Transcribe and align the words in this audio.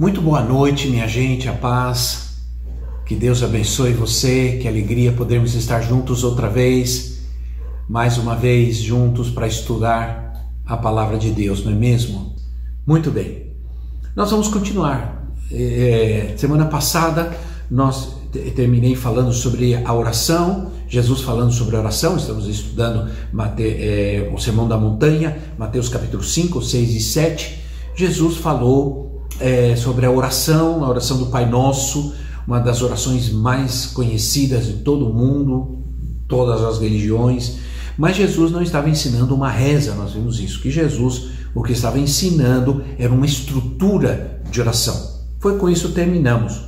Muito 0.00 0.22
boa 0.22 0.42
noite, 0.42 0.88
minha 0.88 1.06
gente, 1.06 1.46
a 1.46 1.52
paz. 1.52 2.38
Que 3.04 3.14
Deus 3.14 3.42
abençoe 3.42 3.92
você, 3.92 4.58
que 4.58 4.66
alegria 4.66 5.12
podermos 5.12 5.54
estar 5.54 5.82
juntos 5.82 6.24
outra 6.24 6.48
vez, 6.48 7.18
mais 7.86 8.16
uma 8.16 8.34
vez 8.34 8.78
juntos 8.78 9.28
para 9.28 9.46
estudar 9.46 10.50
a 10.64 10.74
palavra 10.74 11.18
de 11.18 11.28
Deus, 11.28 11.62
não 11.66 11.72
é 11.72 11.74
mesmo? 11.74 12.34
Muito 12.86 13.10
bem, 13.10 13.52
nós 14.16 14.30
vamos 14.30 14.48
continuar. 14.48 15.30
É, 15.52 16.32
semana 16.34 16.64
passada 16.64 17.36
nós 17.70 18.16
terminei 18.56 18.94
falando 18.94 19.34
sobre 19.34 19.74
a 19.84 19.92
oração, 19.92 20.72
Jesus 20.88 21.20
falando 21.20 21.52
sobre 21.52 21.76
a 21.76 21.80
oração, 21.80 22.16
estamos 22.16 22.48
estudando 22.48 23.12
Mate, 23.34 23.64
é, 23.64 24.32
o 24.34 24.38
Sermão 24.38 24.66
da 24.66 24.78
Montanha, 24.78 25.36
Mateus 25.58 25.90
capítulo 25.90 26.24
5, 26.24 26.62
6 26.62 26.90
e 26.94 27.00
7. 27.00 27.60
Jesus 27.94 28.38
falou 28.38 29.09
é, 29.40 29.74
sobre 29.74 30.04
a 30.06 30.10
oração, 30.10 30.84
a 30.84 30.88
oração 30.88 31.18
do 31.18 31.26
Pai 31.26 31.48
Nosso, 31.48 32.14
uma 32.46 32.60
das 32.60 32.82
orações 32.82 33.30
mais 33.30 33.86
conhecidas 33.86 34.66
de 34.66 34.74
todo 34.74 35.08
o 35.08 35.14
mundo, 35.14 35.82
todas 36.28 36.62
as 36.62 36.78
religiões. 36.78 37.58
Mas 37.96 38.16
Jesus 38.16 38.52
não 38.52 38.62
estava 38.62 38.88
ensinando 38.88 39.34
uma 39.34 39.50
reza, 39.50 39.94
nós 39.94 40.12
vimos 40.12 40.38
isso, 40.38 40.60
que 40.60 40.70
Jesus 40.70 41.30
o 41.54 41.62
que 41.62 41.72
estava 41.72 41.98
ensinando 41.98 42.84
era 42.98 43.12
uma 43.12 43.26
estrutura 43.26 44.40
de 44.50 44.60
oração. 44.60 45.20
Foi 45.40 45.58
com 45.58 45.68
isso 45.68 45.92
terminamos. 45.92 46.60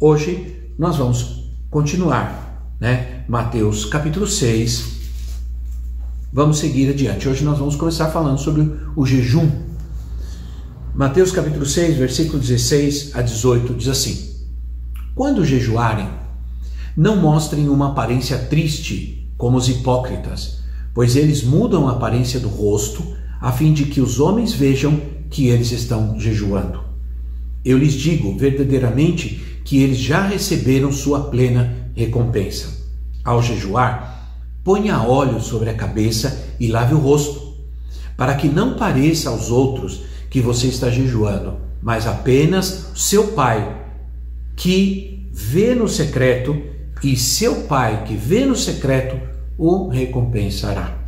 Hoje 0.00 0.56
nós 0.78 0.96
vamos 0.96 1.50
continuar, 1.70 2.74
né? 2.80 3.24
Mateus 3.28 3.84
capítulo 3.84 4.26
6. 4.26 5.00
Vamos 6.32 6.58
seguir 6.58 6.88
adiante. 6.88 7.28
Hoje 7.28 7.44
nós 7.44 7.58
vamos 7.58 7.76
começar 7.76 8.08
falando 8.08 8.38
sobre 8.38 8.70
o 8.96 9.04
jejum 9.04 9.50
Mateus 10.92 11.30
capítulo 11.30 11.64
6, 11.64 11.96
versículo 11.96 12.40
16 12.40 13.12
a 13.14 13.22
18 13.22 13.74
diz 13.74 13.86
assim: 13.86 14.34
Quando 15.14 15.44
jejuarem, 15.44 16.08
não 16.96 17.14
mostrem 17.16 17.68
uma 17.68 17.90
aparência 17.90 18.36
triste 18.36 19.32
como 19.38 19.56
os 19.56 19.68
hipócritas, 19.68 20.58
pois 20.92 21.14
eles 21.14 21.44
mudam 21.44 21.88
a 21.88 21.92
aparência 21.92 22.40
do 22.40 22.48
rosto 22.48 23.04
a 23.40 23.52
fim 23.52 23.72
de 23.72 23.84
que 23.84 24.00
os 24.00 24.18
homens 24.18 24.52
vejam 24.52 25.00
que 25.30 25.46
eles 25.46 25.70
estão 25.70 26.18
jejuando. 26.18 26.80
Eu 27.64 27.78
lhes 27.78 27.92
digo 27.92 28.36
verdadeiramente 28.36 29.62
que 29.64 29.80
eles 29.80 29.98
já 29.98 30.26
receberam 30.26 30.90
sua 30.90 31.30
plena 31.30 31.88
recompensa. 31.94 32.66
Ao 33.24 33.40
jejuar, 33.40 34.40
ponha 34.64 35.00
óleo 35.00 35.40
sobre 35.40 35.70
a 35.70 35.74
cabeça 35.74 36.46
e 36.58 36.66
lave 36.66 36.94
o 36.94 36.98
rosto, 36.98 37.54
para 38.16 38.34
que 38.34 38.48
não 38.48 38.74
pareça 38.74 39.30
aos 39.30 39.50
outros 39.50 40.09
que 40.30 40.40
você 40.40 40.68
está 40.68 40.88
jejuando, 40.88 41.58
mas 41.82 42.06
apenas 42.06 42.92
seu 42.94 43.28
pai 43.28 43.76
que 44.56 45.28
vê 45.32 45.74
no 45.74 45.88
secreto 45.88 46.56
e 47.02 47.16
seu 47.16 47.62
pai 47.62 48.04
que 48.04 48.14
vê 48.14 48.44
no 48.44 48.54
secreto 48.54 49.18
o 49.58 49.88
recompensará. 49.88 50.98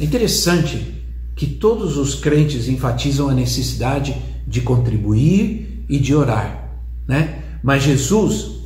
É 0.00 0.04
interessante 0.04 1.02
que 1.36 1.46
todos 1.46 1.96
os 1.96 2.14
crentes 2.14 2.68
enfatizam 2.68 3.28
a 3.28 3.34
necessidade 3.34 4.16
de 4.46 4.60
contribuir 4.60 5.84
e 5.88 5.98
de 5.98 6.14
orar, 6.14 6.78
né? 7.06 7.42
Mas 7.62 7.82
Jesus, 7.82 8.60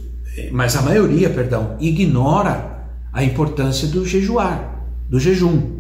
mas 0.53 0.77
a 0.77 0.83
maioria, 0.83 1.31
perdão, 1.31 1.77
ignora 1.81 2.87
a 3.13 3.25
importância 3.25 3.89
do 3.89 4.05
jejuar, 4.07 4.87
do 5.09 5.19
jejum. 5.19 5.78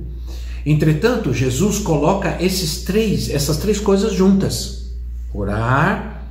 Entretanto, 0.64 1.32
Jesus 1.32 1.78
coloca 1.78 2.36
esses 2.42 2.82
três, 2.82 3.30
essas 3.30 3.56
três 3.56 3.78
coisas 3.80 4.12
juntas: 4.12 4.92
orar, 5.32 6.22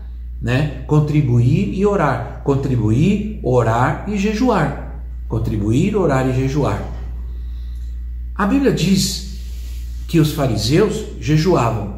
né? 0.41 0.83
Contribuir 0.87 1.73
e 1.73 1.85
orar. 1.85 2.41
Contribuir, 2.43 3.39
orar 3.43 4.05
e 4.07 4.17
jejuar. 4.17 5.03
Contribuir, 5.27 5.95
orar 5.95 6.27
e 6.27 6.33
jejuar. 6.33 6.81
A 8.35 8.45
Bíblia 8.45 8.71
diz 8.71 9.39
que 10.07 10.19
os 10.19 10.31
fariseus 10.31 11.03
jejuavam. 11.19 11.97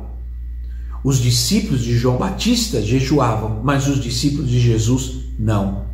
Os 1.03 1.19
discípulos 1.19 1.83
de 1.83 1.97
João 1.97 2.17
Batista 2.17 2.81
jejuavam, 2.81 3.61
mas 3.63 3.87
os 3.87 4.01
discípulos 4.01 4.49
de 4.49 4.59
Jesus 4.59 5.25
não. 5.37 5.85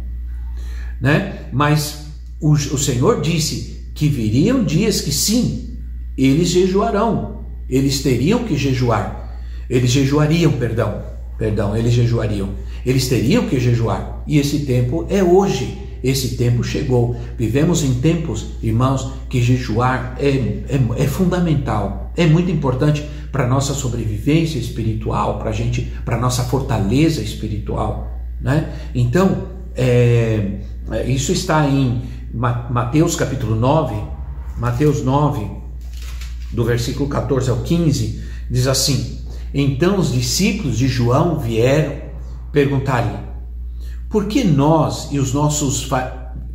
Né? 1.00 1.48
Mas 1.52 2.06
o, 2.40 2.54
o 2.54 2.78
Senhor 2.78 3.22
disse 3.22 3.90
que 3.94 4.08
viriam 4.08 4.64
dias 4.64 5.02
que 5.02 5.12
sim, 5.12 5.75
eles 6.18 6.50
jejuarão. 6.50 7.46
Eles 7.70 8.02
teriam 8.02 8.44
que 8.44 8.56
jejuar. 8.58 9.40
Eles 9.70 9.92
jejuariam, 9.92 10.52
perdão. 10.54 11.02
Perdão, 11.38 11.76
eles 11.76 11.94
jejuariam. 11.94 12.50
Eles 12.86 13.08
teriam 13.08 13.48
que 13.48 13.60
jejuar. 13.60 14.24
E 14.28 14.38
esse 14.38 14.60
tempo 14.60 15.06
é 15.10 15.24
hoje. 15.24 15.78
Esse 16.04 16.38
tempo 16.38 16.64
chegou. 16.64 17.16
Vivemos 17.38 17.84
em 17.84 17.96
tempos, 17.96 18.52
irmãos, 18.62 19.12
que 19.30 19.42
jejuar 19.42 20.16
é, 20.20 20.28
é, 20.30 21.04
é 21.04 21.08
fundamental. 21.08 22.12
É 22.16 22.26
muito 22.28 22.52
importante 22.52 23.04
para 23.32 23.48
nossa 23.48 23.74
sobrevivência 23.74 24.58
espiritual, 24.58 25.40
para 25.40 25.52
gente, 25.52 25.82
para 26.06 26.18
nossa 26.18 26.44
fortaleza 26.44 27.22
espiritual, 27.22 28.10
né? 28.40 28.72
Então, 28.96 29.48
é, 29.76 30.62
isso 31.06 31.34
está 31.34 31.68
em 31.68 32.02
Mateus 32.34 33.14
capítulo 33.14 33.56
9, 33.56 33.94
Mateus 34.58 35.04
9, 35.04 35.65
do 36.56 36.64
versículo 36.64 37.10
14 37.10 37.50
ao 37.50 37.58
15, 37.58 38.24
diz 38.50 38.66
assim: 38.66 39.20
Então 39.54 40.00
os 40.00 40.12
discípulos 40.12 40.78
de 40.78 40.88
João 40.88 41.38
vieram 41.38 41.98
perguntar-lhe: 42.52 43.18
Por 44.10 44.26
que 44.26 44.44
nós 44.44 45.10
e 45.12 45.20
os 45.20 45.34
nossos 45.34 45.88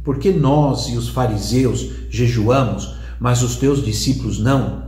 por 0.03 0.19
que 0.19 0.33
nós 0.33 0.89
e 0.89 0.97
os 0.97 1.11
fariseus 1.11 1.87
jejuamos, 2.09 2.95
mas 3.21 3.43
os 3.43 3.57
teus 3.57 3.85
discípulos 3.85 4.39
não? 4.39 4.85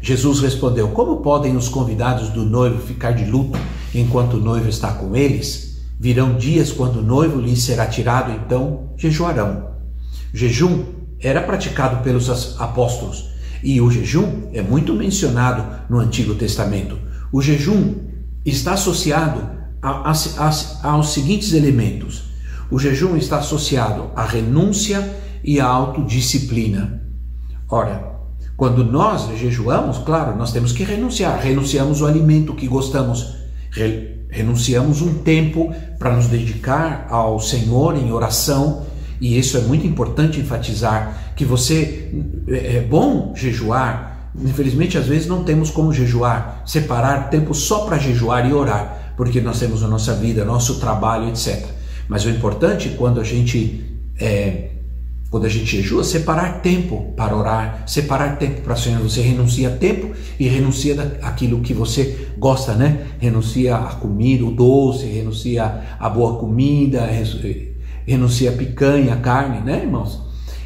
Jesus 0.00 0.40
respondeu: 0.40 0.88
Como 0.88 1.16
podem 1.16 1.56
os 1.56 1.68
convidados 1.68 2.28
do 2.30 2.44
noivo 2.44 2.80
ficar 2.80 3.12
de 3.12 3.24
luto 3.24 3.58
enquanto 3.94 4.34
o 4.34 4.40
noivo 4.40 4.68
está 4.68 4.92
com 4.92 5.16
eles? 5.16 5.80
Virão 5.98 6.36
dias 6.36 6.72
quando 6.72 6.96
o 6.96 7.02
noivo 7.02 7.40
lhes 7.40 7.62
será 7.62 7.86
tirado, 7.86 8.32
então 8.32 8.90
jejuarão. 8.96 9.70
O 10.32 10.36
jejum 10.36 10.84
era 11.20 11.40
praticado 11.40 12.02
pelos 12.02 12.58
apóstolos, 12.60 13.31
e 13.62 13.80
o 13.80 13.90
jejum 13.90 14.48
é 14.52 14.60
muito 14.60 14.94
mencionado 14.94 15.64
no 15.88 15.98
Antigo 15.98 16.34
Testamento. 16.34 16.98
O 17.32 17.40
jejum 17.40 17.94
está 18.44 18.72
associado 18.72 19.48
a, 19.80 20.10
a, 20.10 20.12
a, 20.12 20.90
aos 20.90 21.12
seguintes 21.12 21.52
elementos: 21.52 22.24
o 22.70 22.78
jejum 22.78 23.16
está 23.16 23.38
associado 23.38 24.10
à 24.16 24.24
renúncia 24.24 25.16
e 25.44 25.60
à 25.60 25.66
autodisciplina. 25.66 27.02
Ora, 27.68 28.12
quando 28.56 28.84
nós 28.84 29.28
jejuamos, 29.38 29.98
claro, 29.98 30.36
nós 30.36 30.52
temos 30.52 30.72
que 30.72 30.84
renunciar. 30.84 31.40
Renunciamos 31.40 32.00
o 32.00 32.06
alimento 32.06 32.54
que 32.54 32.66
gostamos, 32.66 33.36
re, 33.70 34.26
renunciamos 34.28 35.00
um 35.02 35.14
tempo 35.14 35.74
para 35.98 36.14
nos 36.14 36.26
dedicar 36.26 37.06
ao 37.10 37.40
Senhor 37.40 37.96
em 37.96 38.12
oração 38.12 38.86
e 39.22 39.38
isso 39.38 39.56
é 39.56 39.60
muito 39.60 39.86
importante 39.86 40.40
enfatizar, 40.40 41.32
que 41.36 41.44
você 41.44 42.10
é, 42.48 42.78
é 42.78 42.80
bom 42.80 43.32
jejuar. 43.36 44.32
Infelizmente, 44.36 44.98
às 44.98 45.06
vezes 45.06 45.28
não 45.28 45.44
temos 45.44 45.70
como 45.70 45.92
jejuar, 45.92 46.64
separar 46.66 47.30
tempo 47.30 47.54
só 47.54 47.84
para 47.84 47.98
jejuar 47.98 48.50
e 48.50 48.52
orar, 48.52 49.14
porque 49.16 49.40
nós 49.40 49.60
temos 49.60 49.84
a 49.84 49.86
nossa 49.86 50.12
vida, 50.12 50.44
nosso 50.44 50.80
trabalho, 50.80 51.28
etc. 51.28 51.64
Mas 52.08 52.24
o 52.24 52.30
importante 52.30 52.96
quando 52.98 53.20
a 53.20 53.24
gente 53.24 53.84
é, 54.18 54.70
quando 55.30 55.46
a 55.46 55.48
gente 55.48 55.76
jejua, 55.76 56.02
separar 56.02 56.60
tempo 56.60 57.14
para 57.16 57.36
orar, 57.36 57.84
separar 57.86 58.36
tempo 58.38 58.60
para 58.62 58.74
o 58.74 58.76
Senhor. 58.76 59.00
Você 59.02 59.22
renuncia 59.22 59.70
tempo 59.70 60.10
e 60.38 60.48
renuncia 60.48 61.18
aquilo 61.22 61.60
que 61.60 61.72
você 61.72 62.28
gosta, 62.36 62.74
né? 62.74 63.06
Renuncia 63.20 63.76
a 63.76 63.94
comida, 63.94 64.44
o 64.44 64.50
doce, 64.50 65.06
renuncia 65.06 65.96
a 65.98 66.08
boa 66.10 66.38
comida, 66.38 67.06
renuncia 68.06 68.50
a 68.50 68.54
picanha, 68.54 69.14
a 69.14 69.16
carne, 69.16 69.60
né, 69.60 69.82
irmãos? 69.82 70.20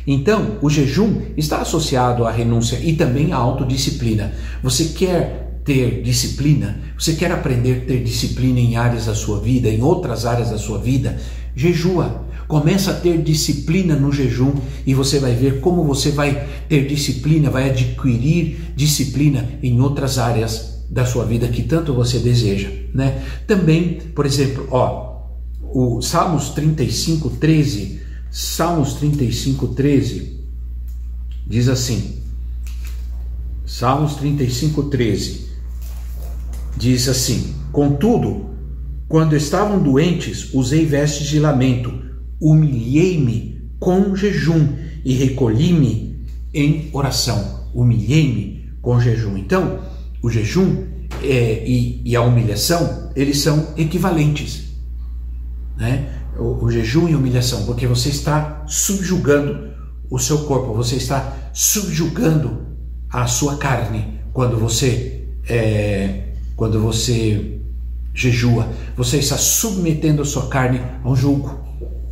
Então, 0.06 0.58
o 0.62 0.70
jejum 0.70 1.20
está 1.36 1.58
associado 1.58 2.24
à 2.24 2.30
renúncia 2.30 2.78
e 2.80 2.92
também 2.92 3.32
à 3.32 3.36
autodisciplina. 3.36 4.32
Você 4.62 4.86
quer 4.86 5.60
ter 5.64 6.00
disciplina, 6.00 6.78
você 6.96 7.14
quer 7.14 7.32
aprender 7.32 7.82
a 7.82 7.86
ter 7.86 8.04
disciplina 8.04 8.60
em 8.60 8.76
áreas 8.76 9.06
da 9.06 9.14
sua 9.16 9.40
vida, 9.40 9.68
em 9.68 9.82
outras 9.82 10.24
áreas 10.24 10.50
da 10.50 10.58
sua 10.58 10.78
vida, 10.78 11.18
jejua. 11.56 12.24
Começa 12.46 12.92
a 12.92 12.94
ter 12.94 13.20
disciplina 13.20 13.96
no 13.96 14.12
jejum 14.12 14.52
e 14.86 14.94
você 14.94 15.18
vai 15.18 15.34
ver 15.34 15.58
como 15.60 15.82
você 15.82 16.12
vai 16.12 16.46
ter 16.68 16.86
disciplina, 16.86 17.50
vai 17.50 17.68
adquirir 17.68 18.72
disciplina 18.76 19.44
em 19.60 19.80
outras 19.80 20.16
áreas 20.18 20.84
da 20.88 21.04
sua 21.04 21.24
vida 21.24 21.48
que 21.48 21.64
tanto 21.64 21.92
você 21.92 22.20
deseja, 22.20 22.68
né? 22.94 23.24
Também, 23.48 23.98
por 24.14 24.24
exemplo, 24.24 24.68
ó, 24.70 25.05
o 25.72 26.00
Salmos 26.02 26.50
35, 26.50 27.30
13, 27.30 28.00
Salmos 28.30 28.94
35, 28.94 29.68
13 29.68 30.40
diz 31.46 31.68
assim: 31.68 32.22
Salmos 33.64 34.14
35, 34.16 34.84
13 34.84 35.46
diz 36.76 37.08
assim: 37.08 37.54
Contudo, 37.72 38.50
quando 39.08 39.36
estavam 39.36 39.82
doentes, 39.82 40.52
usei 40.52 40.84
vestes 40.84 41.28
de 41.28 41.38
lamento, 41.38 41.92
humilhei-me 42.40 43.70
com 43.78 44.14
jejum 44.16 44.74
e 45.04 45.14
recolhi-me 45.14 46.24
em 46.52 46.90
oração. 46.92 47.66
Humilhei-me 47.74 48.72
com 48.80 49.00
jejum. 49.00 49.36
Então, 49.36 49.80
o 50.22 50.30
jejum 50.30 50.84
é, 51.22 51.64
e, 51.66 52.02
e, 52.04 52.16
a 52.16 52.22
humilhação, 52.22 53.10
eles 53.14 53.38
são 53.38 53.74
equivalentes. 53.76 54.65
Né? 55.76 56.08
O, 56.38 56.64
o 56.64 56.70
jejum 56.70 57.08
e 57.08 57.14
humilhação, 57.14 57.64
porque 57.64 57.86
você 57.86 58.08
está 58.08 58.64
subjugando 58.66 59.70
o 60.10 60.18
seu 60.18 60.44
corpo, 60.44 60.72
você 60.72 60.96
está 60.96 61.32
subjugando 61.52 62.66
a 63.10 63.26
sua 63.26 63.56
carne 63.56 64.20
quando 64.32 64.58
você 64.58 65.28
é, 65.48 66.24
quando 66.56 66.80
você 66.80 67.58
jejua, 68.14 68.68
você 68.96 69.18
está 69.18 69.36
submetendo 69.36 70.22
a 70.22 70.24
sua 70.24 70.48
carne 70.48 70.80
a 71.04 71.08
um 71.08 71.14
julgo. 71.14 71.60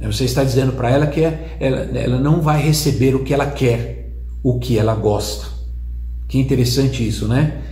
Você 0.02 0.24
está 0.24 0.44
dizendo 0.44 0.72
para 0.72 0.90
ela 0.90 1.06
que 1.06 1.22
é, 1.22 1.56
ela, 1.58 1.80
ela 1.98 2.20
não 2.20 2.42
vai 2.42 2.60
receber 2.60 3.14
o 3.14 3.24
que 3.24 3.32
ela 3.32 3.46
quer, 3.46 4.12
o 4.42 4.58
que 4.58 4.78
ela 4.78 4.94
gosta. 4.94 5.46
Que 6.28 6.38
interessante 6.38 7.06
isso, 7.06 7.26
né? 7.26 7.62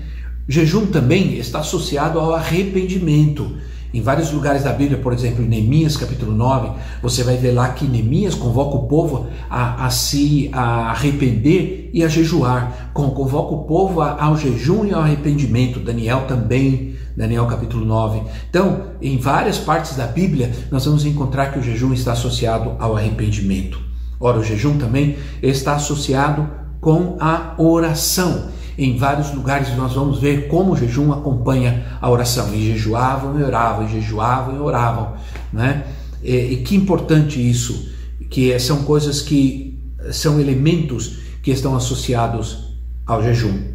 Jejum 0.48 0.86
também 0.86 1.36
está 1.38 1.60
associado 1.60 2.18
ao 2.18 2.32
arrependimento. 2.32 3.56
Em 3.92 4.00
vários 4.00 4.32
lugares 4.32 4.64
da 4.64 4.72
Bíblia, 4.72 4.98
por 4.98 5.12
exemplo, 5.12 5.44
em 5.44 5.48
Neemias 5.48 5.98
capítulo 5.98 6.32
9, 6.32 6.70
você 7.02 7.22
vai 7.22 7.36
ver 7.36 7.52
lá 7.52 7.68
que 7.68 7.84
Neemias 7.84 8.34
convoca 8.34 8.76
o 8.76 8.86
povo 8.88 9.26
a, 9.50 9.84
a 9.84 9.90
se 9.90 10.48
a 10.50 10.90
arrepender 10.90 11.90
e 11.92 12.02
a 12.02 12.08
jejuar. 12.08 12.90
Convoca 12.94 13.54
o 13.54 13.64
povo 13.64 14.00
ao 14.00 14.34
jejum 14.36 14.86
e 14.86 14.94
ao 14.94 15.02
arrependimento. 15.02 15.78
Daniel 15.78 16.24
também, 16.26 16.94
Daniel 17.14 17.44
capítulo 17.44 17.84
9. 17.84 18.22
Então, 18.48 18.92
em 19.02 19.18
várias 19.18 19.58
partes 19.58 19.94
da 19.94 20.06
Bíblia, 20.06 20.50
nós 20.70 20.86
vamos 20.86 21.04
encontrar 21.04 21.52
que 21.52 21.58
o 21.58 21.62
jejum 21.62 21.92
está 21.92 22.12
associado 22.12 22.74
ao 22.78 22.96
arrependimento. 22.96 23.78
Ora, 24.18 24.38
o 24.38 24.44
jejum 24.44 24.78
também 24.78 25.16
está 25.42 25.74
associado 25.74 26.48
com 26.80 27.18
a 27.20 27.54
oração. 27.58 28.48
Em 28.76 28.96
vários 28.96 29.32
lugares 29.32 29.76
nós 29.76 29.94
vamos 29.94 30.20
ver 30.20 30.48
como 30.48 30.72
o 30.72 30.76
jejum 30.76 31.12
acompanha 31.12 31.98
a 32.00 32.08
oração. 32.08 32.54
E 32.54 32.72
jejuavam 32.72 33.38
e 33.38 33.42
oravam, 33.42 33.86
e 33.86 33.92
jejuavam 33.92 34.56
e 34.56 34.58
oravam. 34.58 35.14
Né? 35.52 35.84
E, 36.22 36.36
e 36.36 36.56
que 36.58 36.74
importante 36.74 37.38
isso, 37.38 37.90
que 38.30 38.58
são 38.58 38.82
coisas 38.84 39.20
que 39.20 39.78
são 40.10 40.40
elementos 40.40 41.19
que 41.42 41.50
estão 41.50 41.76
associados 41.76 42.76
ao 43.06 43.22
jejum. 43.22 43.72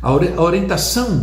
A 0.00 0.12
orientação 0.42 1.22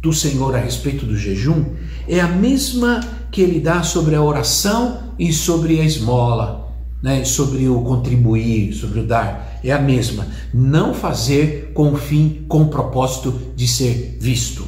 do 0.00 0.12
Senhor 0.12 0.54
a 0.54 0.58
respeito 0.58 1.04
do 1.04 1.16
jejum 1.16 1.64
é 2.08 2.20
a 2.20 2.28
mesma 2.28 3.00
que 3.30 3.42
ele 3.42 3.60
dá 3.60 3.82
sobre 3.82 4.14
a 4.14 4.22
oração 4.22 5.12
e 5.18 5.32
sobre 5.32 5.80
a 5.80 5.84
esmola 5.84 6.65
né, 7.02 7.24
sobre 7.24 7.68
o 7.68 7.82
contribuir, 7.82 8.72
sobre 8.72 9.00
o 9.00 9.06
dar, 9.06 9.60
é 9.62 9.72
a 9.72 9.78
mesma. 9.78 10.26
Não 10.52 10.94
fazer 10.94 11.72
com 11.74 11.92
o 11.92 11.96
fim, 11.96 12.44
com 12.48 12.62
o 12.62 12.68
propósito 12.68 13.38
de 13.54 13.68
ser 13.68 14.16
visto, 14.20 14.66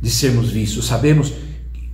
de 0.00 0.10
sermos 0.10 0.50
vistos. 0.50 0.86
Sabemos 0.86 1.32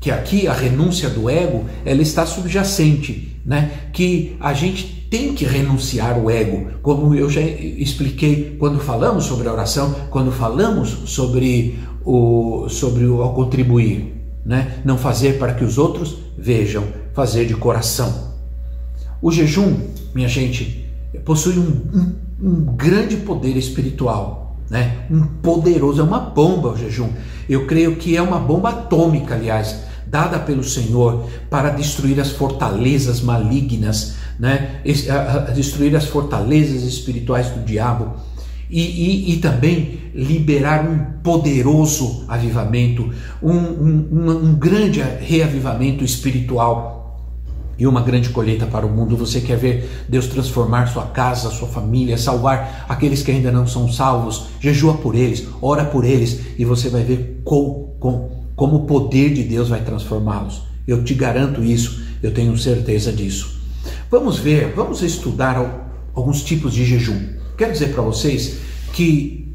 que 0.01 0.11
aqui 0.11 0.47
a 0.47 0.53
renúncia 0.53 1.09
do 1.09 1.29
ego, 1.29 1.65
ela 1.85 2.03
está 2.03 2.27
subjacente, 2.27 3.41
né? 3.45 3.89
Que 3.93 4.37
a 4.41 4.53
gente 4.53 5.07
tem 5.11 5.35
que 5.35 5.45
renunciar 5.45 6.19
o 6.19 6.31
ego, 6.31 6.71
como 6.83 7.15
eu 7.15 7.31
já 7.31 7.41
expliquei 7.41 8.57
quando 8.59 8.79
falamos 8.79 9.25
sobre 9.25 9.49
a 9.49 9.53
oração, 9.53 9.95
quando 10.11 10.33
falamos 10.33 10.91
sobre 11.07 11.79
o 12.05 12.69
sobre 12.69 13.07
o 13.07 13.29
contribuir, 13.31 14.15
né? 14.45 14.81
Não 14.85 14.99
fazer 14.99 15.39
para 15.39 15.55
que 15.55 15.65
os 15.65 15.79
outros 15.79 16.17
vejam, 16.37 16.85
fazer 17.13 17.47
de 17.47 17.55
coração. 17.55 18.26
O 19.21 19.33
jejum, 19.33 19.77
minha 20.15 20.29
gente, 20.29 20.87
possui 21.25 21.59
um, 21.59 21.83
um, 21.95 22.49
um 22.49 22.65
grande 22.77 23.17
poder 23.17 23.57
espiritual, 23.57 24.57
né? 24.69 25.07
um 25.11 25.27
poderoso, 25.27 26.01
é 26.01 26.05
uma 26.05 26.21
bomba 26.21 26.71
o 26.71 26.77
jejum. 26.77 27.09
Eu 27.49 27.67
creio 27.67 27.97
que 27.97 28.17
é 28.17 28.23
uma 28.23 28.39
bomba 28.39 28.71
atômica, 28.71 29.35
aliás, 29.35 29.85
dada 30.07 30.39
pelo 30.39 30.63
Senhor 30.63 31.29
para 31.51 31.71
destruir 31.71 32.21
as 32.21 32.31
fortalezas 32.31 33.21
malignas, 33.21 34.15
né? 34.39 34.81
destruir 35.55 35.97
as 35.97 36.07
fortalezas 36.07 36.83
espirituais 36.83 37.49
do 37.51 37.65
diabo. 37.65 38.15
E, 38.69 38.81
e, 38.81 39.33
e, 39.33 39.37
também 39.37 40.11
liberar 40.13 40.85
um 40.85 41.21
poderoso 41.23 42.25
avivamento, 42.27 43.13
um, 43.41 43.53
um, 43.53 44.49
um, 44.49 44.55
grande 44.57 45.01
reavivamento 45.01 46.03
espiritual 46.03 46.96
e 47.79 47.87
uma 47.87 48.01
grande 48.03 48.31
colheita 48.31 48.67
para 48.67 48.87
o 48.87 48.91
mundo. 48.91 49.17
Você 49.17 49.41
quer 49.41 49.57
ver 49.57 50.05
Deus 50.09 50.27
transformar 50.27 50.87
sua 50.87 51.07
casa, 51.07 51.51
sua 51.51 51.69
família, 51.69 52.17
salvar 52.17 52.87
aqueles 52.89 53.23
que 53.23 53.31
ainda 53.31 53.53
não 53.53 53.67
são 53.67 53.91
salvos? 53.91 54.47
Jejua 54.61 54.95
por 54.95 55.15
eles, 55.15 55.47
ora 55.61 55.85
por 55.85 56.05
eles 56.05 56.41
e 56.59 56.65
você 56.65 56.89
vai 56.89 57.03
ver 57.03 57.41
com, 57.45 57.95
com, 57.99 58.31
como 58.55 58.77
o 58.77 58.87
poder 58.87 59.33
de 59.35 59.43
Deus 59.43 59.69
vai 59.69 59.83
transformá-los. 59.83 60.63
Eu 60.87 61.03
te 61.05 61.15
garanto 61.15 61.63
isso, 61.63 62.03
eu 62.23 62.33
tenho 62.33 62.57
certeza 62.57 63.13
disso. 63.13 63.61
Vamos 64.11 64.39
ver, 64.39 64.73
vamos 64.75 65.03
estudar 65.03 65.57
alguns 66.15 66.43
tipos 66.43 66.73
de 66.73 66.85
jejum. 66.85 67.37
Quero 67.59 67.73
dizer 67.73 67.93
para 67.93 68.03
vocês 68.03 68.59
que 68.93 69.55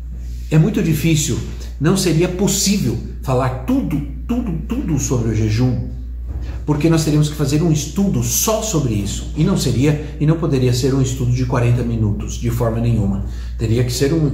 é 0.50 0.58
muito 0.58 0.84
difícil, 0.84 1.40
não 1.80 1.96
seria 1.96 2.28
possível 2.28 2.98
falar 3.24 3.66
tudo, 3.66 4.02
tudo, 4.28 4.52
tudo 4.68 5.00
sobre 5.00 5.30
o 5.30 5.36
jejum 5.36 5.90
porque 6.66 6.90
nós 6.90 7.04
teríamos 7.04 7.30
que 7.30 7.36
fazer 7.36 7.62
um 7.62 7.72
estudo 7.72 8.24
só 8.24 8.62
sobre 8.62 8.94
isso. 8.94 9.34
E 9.36 9.44
não 9.44 9.58
seria 9.58 10.16
e 10.20 10.26
não 10.26 10.38
poderia 10.38 10.74
ser 10.74 10.94
um 10.94 11.02
estudo 11.02 11.32
de 11.32 11.46
40 11.46 11.84
minutos, 11.84 12.36
de 12.36 12.50
forma 12.50 12.80
nenhuma. 12.80 13.26
Teria 13.58 13.84
que 13.84 13.92
ser 13.92 14.14
um, 14.14 14.32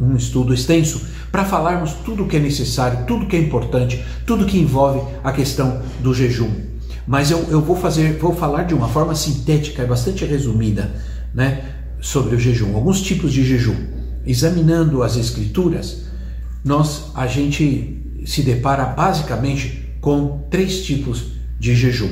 um 0.00 0.16
estudo 0.16 0.52
extenso 0.52 1.00
para 1.30 1.44
falarmos 1.44 1.92
tudo 2.04 2.24
o 2.24 2.28
que 2.28 2.36
é 2.36 2.40
necessário, 2.40 3.06
tudo 3.06 3.26
que 3.26 3.36
é 3.36 3.40
importante, 3.40 4.04
tudo 4.26 4.46
que 4.46 4.58
envolve 4.58 5.00
a 5.22 5.32
questão 5.32 5.82
do 6.00 6.14
jejum. 6.14 6.50
Mas 7.06 7.30
eu, 7.30 7.38
eu 7.50 7.60
vou 7.60 7.76
fazer, 7.76 8.18
vou 8.18 8.34
falar 8.34 8.64
de 8.64 8.74
uma 8.74 8.88
forma 8.88 9.14
sintética 9.14 9.82
e 9.82 9.86
bastante 9.86 10.24
resumida, 10.24 10.94
né, 11.34 11.64
sobre 12.00 12.36
o 12.36 12.38
jejum, 12.38 12.74
alguns 12.74 13.00
tipos 13.02 13.32
de 13.32 13.44
jejum. 13.44 13.76
Examinando 14.26 15.02
as 15.02 15.16
escrituras, 15.16 16.04
nós 16.64 17.10
a 17.14 17.26
gente 17.26 18.22
se 18.24 18.42
depara 18.42 18.86
basicamente 18.86 19.96
com 20.00 20.46
três 20.50 20.84
tipos 20.84 21.33
de 21.64 21.74
jejum. 21.74 22.10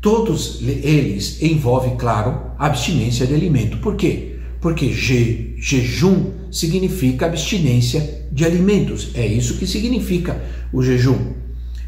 Todos 0.00 0.60
eles 0.60 1.40
envolvem, 1.40 1.96
claro, 1.96 2.50
abstinência 2.58 3.24
de 3.24 3.32
alimento. 3.32 3.78
Por 3.78 3.94
quê? 3.94 4.40
Porque 4.60 4.92
je, 4.92 5.54
jejum 5.58 6.32
significa 6.50 7.26
abstinência 7.26 8.26
de 8.32 8.44
alimentos. 8.44 9.10
É 9.14 9.24
isso 9.24 9.56
que 9.56 9.66
significa 9.68 10.42
o 10.72 10.82
jejum. 10.82 11.34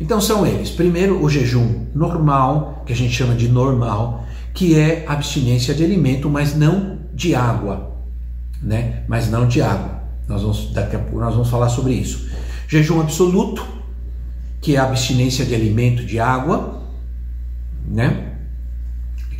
Então 0.00 0.20
são 0.20 0.46
eles. 0.46 0.70
Primeiro, 0.70 1.20
o 1.20 1.28
jejum 1.28 1.86
normal, 1.92 2.84
que 2.86 2.92
a 2.92 2.96
gente 2.96 3.12
chama 3.12 3.34
de 3.34 3.48
normal, 3.48 4.24
que 4.54 4.78
é 4.78 5.04
abstinência 5.08 5.74
de 5.74 5.82
alimento, 5.82 6.30
mas 6.30 6.56
não 6.56 6.98
de 7.12 7.34
água, 7.34 7.96
né? 8.62 9.02
Mas 9.08 9.28
não 9.28 9.48
de 9.48 9.60
água. 9.60 10.00
Nós 10.28 10.42
vamos 10.42 10.72
daqui 10.72 10.94
a 10.94 11.00
pouco 11.00 11.18
nós 11.18 11.34
vamos 11.34 11.50
falar 11.50 11.68
sobre 11.70 11.94
isso. 11.94 12.28
Jejum 12.68 13.00
absoluto, 13.00 13.66
que 14.60 14.76
é 14.76 14.78
a 14.78 14.84
abstinência 14.84 15.44
de 15.44 15.54
alimento, 15.54 16.04
de 16.04 16.18
água, 16.18 16.82
né? 17.86 18.34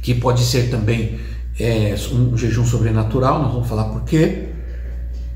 Que 0.02 0.14
pode 0.14 0.42
ser 0.42 0.70
também 0.70 1.18
é, 1.58 1.94
um 2.12 2.37
jejum 2.37 2.64
sobrenatural, 2.64 3.42
nós 3.42 3.52
vamos 3.52 3.68
falar 3.68 3.84
por 3.84 4.04
quê. 4.04 4.48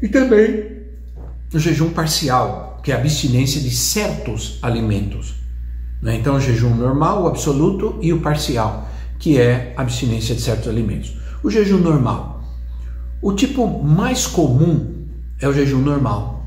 E 0.00 0.08
também 0.08 0.72
o 1.52 1.58
jejum 1.58 1.90
parcial, 1.90 2.80
que 2.82 2.92
é 2.92 2.94
a 2.94 2.98
abstinência 2.98 3.60
de 3.60 3.70
certos 3.70 4.58
alimentos. 4.62 5.34
Né? 6.00 6.16
Então, 6.16 6.36
o 6.36 6.40
jejum 6.40 6.74
normal, 6.74 7.22
o 7.22 7.26
absoluto 7.28 7.98
e 8.00 8.12
o 8.12 8.20
parcial, 8.20 8.88
que 9.18 9.38
é 9.38 9.74
a 9.76 9.82
abstinência 9.82 10.34
de 10.34 10.40
certos 10.40 10.68
alimentos. 10.68 11.16
O 11.42 11.50
jejum 11.50 11.78
normal. 11.78 12.42
O 13.20 13.32
tipo 13.32 13.82
mais 13.82 14.26
comum 14.26 15.06
é 15.40 15.46
o 15.46 15.52
jejum 15.52 15.78
normal. 15.78 16.41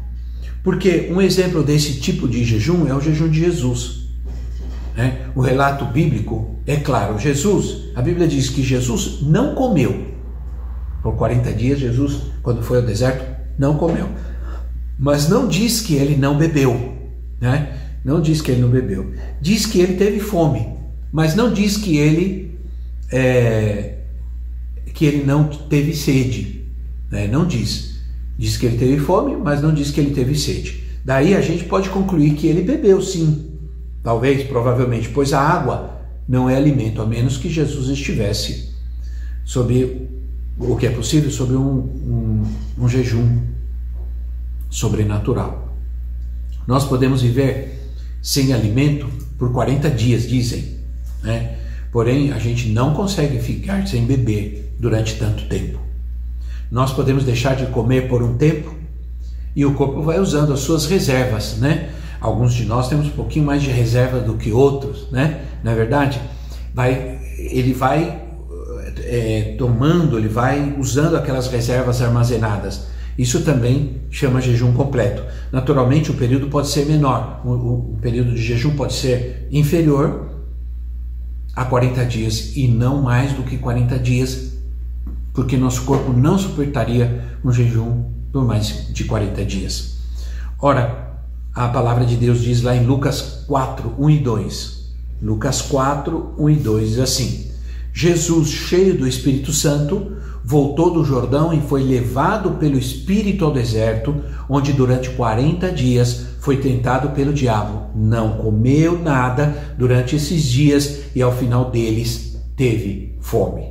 Porque 0.66 1.10
um 1.12 1.22
exemplo 1.22 1.62
desse 1.62 2.00
tipo 2.00 2.28
de 2.28 2.44
jejum 2.44 2.88
é 2.88 2.94
o 2.96 3.00
jejum 3.00 3.30
de 3.30 3.40
Jesus. 3.40 4.08
Né? 4.98 5.28
O 5.36 5.40
relato 5.40 5.86
bíblico 5.86 6.56
é 6.66 6.78
claro: 6.78 7.20
Jesus, 7.20 7.92
a 7.94 8.02
Bíblia 8.02 8.28
diz 8.28 8.50
que 8.50 8.64
Jesus 8.64 9.20
não 9.22 9.54
comeu. 9.54 10.08
Por 11.04 11.16
40 11.18 11.54
dias, 11.54 11.80
Jesus, 11.80 12.18
quando 12.42 12.64
foi 12.64 12.78
ao 12.78 12.84
deserto, 12.84 13.24
não 13.60 13.78
comeu. 13.78 14.10
Mas 14.98 15.30
não 15.30 15.48
diz 15.48 15.82
que 15.82 15.94
ele 15.94 16.16
não 16.16 16.36
bebeu. 16.36 16.96
Né? 17.40 17.78
Não 18.04 18.20
diz 18.20 18.42
que 18.42 18.50
ele 18.50 18.62
não 18.62 18.70
bebeu. 18.70 19.14
Diz 19.40 19.68
que 19.68 19.80
ele 19.80 19.94
teve 19.94 20.20
fome. 20.20 20.68
Mas 21.12 21.36
não 21.36 21.54
diz 21.54 21.78
que 21.78 21.96
ele, 21.96 22.58
é, 23.12 23.98
que 24.96 25.06
ele 25.06 25.24
não 25.24 25.44
teve 25.44 25.96
sede. 25.96 26.66
Né? 27.12 27.28
Não 27.28 27.46
diz. 27.46 27.95
Diz 28.38 28.58
que 28.58 28.66
ele 28.66 28.78
teve 28.78 29.00
fome, 29.00 29.36
mas 29.36 29.62
não 29.62 29.74
diz 29.74 29.92
que 29.92 30.00
ele 30.00 30.14
teve 30.14 30.36
sede. 30.36 30.84
Daí 31.04 31.36
a 31.36 31.42
gente 31.42 31.64
pode 31.66 31.90
concluir 31.90 32.34
que 32.34 32.48
ele 32.48 32.62
bebeu 32.62 33.02
sim, 33.02 33.52
talvez, 34.04 34.44
provavelmente, 34.44 35.10
pois 35.10 35.34
a 35.34 35.40
água 35.40 36.02
não 36.28 36.50
é 36.50 36.56
alimento, 36.56 37.02
a 37.02 37.06
menos 37.06 37.38
que 37.38 37.50
Jesus 37.50 37.90
estivesse 37.90 38.74
sob 39.44 40.08
o 40.58 40.76
que 40.76 40.88
é 40.88 40.90
possível, 40.90 41.30
sob 41.30 41.54
um, 41.54 41.78
um, 41.78 42.44
um 42.80 42.90
jejum 42.90 43.42
sobrenatural. 44.70 45.76
Nós 46.68 46.86
podemos 46.86 47.22
viver 47.22 47.80
sem 48.22 48.54
alimento 48.54 49.08
por 49.38 49.52
40 49.52 49.90
dias, 49.92 50.28
dizem, 50.28 50.80
né? 51.24 51.58
porém 51.92 52.32
a 52.32 52.40
gente 52.40 52.70
não 52.70 52.94
consegue 52.94 53.40
ficar 53.40 53.88
sem 53.88 54.06
beber 54.06 54.74
durante 54.80 55.18
tanto 55.18 55.48
tempo. 55.48 55.85
Nós 56.76 56.92
podemos 56.92 57.24
deixar 57.24 57.56
de 57.56 57.68
comer 57.68 58.10
por 58.10 58.22
um 58.22 58.36
tempo 58.36 58.76
e 59.56 59.66
o 59.66 59.76
corpo 59.76 60.02
vai 60.02 60.20
usando 60.20 60.52
as 60.52 60.60
suas 60.60 60.86
reservas, 60.88 61.56
né? 61.58 61.92
Alguns 62.20 62.54
de 62.54 62.66
nós 62.66 62.90
temos 62.90 63.08
um 63.08 63.12
pouquinho 63.12 63.46
mais 63.46 63.64
de 63.64 63.70
reserva 63.70 64.20
do 64.20 64.34
que 64.34 64.52
outros, 64.52 65.10
né? 65.10 65.46
Na 65.64 65.72
é 65.72 65.74
verdade, 65.74 66.20
vai, 66.74 67.18
ele 67.38 67.72
vai 67.72 68.22
é, 69.06 69.56
tomando, 69.58 70.18
ele 70.18 70.28
vai 70.28 70.76
usando 70.78 71.16
aquelas 71.16 71.48
reservas 71.48 72.02
armazenadas. 72.02 72.88
Isso 73.18 73.44
também 73.44 74.02
chama 74.12 74.42
jejum 74.42 74.74
completo. 74.74 75.24
Naturalmente, 75.54 76.12
o 76.12 76.16
período 76.16 76.48
pode 76.48 76.68
ser 76.68 76.86
menor, 76.86 77.40
o, 77.46 77.94
o 77.94 77.98
período 78.02 78.32
de 78.32 78.42
jejum 78.44 78.76
pode 78.76 78.96
ser 78.96 79.48
inferior 79.50 80.28
a 81.56 81.64
40 81.64 82.04
dias 82.04 82.58
e 82.58 82.68
não 82.68 83.02
mais 83.02 83.32
do 83.32 83.44
que 83.44 83.58
40 83.58 83.98
dias 83.98 84.55
porque 85.36 85.58
nosso 85.58 85.84
corpo 85.84 86.14
não 86.14 86.40
suportaria 86.40 87.38
um 87.44 87.52
jejum 87.52 88.06
por 88.32 88.46
mais 88.46 88.88
de 88.92 89.04
40 89.04 89.44
dias. 89.44 89.98
Ora, 90.60 91.20
a 91.54 91.68
palavra 91.68 92.06
de 92.06 92.16
Deus 92.16 92.42
diz 92.42 92.62
lá 92.62 92.76
em 92.76 92.86
Lucas 92.86 93.44
4, 93.46 93.94
1 94.00 94.10
e 94.10 94.20
2. 94.20 94.86
Lucas 95.22 95.62
4, 95.62 96.36
1 96.38 96.50
e 96.50 96.56
2 96.56 96.90
diz 96.90 97.00
assim: 97.00 97.52
Jesus, 97.94 98.50
cheio 98.50 98.98
do 98.98 99.08
Espírito 99.08 99.52
Santo, 99.52 100.18
voltou 100.44 100.94
do 100.94 101.04
Jordão 101.04 101.54
e 101.54 101.62
foi 101.62 101.84
levado 101.84 102.52
pelo 102.52 102.78
Espírito 102.78 103.44
ao 103.44 103.52
deserto, 103.52 104.16
onde 104.50 104.72
durante 104.74 105.10
40 105.12 105.72
dias 105.72 106.28
foi 106.40 106.58
tentado 106.58 107.10
pelo 107.10 107.34
diabo. 107.34 107.90
Não 107.96 108.38
comeu 108.38 109.02
nada 109.02 109.76
durante 109.78 110.16
esses 110.16 110.44
dias 110.44 111.06
e 111.16 111.22
ao 111.22 111.32
final 111.32 111.72
deles 111.72 112.38
teve 112.56 113.18
fome. 113.20 113.64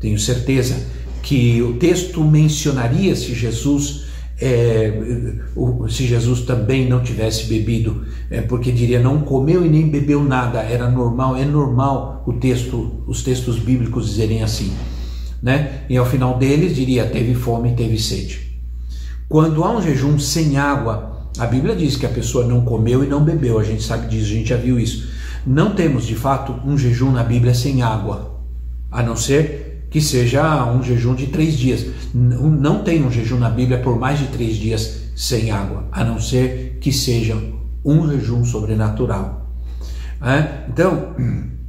Tenho 0.00 0.18
certeza 0.18 0.97
que 1.22 1.60
o 1.62 1.74
texto 1.74 2.22
mencionaria 2.22 3.14
se 3.14 3.34
Jesus 3.34 4.08
é, 4.40 4.92
se 5.88 6.06
Jesus 6.06 6.42
também 6.42 6.88
não 6.88 7.02
tivesse 7.02 7.46
bebido, 7.46 8.04
é, 8.30 8.40
porque 8.40 8.70
diria 8.70 9.00
não 9.00 9.20
comeu 9.22 9.66
e 9.66 9.68
nem 9.68 9.88
bebeu 9.88 10.22
nada, 10.22 10.60
era 10.60 10.88
normal, 10.88 11.36
é 11.36 11.44
normal 11.44 12.22
o 12.26 12.34
texto, 12.34 13.02
os 13.06 13.22
textos 13.22 13.58
bíblicos 13.58 14.06
dizerem 14.06 14.42
assim, 14.42 14.72
né? 15.42 15.82
E 15.88 15.96
ao 15.96 16.06
final 16.06 16.38
deles 16.38 16.76
diria 16.76 17.06
teve 17.06 17.34
fome 17.34 17.70
e 17.70 17.74
teve 17.74 17.98
sede. 17.98 18.60
Quando 19.28 19.64
há 19.64 19.76
um 19.76 19.82
jejum 19.82 20.18
sem 20.18 20.56
água, 20.56 21.30
a 21.36 21.46
Bíblia 21.46 21.74
diz 21.74 21.96
que 21.96 22.06
a 22.06 22.10
pessoa 22.10 22.46
não 22.46 22.64
comeu 22.64 23.02
e 23.02 23.08
não 23.08 23.24
bebeu, 23.24 23.58
a 23.58 23.64
gente 23.64 23.82
sabe 23.82 24.06
disso, 24.06 24.30
a 24.30 24.34
gente 24.34 24.48
já 24.48 24.56
viu 24.56 24.78
isso. 24.78 25.08
Não 25.46 25.74
temos 25.74 26.06
de 26.06 26.14
fato 26.14 26.54
um 26.64 26.78
jejum 26.78 27.10
na 27.10 27.24
Bíblia 27.24 27.54
sem 27.54 27.82
água, 27.82 28.40
a 28.90 29.02
não 29.02 29.16
ser 29.16 29.67
que 29.90 30.00
seja 30.00 30.64
um 30.70 30.82
jejum 30.82 31.14
de 31.14 31.28
três 31.28 31.56
dias. 31.56 31.86
Não 32.14 32.82
tem 32.82 33.04
um 33.04 33.10
jejum 33.10 33.38
na 33.38 33.50
Bíblia 33.50 33.78
por 33.78 33.98
mais 33.98 34.18
de 34.18 34.26
três 34.26 34.56
dias 34.56 35.08
sem 35.16 35.50
água, 35.50 35.88
a 35.90 36.04
não 36.04 36.20
ser 36.20 36.78
que 36.80 36.92
seja 36.92 37.36
um 37.84 38.08
jejum 38.08 38.44
sobrenatural. 38.44 39.52
É? 40.20 40.68
Então, 40.68 41.14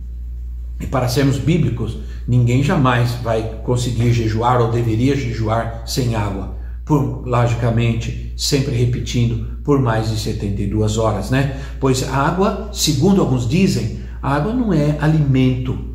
para 0.91 1.07
sermos 1.07 1.37
bíblicos, 1.37 1.97
ninguém 2.27 2.63
jamais 2.63 3.13
vai 3.23 3.61
conseguir 3.63 4.13
jejuar 4.13 4.61
ou 4.61 4.71
deveria 4.71 5.15
jejuar 5.15 5.83
sem 5.85 6.15
água. 6.15 6.57
Por, 6.85 7.27
logicamente, 7.27 8.33
sempre 8.35 8.75
repetindo, 8.75 9.59
por 9.63 9.79
mais 9.79 10.09
de 10.09 10.19
72 10.19 10.97
horas, 10.97 11.29
né? 11.29 11.59
Pois 11.79 12.01
a 12.03 12.15
água, 12.15 12.69
segundo 12.73 13.21
alguns 13.21 13.47
dizem, 13.47 13.99
a 14.21 14.35
água 14.35 14.53
não 14.53 14.73
é 14.73 14.97
alimento 14.99 15.88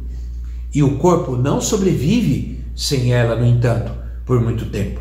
e 0.75 0.83
o 0.83 0.97
corpo 0.97 1.37
não 1.37 1.61
sobrevive 1.61 2.65
sem 2.75 3.13
ela, 3.13 3.37
no 3.37 3.47
entanto, 3.47 3.93
por 4.27 4.41
muito 4.41 4.67
tempo. 4.67 5.01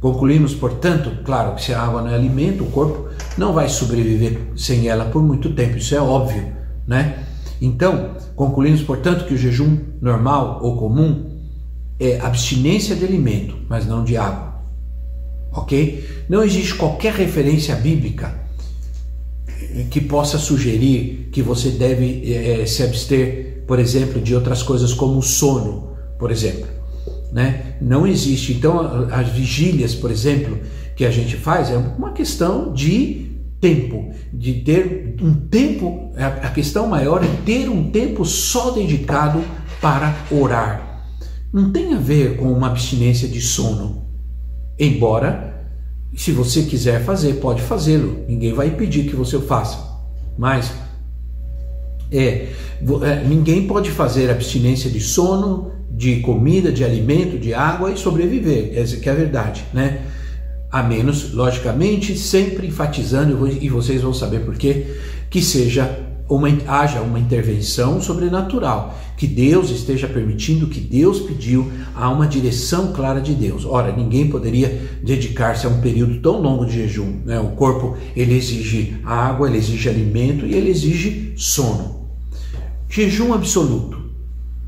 Concluímos, 0.00 0.54
portanto, 0.54 1.10
claro 1.24 1.54
que 1.54 1.62
se 1.62 1.72
a 1.72 1.82
água 1.82 2.02
não 2.02 2.10
é 2.10 2.14
alimento, 2.14 2.64
o 2.64 2.70
corpo 2.70 3.08
não 3.36 3.52
vai 3.52 3.68
sobreviver 3.68 4.38
sem 4.56 4.88
ela 4.88 5.06
por 5.06 5.22
muito 5.22 5.52
tempo, 5.52 5.78
isso 5.78 5.94
é 5.94 6.00
óbvio, 6.00 6.52
né? 6.86 7.24
Então, 7.60 8.14
concluímos, 8.34 8.82
portanto, 8.82 9.26
que 9.26 9.34
o 9.34 9.36
jejum 9.36 9.78
normal 10.00 10.60
ou 10.62 10.76
comum 10.76 11.38
é 11.98 12.18
abstinência 12.20 12.96
de 12.96 13.04
alimento, 13.04 13.56
mas 13.68 13.86
não 13.86 14.02
de 14.02 14.16
água. 14.16 14.54
Ok? 15.52 16.24
Não 16.28 16.42
existe 16.42 16.74
qualquer 16.74 17.12
referência 17.12 17.74
bíblica 17.76 18.34
que 19.90 20.00
possa 20.00 20.38
sugerir 20.38 21.28
que 21.30 21.42
você 21.42 21.70
deve 21.70 22.32
é, 22.32 22.64
se 22.64 22.82
abster 22.82 23.49
por 23.70 23.78
exemplo, 23.78 24.20
de 24.20 24.34
outras 24.34 24.64
coisas 24.64 24.92
como 24.92 25.20
o 25.20 25.22
sono, 25.22 25.92
por 26.18 26.32
exemplo. 26.32 26.66
Né? 27.30 27.76
Não 27.80 28.04
existe. 28.04 28.52
Então, 28.52 29.06
as 29.12 29.28
vigílias, 29.28 29.94
por 29.94 30.10
exemplo, 30.10 30.58
que 30.96 31.04
a 31.04 31.10
gente 31.12 31.36
faz 31.36 31.70
é 31.70 31.76
uma 31.76 32.10
questão 32.10 32.72
de 32.72 33.30
tempo, 33.60 34.10
de 34.32 34.54
ter 34.54 35.14
um 35.22 35.32
tempo. 35.32 36.10
A 36.16 36.48
questão 36.48 36.88
maior 36.88 37.22
é 37.22 37.28
ter 37.46 37.68
um 37.68 37.92
tempo 37.92 38.24
só 38.24 38.72
dedicado 38.72 39.40
para 39.80 40.16
orar. 40.32 41.06
Não 41.52 41.70
tem 41.70 41.94
a 41.94 41.98
ver 41.98 42.38
com 42.38 42.52
uma 42.52 42.66
abstinência 42.66 43.28
de 43.28 43.40
sono. 43.40 44.04
Embora, 44.76 45.64
se 46.16 46.32
você 46.32 46.64
quiser 46.64 47.04
fazer, 47.04 47.34
pode 47.34 47.62
fazê-lo. 47.62 48.24
Ninguém 48.26 48.52
vai 48.52 48.66
impedir 48.66 49.04
que 49.08 49.14
você 49.14 49.36
o 49.36 49.42
faça. 49.42 49.78
Mas 50.36 50.72
é, 52.10 52.48
é, 53.02 53.24
ninguém 53.26 53.66
pode 53.66 53.90
fazer 53.90 54.30
abstinência 54.30 54.90
de 54.90 55.00
sono, 55.00 55.72
de 55.90 56.20
comida, 56.20 56.72
de 56.72 56.84
alimento, 56.84 57.38
de 57.38 57.52
água 57.52 57.92
e 57.92 57.98
sobreviver. 57.98 58.72
Essa 58.74 58.96
que 58.96 59.08
é 59.08 59.12
a 59.12 59.14
verdade, 59.14 59.64
né? 59.72 60.02
A 60.70 60.82
menos, 60.82 61.34
logicamente, 61.34 62.16
sempre 62.16 62.68
enfatizando, 62.68 63.48
e 63.48 63.68
vocês 63.68 64.00
vão 64.00 64.14
saber 64.14 64.40
por 64.40 64.56
quê, 64.56 64.86
que 65.28 65.42
seja 65.42 65.98
uma, 66.28 66.48
haja 66.66 67.00
uma 67.00 67.18
intervenção 67.18 68.00
sobrenatural, 68.00 68.96
que 69.16 69.26
Deus 69.26 69.70
esteja 69.70 70.06
permitindo, 70.06 70.68
que 70.68 70.80
Deus 70.80 71.20
pediu, 71.20 71.70
a 71.94 72.08
uma 72.08 72.26
direção 72.26 72.92
clara 72.92 73.20
de 73.20 73.34
Deus. 73.34 73.66
Ora, 73.66 73.92
ninguém 73.92 74.30
poderia 74.30 74.80
dedicar-se 75.02 75.66
a 75.66 75.68
um 75.68 75.80
período 75.80 76.20
tão 76.20 76.40
longo 76.40 76.64
de 76.64 76.74
jejum. 76.74 77.20
Né? 77.24 77.38
O 77.38 77.48
corpo 77.48 77.96
ele 78.16 78.34
exige 78.34 78.96
água, 79.04 79.48
ele 79.48 79.58
exige 79.58 79.88
alimento 79.88 80.46
e 80.46 80.54
ele 80.54 80.70
exige 80.70 81.34
sono. 81.36 81.99
Jejum 82.92 83.32
absoluto 83.32 83.96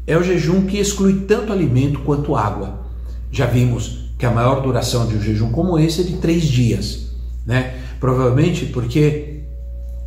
é 0.07 0.17
o 0.17 0.23
jejum 0.23 0.65
que 0.65 0.79
exclui 0.79 1.23
tanto 1.27 1.53
alimento 1.53 1.99
quanto 1.99 2.37
água. 2.37 2.87
Já 3.33 3.47
vimos 3.47 4.13
que 4.17 4.25
a 4.25 4.31
maior 4.31 4.63
duração 4.63 5.09
de 5.09 5.17
um 5.17 5.21
jejum 5.21 5.51
como 5.51 5.77
esse 5.77 6.03
é 6.03 6.05
de 6.05 6.19
três 6.19 6.45
dias, 6.45 7.09
né? 7.45 7.75
Provavelmente 7.99 8.67
porque 8.67 9.41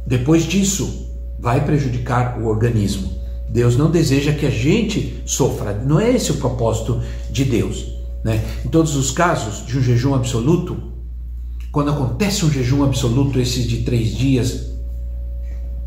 depois 0.07 0.45
disso 0.45 1.09
vai 1.37 1.65
prejudicar 1.65 2.39
o 2.39 2.47
organismo. 2.47 3.11
Deus 3.49 3.75
não 3.75 3.91
deseja 3.91 4.31
que 4.31 4.45
a 4.45 4.49
gente 4.49 5.21
sofra, 5.25 5.73
não 5.73 5.99
é 5.99 6.09
esse 6.15 6.31
o 6.31 6.37
propósito 6.37 7.01
de 7.29 7.43
Deus. 7.43 7.85
Né? 8.23 8.41
Em 8.65 8.69
todos 8.69 8.95
os 8.95 9.11
casos 9.11 9.67
de 9.67 9.77
um 9.77 9.81
jejum 9.81 10.15
absoluto, 10.15 10.81
quando 11.69 11.91
acontece 11.91 12.45
um 12.45 12.49
jejum 12.49 12.81
absoluto, 12.81 13.41
esses 13.41 13.67
de 13.67 13.83
três 13.83 14.15
dias, 14.15 14.74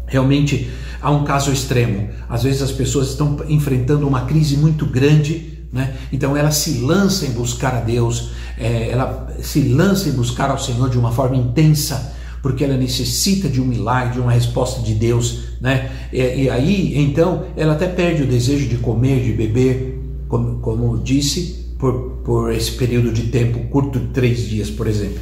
realmente 0.08 0.70
há 1.00 1.10
um 1.10 1.24
caso 1.24 1.52
extremo. 1.52 2.08
Às 2.28 2.42
vezes 2.42 2.62
as 2.62 2.72
pessoas 2.72 3.10
estão 3.10 3.38
enfrentando 3.48 4.06
uma 4.06 4.22
crise 4.22 4.56
muito 4.56 4.84
grande, 4.86 5.58
né? 5.72 5.94
então 6.12 6.36
ela 6.36 6.50
se 6.50 6.78
lança 6.78 7.26
em 7.26 7.30
buscar 7.30 7.74
a 7.74 7.80
Deus, 7.80 8.32
é, 8.58 8.90
ela 8.90 9.34
se 9.40 9.60
lança 9.60 10.08
em 10.08 10.12
buscar 10.12 10.50
ao 10.50 10.58
Senhor 10.58 10.90
de 10.90 10.98
uma 10.98 11.12
forma 11.12 11.36
intensa, 11.36 12.14
porque 12.42 12.64
ela 12.64 12.76
necessita 12.76 13.48
de 13.48 13.60
um 13.60 13.64
milagre, 13.64 14.14
de 14.14 14.20
uma 14.20 14.32
resposta 14.32 14.80
de 14.80 14.94
Deus, 14.94 15.56
né? 15.60 15.90
E, 16.12 16.18
e 16.18 16.50
aí, 16.50 16.96
então, 16.98 17.44
ela 17.56 17.74
até 17.74 17.86
perde 17.88 18.22
o 18.22 18.26
desejo 18.26 18.68
de 18.68 18.76
comer, 18.76 19.22
de 19.24 19.32
beber, 19.32 20.00
como, 20.28 20.60
como 20.60 20.98
disse, 20.98 21.74
por, 21.78 22.22
por 22.24 22.52
esse 22.52 22.72
período 22.72 23.12
de 23.12 23.24
tempo 23.24 23.58
curto 23.68 23.98
de 23.98 24.06
três 24.08 24.40
dias, 24.48 24.70
por 24.70 24.86
exemplo, 24.86 25.20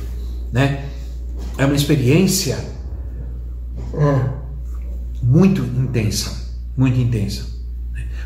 né? 0.52 0.85
É 1.59 1.64
uma 1.64 1.75
experiência 1.75 2.59
muito 5.23 5.63
intensa, 5.63 6.55
muito 6.77 6.99
intensa. 6.99 7.47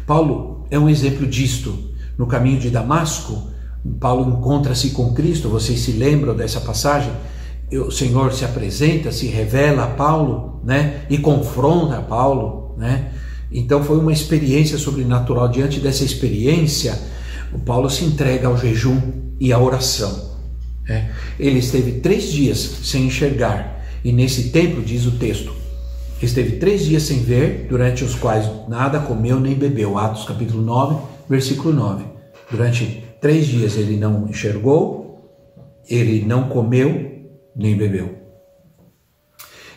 Paulo 0.07 0.67
é 0.71 0.79
um 0.79 0.89
exemplo 0.89 1.27
disto. 1.27 1.91
No 2.19 2.27
caminho 2.27 2.61
de 2.61 2.71
Damasco, 2.71 3.51
Paulo 3.99 4.39
encontra-se 4.39 4.91
com 4.91 5.15
Cristo. 5.15 5.49
Vocês 5.49 5.81
se 5.81 5.93
lembram 5.93 6.35
dessa 6.35 6.61
passagem? 6.61 7.13
O 7.73 7.91
Senhor 7.91 8.33
se 8.33 8.45
apresenta, 8.45 9.13
se 9.13 9.27
revela 9.27 9.85
a 9.85 9.89
Paulo, 9.89 10.61
né? 10.65 11.07
E 11.09 11.19
confronta 11.19 12.03
Paulo, 12.03 12.75
né? 12.77 13.13
Então 13.51 13.83
foi 13.83 13.99
uma 13.99 14.13
experiência 14.13 14.79
sobrenatural. 14.79 15.49
Diante 15.49 15.81
dessa 15.81 16.05
experiência, 16.05 16.99
o 17.53 17.59
Paulo 17.59 17.89
se 17.89 18.05
entrega 18.05 18.49
ao 18.49 18.57
jejum 18.57 19.01
e 19.39 19.53
à 19.53 19.59
oração. 19.59 20.31
Né? 20.89 21.11
Ele 21.39 21.59
esteve 21.59 22.01
três 22.01 22.31
dias 22.31 22.59
sem 22.83 23.07
enxergar, 23.07 23.85
e 24.05 24.13
nesse 24.13 24.51
tempo, 24.51 24.83
diz 24.83 25.07
o 25.07 25.13
texto, 25.13 25.53
esteve 26.27 26.57
três 26.57 26.85
dias 26.85 27.05
sem 27.05 27.21
ver, 27.21 27.67
durante 27.69 28.05
os 28.05 28.15
quais 28.15 28.49
nada 28.69 29.01
comeu 29.01 29.41
nem 29.41 29.55
bebeu. 29.55 29.99
Atos 29.99 30.25
capítulo 30.25 30.63
9, 30.63 31.01
versículo 31.29 31.73
9. 31.73 32.05
Durante 32.51 33.05
três 33.21 33.47
dias 33.47 33.77
ele 33.77 33.97
não 33.97 34.29
enxergou, 34.29 35.19
ele 35.89 36.25
não 36.25 36.49
comeu 36.49 37.29
nem 37.57 37.77
bebeu. 37.77 38.19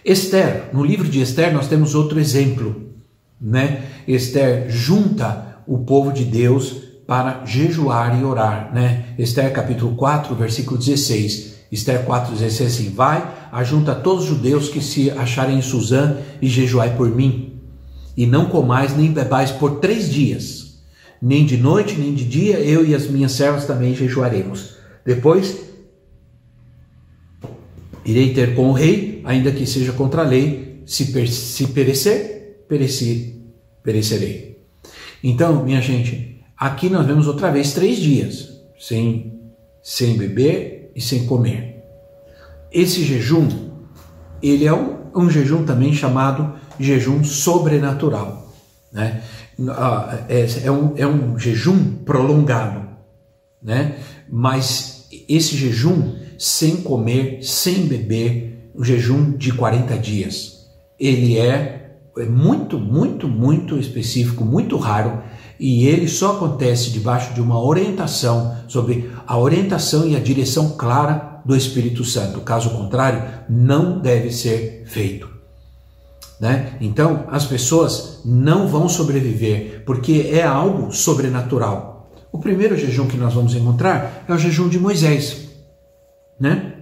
Esther, 0.04 0.70
no 0.74 0.84
livro 0.84 1.08
de 1.08 1.22
Esther 1.22 1.54
nós 1.54 1.68
temos 1.68 1.96
outro 1.96 2.20
exemplo, 2.20 2.94
né? 3.40 3.84
Esther 4.08 4.70
junta 4.70 5.58
o 5.66 5.80
povo 5.80 6.12
de 6.12 6.26
Deus 6.26 6.84
para 7.08 7.46
jejuar 7.46 8.20
e 8.20 8.24
orar, 8.24 8.74
né? 8.74 9.14
Esther 9.18 9.52
capítulo 9.54 9.96
4, 9.96 10.36
versículo 10.36 10.78
16. 10.78 11.53
Esther 11.74 12.04
4, 12.06 12.36
16 12.36 12.74
assim, 12.74 12.90
vai, 12.90 13.48
ajunta 13.52 13.96
todos 13.96 14.24
os 14.24 14.30
judeus 14.30 14.70
que 14.70 14.82
se 14.82 15.10
acharem 15.12 15.58
em 15.58 15.62
Suzã 15.62 16.18
e 16.42 16.48
jejuai 16.48 16.96
por 16.96 17.10
mim. 17.10 17.60
E 18.16 18.26
não 18.26 18.46
comais 18.46 18.96
nem 18.96 19.12
bebais 19.12 19.52
por 19.52 19.80
três 19.80 20.10
dias, 20.10 20.84
nem 21.22 21.46
de 21.46 21.58
noite 21.58 21.96
nem 21.96 22.14
de 22.14 22.24
dia, 22.26 22.60
eu 22.60 22.86
e 22.86 22.94
as 22.94 23.08
minhas 23.08 23.32
servas 23.32 23.66
também 23.66 23.96
jejuaremos. 23.96 24.76
Depois 25.06 25.62
irei 28.06 28.34
ter 28.34 28.56
com 28.56 28.70
o 28.70 28.74
rei, 28.74 29.22
ainda 29.26 29.52
que 29.52 29.66
seja 29.66 29.92
contra 29.94 30.22
a 30.22 30.26
lei, 30.26 30.84
se, 30.86 31.06
per 31.06 31.28
se 31.28 31.68
perecer, 31.68 32.66
pereci, 32.68 33.42
perecerei. 33.82 34.60
Então, 35.24 35.64
minha 35.64 35.82
gente, 35.82 36.34
Aqui 36.64 36.90
nós 36.90 37.06
vemos 37.06 37.28
outra 37.28 37.52
vez 37.52 37.74
três 37.74 37.98
dias 37.98 38.62
sem, 38.80 39.38
sem 39.84 40.16
beber 40.16 40.73
e 40.96 41.02
sem 41.02 41.26
comer. 41.26 41.84
Esse 42.72 43.04
jejum, 43.04 43.48
ele 44.42 44.66
é 44.66 44.74
um, 44.74 44.98
um 45.16 45.30
jejum 45.30 45.64
também 45.64 45.94
chamado 45.94 46.54
jejum 46.80 47.24
sobrenatural. 47.24 48.52
Né? 48.92 49.22
Ah, 49.70 50.26
é, 50.28 50.48
é, 50.64 50.72
um, 50.72 50.94
é 50.98 51.06
um 51.06 51.38
jejum 51.38 51.98
prolongado, 52.04 52.88
né? 53.62 53.98
mas 54.30 55.08
esse 55.30 55.56
jejum 55.56 56.16
sem 56.38 56.78
comer, 56.78 57.44
sem 57.44 57.86
beber, 57.86 58.72
um 58.76 58.84
jejum 58.84 59.32
de 59.32 59.54
40 59.54 59.98
dias. 59.98 60.68
Ele 61.00 61.38
é, 61.38 61.98
é 62.18 62.26
muito, 62.26 62.80
muito, 62.80 63.28
muito 63.28 63.78
específico, 63.78 64.44
muito 64.44 64.78
raro 64.78 65.22
e 65.66 65.88
ele 65.88 66.10
só 66.10 66.34
acontece 66.34 66.90
debaixo 66.90 67.34
de 67.34 67.40
uma 67.40 67.58
orientação 67.58 68.58
sobre 68.68 69.10
a 69.26 69.38
orientação 69.38 70.06
e 70.06 70.14
a 70.14 70.20
direção 70.20 70.72
clara 70.72 71.40
do 71.46 71.56
Espírito 71.56 72.04
Santo. 72.04 72.42
Caso 72.42 72.72
contrário, 72.72 73.24
não 73.50 73.98
deve 73.98 74.30
ser 74.30 74.84
feito. 74.86 75.30
Né? 76.38 76.76
Então, 76.82 77.24
as 77.30 77.46
pessoas 77.46 78.20
não 78.26 78.68
vão 78.68 78.90
sobreviver 78.90 79.84
porque 79.86 80.32
é 80.34 80.44
algo 80.44 80.92
sobrenatural. 80.92 82.12
O 82.30 82.40
primeiro 82.40 82.78
jejum 82.78 83.08
que 83.08 83.16
nós 83.16 83.34
vamos 83.34 83.56
encontrar 83.56 84.26
é 84.28 84.34
o 84.34 84.38
jejum 84.38 84.68
de 84.68 84.78
Moisés. 84.78 85.48
Né? 86.38 86.74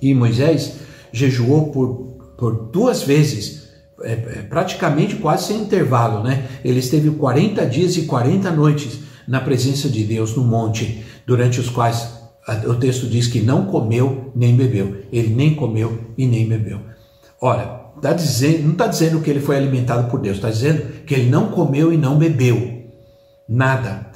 E 0.00 0.14
Moisés 0.14 0.76
jejuou 1.12 1.70
por, 1.70 2.16
por 2.38 2.70
duas 2.72 3.02
vezes 3.02 3.61
é, 4.02 4.12
é, 4.12 4.42
praticamente 4.48 5.16
quase 5.16 5.48
sem 5.48 5.62
intervalo, 5.62 6.22
né? 6.22 6.46
Ele 6.64 6.78
esteve 6.80 7.10
40 7.10 7.66
dias 7.66 7.96
e 7.96 8.02
40 8.02 8.50
noites 8.50 9.00
na 9.26 9.40
presença 9.40 9.88
de 9.88 10.04
Deus 10.04 10.36
no 10.36 10.44
monte, 10.44 11.04
durante 11.26 11.60
os 11.60 11.68
quais 11.68 12.20
o 12.66 12.74
texto 12.74 13.06
diz 13.06 13.28
que 13.28 13.40
não 13.40 13.66
comeu 13.66 14.32
nem 14.34 14.56
bebeu. 14.56 15.02
Ele 15.12 15.34
nem 15.34 15.54
comeu 15.54 16.12
e 16.18 16.26
nem 16.26 16.48
bebeu. 16.48 16.80
Ora, 17.40 17.92
tá 18.00 18.12
dizendo, 18.12 18.64
não 18.64 18.72
está 18.72 18.86
dizendo 18.86 19.20
que 19.20 19.30
ele 19.30 19.40
foi 19.40 19.56
alimentado 19.56 20.10
por 20.10 20.20
Deus, 20.20 20.36
está 20.36 20.50
dizendo 20.50 21.04
que 21.06 21.14
ele 21.14 21.30
não 21.30 21.48
comeu 21.48 21.92
e 21.92 21.96
não 21.96 22.18
bebeu. 22.18 22.82
Nada. 23.48 24.10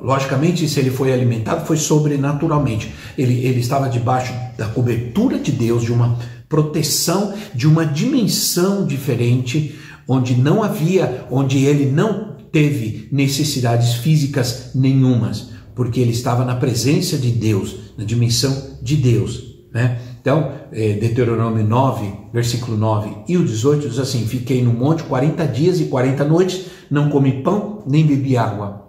Logicamente, 0.00 0.68
se 0.68 0.78
ele 0.78 0.90
foi 0.90 1.12
alimentado, 1.12 1.66
foi 1.66 1.76
sobrenaturalmente. 1.76 2.94
Ele, 3.16 3.44
ele 3.44 3.60
estava 3.60 3.88
debaixo 3.88 4.32
da 4.56 4.66
cobertura 4.68 5.38
de 5.38 5.50
Deus, 5.50 5.82
de 5.82 5.92
uma 5.92 6.16
proteção 6.48 7.34
de 7.54 7.66
uma 7.66 7.84
dimensão 7.84 8.86
diferente, 8.86 9.78
onde 10.06 10.34
não 10.34 10.62
havia, 10.62 11.26
onde 11.30 11.64
ele 11.64 11.90
não 11.90 12.36
teve 12.50 13.08
necessidades 13.12 13.94
físicas 13.94 14.70
nenhumas, 14.74 15.50
porque 15.74 16.00
ele 16.00 16.12
estava 16.12 16.44
na 16.44 16.56
presença 16.56 17.18
de 17.18 17.30
Deus, 17.30 17.92
na 17.96 18.04
dimensão 18.04 18.78
de 18.82 18.96
Deus. 18.96 19.58
Né? 19.72 20.00
Então, 20.20 20.52
é, 20.72 20.94
Deuteronômio 20.94 21.64
9, 21.64 22.30
versículo 22.32 22.76
9 22.76 23.24
e 23.28 23.36
o 23.36 23.44
18 23.44 23.88
diz 23.88 23.98
assim: 23.98 24.26
Fiquei 24.26 24.62
no 24.62 24.72
monte 24.72 25.02
40 25.04 25.46
dias 25.46 25.80
e 25.80 25.84
40 25.84 26.24
noites, 26.24 26.66
não 26.90 27.10
comi 27.10 27.42
pão 27.42 27.82
nem 27.86 28.06
bebi 28.06 28.36
água. 28.36 28.88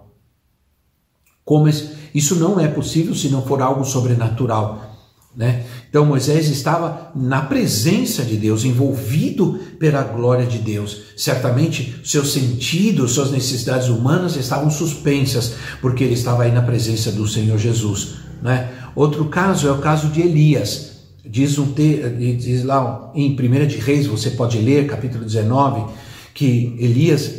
Como 1.44 1.68
isso 1.68 2.36
não 2.36 2.60
é 2.60 2.68
possível 2.68 3.14
se 3.14 3.28
não 3.28 3.42
for 3.42 3.60
algo 3.60 3.84
sobrenatural. 3.84 4.89
Né? 5.34 5.64
Então 5.88 6.04
Moisés 6.04 6.48
estava 6.48 7.12
na 7.14 7.42
presença 7.42 8.24
de 8.24 8.36
Deus, 8.36 8.64
envolvido 8.64 9.60
pela 9.78 10.02
glória 10.02 10.44
de 10.44 10.58
Deus. 10.58 11.02
Certamente 11.16 12.00
seus 12.04 12.32
sentidos, 12.32 13.12
suas 13.12 13.30
necessidades 13.30 13.88
humanas 13.88 14.36
estavam 14.36 14.70
suspensas, 14.70 15.54
porque 15.80 16.02
ele 16.02 16.14
estava 16.14 16.42
aí 16.42 16.52
na 16.52 16.62
presença 16.62 17.12
do 17.12 17.28
Senhor 17.28 17.58
Jesus. 17.58 18.14
Né? 18.42 18.70
Outro 18.94 19.26
caso 19.26 19.68
é 19.68 19.72
o 19.72 19.78
caso 19.78 20.08
de 20.08 20.20
Elias. 20.20 20.90
Diz, 21.24 21.58
um 21.58 21.72
te, 21.72 22.36
diz 22.36 22.64
lá 22.64 23.12
em 23.14 23.30
1 23.30 23.66
de 23.66 23.76
Reis, 23.76 24.06
você 24.06 24.30
pode 24.30 24.58
ler, 24.58 24.86
capítulo 24.86 25.24
19, 25.24 25.92
que 26.34 26.76
Elias 26.80 27.30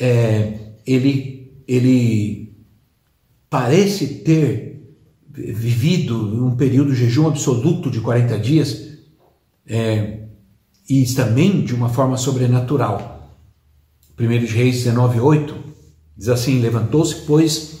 é, 0.00 0.54
ele, 0.86 1.52
ele 1.68 2.56
parece 3.48 4.06
ter 4.06 4.65
vivido 5.36 6.44
um 6.44 6.56
período 6.56 6.92
de 6.92 7.00
jejum 7.00 7.26
absoluto 7.26 7.90
de 7.90 8.00
40 8.00 8.38
dias 8.38 8.86
é, 9.66 10.20
e 10.88 11.04
também 11.14 11.62
de 11.62 11.74
uma 11.74 11.88
forma 11.88 12.16
sobrenatural. 12.16 13.34
1 14.18 14.24
Reis 14.46 14.84
19:8 14.84 15.54
diz 16.16 16.28
assim: 16.28 16.60
Levantou-se, 16.60 17.14
pois, 17.26 17.80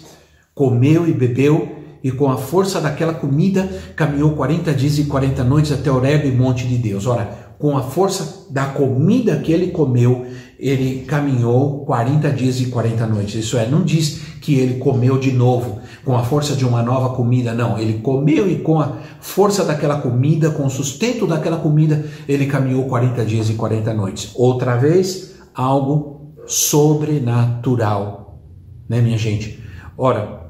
comeu 0.54 1.08
e 1.08 1.12
bebeu, 1.12 1.76
e 2.02 2.10
com 2.10 2.30
a 2.30 2.36
força 2.36 2.80
daquela 2.80 3.14
comida 3.14 3.68
caminhou 3.96 4.32
40 4.32 4.74
dias 4.74 4.98
e 4.98 5.04
40 5.04 5.42
noites 5.42 5.72
até 5.72 5.90
Horeb, 5.90 6.30
monte 6.32 6.66
de 6.66 6.76
Deus. 6.76 7.06
Ora, 7.06 7.54
com 7.58 7.76
a 7.76 7.82
força 7.82 8.46
da 8.50 8.66
comida 8.66 9.38
que 9.38 9.50
ele 9.50 9.68
comeu, 9.68 10.26
ele 10.58 11.04
caminhou 11.06 11.86
40 11.86 12.30
dias 12.30 12.60
e 12.60 12.66
40 12.66 13.06
noites. 13.06 13.34
Isso 13.34 13.56
é, 13.56 13.66
não 13.66 13.82
diz 13.82 14.20
que 14.42 14.54
ele 14.56 14.78
comeu 14.78 15.18
de 15.18 15.32
novo 15.32 15.80
com 16.06 16.16
a 16.16 16.22
força 16.22 16.54
de 16.54 16.64
uma 16.64 16.84
nova 16.84 17.16
comida, 17.16 17.52
não. 17.52 17.76
Ele 17.76 17.94
comeu 17.94 18.48
e 18.48 18.60
com 18.60 18.80
a 18.80 18.98
força 19.20 19.64
daquela 19.64 20.00
comida, 20.00 20.52
com 20.52 20.64
o 20.64 20.70
sustento 20.70 21.26
daquela 21.26 21.56
comida, 21.56 22.06
ele 22.28 22.46
caminhou 22.46 22.84
40 22.84 23.26
dias 23.26 23.50
e 23.50 23.54
40 23.54 23.92
noites. 23.92 24.30
Outra 24.36 24.76
vez, 24.76 25.34
algo 25.52 26.32
sobrenatural, 26.46 28.40
né, 28.88 29.00
minha 29.00 29.18
gente? 29.18 29.58
Ora, 29.98 30.48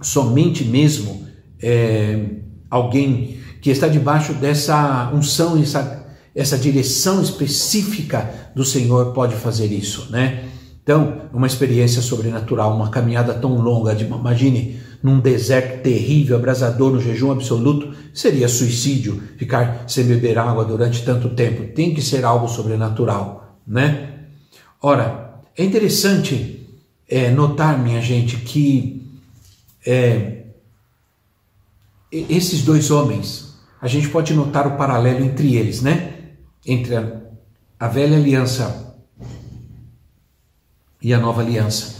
somente 0.00 0.64
mesmo 0.64 1.26
é, 1.62 2.24
alguém 2.70 3.36
que 3.60 3.68
está 3.68 3.88
debaixo 3.88 4.32
dessa 4.32 5.12
unção, 5.12 5.60
essa, 5.60 6.06
essa 6.34 6.56
direção 6.56 7.20
específica 7.20 8.50
do 8.54 8.64
Senhor 8.64 9.12
pode 9.12 9.34
fazer 9.34 9.66
isso, 9.66 10.10
né? 10.10 10.44
Então, 10.86 11.22
uma 11.32 11.48
experiência 11.48 12.00
sobrenatural, 12.00 12.72
uma 12.72 12.90
caminhada 12.90 13.34
tão 13.34 13.56
longa, 13.56 13.92
de, 13.92 14.04
imagine 14.04 14.78
num 15.02 15.18
deserto 15.18 15.82
terrível, 15.82 16.36
abrasador, 16.36 16.92
no 16.92 17.02
jejum 17.02 17.32
absoluto, 17.32 17.92
seria 18.14 18.46
suicídio 18.46 19.20
ficar 19.36 19.82
sem 19.88 20.04
beber 20.04 20.38
água 20.38 20.64
durante 20.64 21.04
tanto 21.04 21.30
tempo. 21.30 21.74
Tem 21.74 21.92
que 21.92 22.00
ser 22.00 22.24
algo 22.24 22.46
sobrenatural, 22.46 23.58
né? 23.66 24.26
Ora, 24.80 25.40
é 25.58 25.64
interessante 25.64 26.68
é, 27.08 27.32
notar, 27.32 27.76
minha 27.76 28.00
gente, 28.00 28.36
que 28.36 29.04
é, 29.84 30.44
esses 32.12 32.62
dois 32.62 32.92
homens, 32.92 33.56
a 33.82 33.88
gente 33.88 34.08
pode 34.08 34.32
notar 34.34 34.68
o 34.68 34.76
paralelo 34.76 35.24
entre 35.24 35.56
eles, 35.56 35.82
né? 35.82 36.14
Entre 36.64 36.94
a, 36.94 37.22
a 37.80 37.88
velha 37.88 38.16
aliança 38.16 38.85
e 41.02 41.12
a 41.12 41.18
nova 41.18 41.42
aliança. 41.42 41.96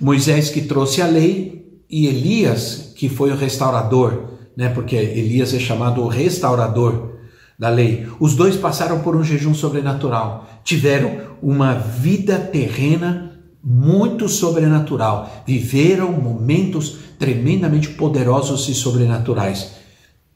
Moisés 0.00 0.50
que 0.50 0.62
trouxe 0.62 1.02
a 1.02 1.06
lei 1.06 1.80
e 1.90 2.06
Elias 2.06 2.92
que 2.96 3.08
foi 3.08 3.30
o 3.30 3.36
restaurador, 3.36 4.32
né? 4.56 4.68
Porque 4.68 4.96
Elias 4.96 5.54
é 5.54 5.58
chamado 5.58 6.02
o 6.02 6.08
restaurador 6.08 7.12
da 7.58 7.68
lei. 7.68 8.06
Os 8.20 8.34
dois 8.34 8.56
passaram 8.56 9.00
por 9.00 9.16
um 9.16 9.24
jejum 9.24 9.54
sobrenatural, 9.54 10.48
tiveram 10.64 11.20
uma 11.42 11.74
vida 11.74 12.38
terrena 12.38 13.28
muito 13.62 14.28
sobrenatural, 14.28 15.44
viveram 15.46 16.12
momentos 16.12 16.98
tremendamente 17.18 17.90
poderosos 17.90 18.68
e 18.68 18.74
sobrenaturais. 18.74 19.72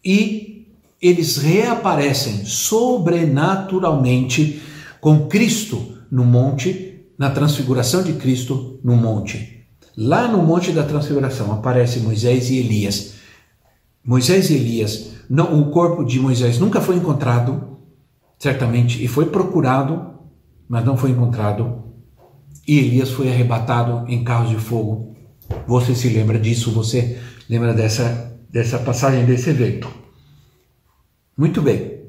E 0.04 0.66
eles 1.00 1.36
reaparecem 1.36 2.44
sobrenaturalmente 2.44 4.60
com 5.00 5.26
Cristo 5.26 5.96
no 6.10 6.24
monte 6.24 6.91
na 7.22 7.30
transfiguração 7.30 8.02
de 8.02 8.14
Cristo 8.14 8.80
no 8.82 8.96
monte. 8.96 9.64
Lá 9.96 10.26
no 10.26 10.42
monte 10.42 10.72
da 10.72 10.82
transfiguração 10.82 11.52
aparece 11.52 12.00
Moisés 12.00 12.50
e 12.50 12.58
Elias. 12.58 13.14
Moisés 14.04 14.50
e 14.50 14.54
Elias, 14.54 15.12
não, 15.30 15.60
o 15.60 15.70
corpo 15.70 16.02
de 16.02 16.18
Moisés 16.18 16.58
nunca 16.58 16.80
foi 16.80 16.96
encontrado, 16.96 17.78
certamente, 18.40 19.04
e 19.04 19.06
foi 19.06 19.26
procurado, 19.26 20.14
mas 20.68 20.84
não 20.84 20.96
foi 20.96 21.10
encontrado. 21.10 21.84
E 22.66 22.76
Elias 22.80 23.10
foi 23.10 23.28
arrebatado 23.28 24.04
em 24.10 24.24
carros 24.24 24.50
de 24.50 24.56
fogo. 24.56 25.14
Você 25.64 25.94
se 25.94 26.08
lembra 26.08 26.40
disso? 26.40 26.72
Você 26.72 27.20
lembra 27.48 27.72
dessa, 27.72 28.36
dessa 28.50 28.80
passagem, 28.80 29.24
desse 29.24 29.48
evento? 29.48 29.88
Muito 31.38 31.62
bem. 31.62 32.00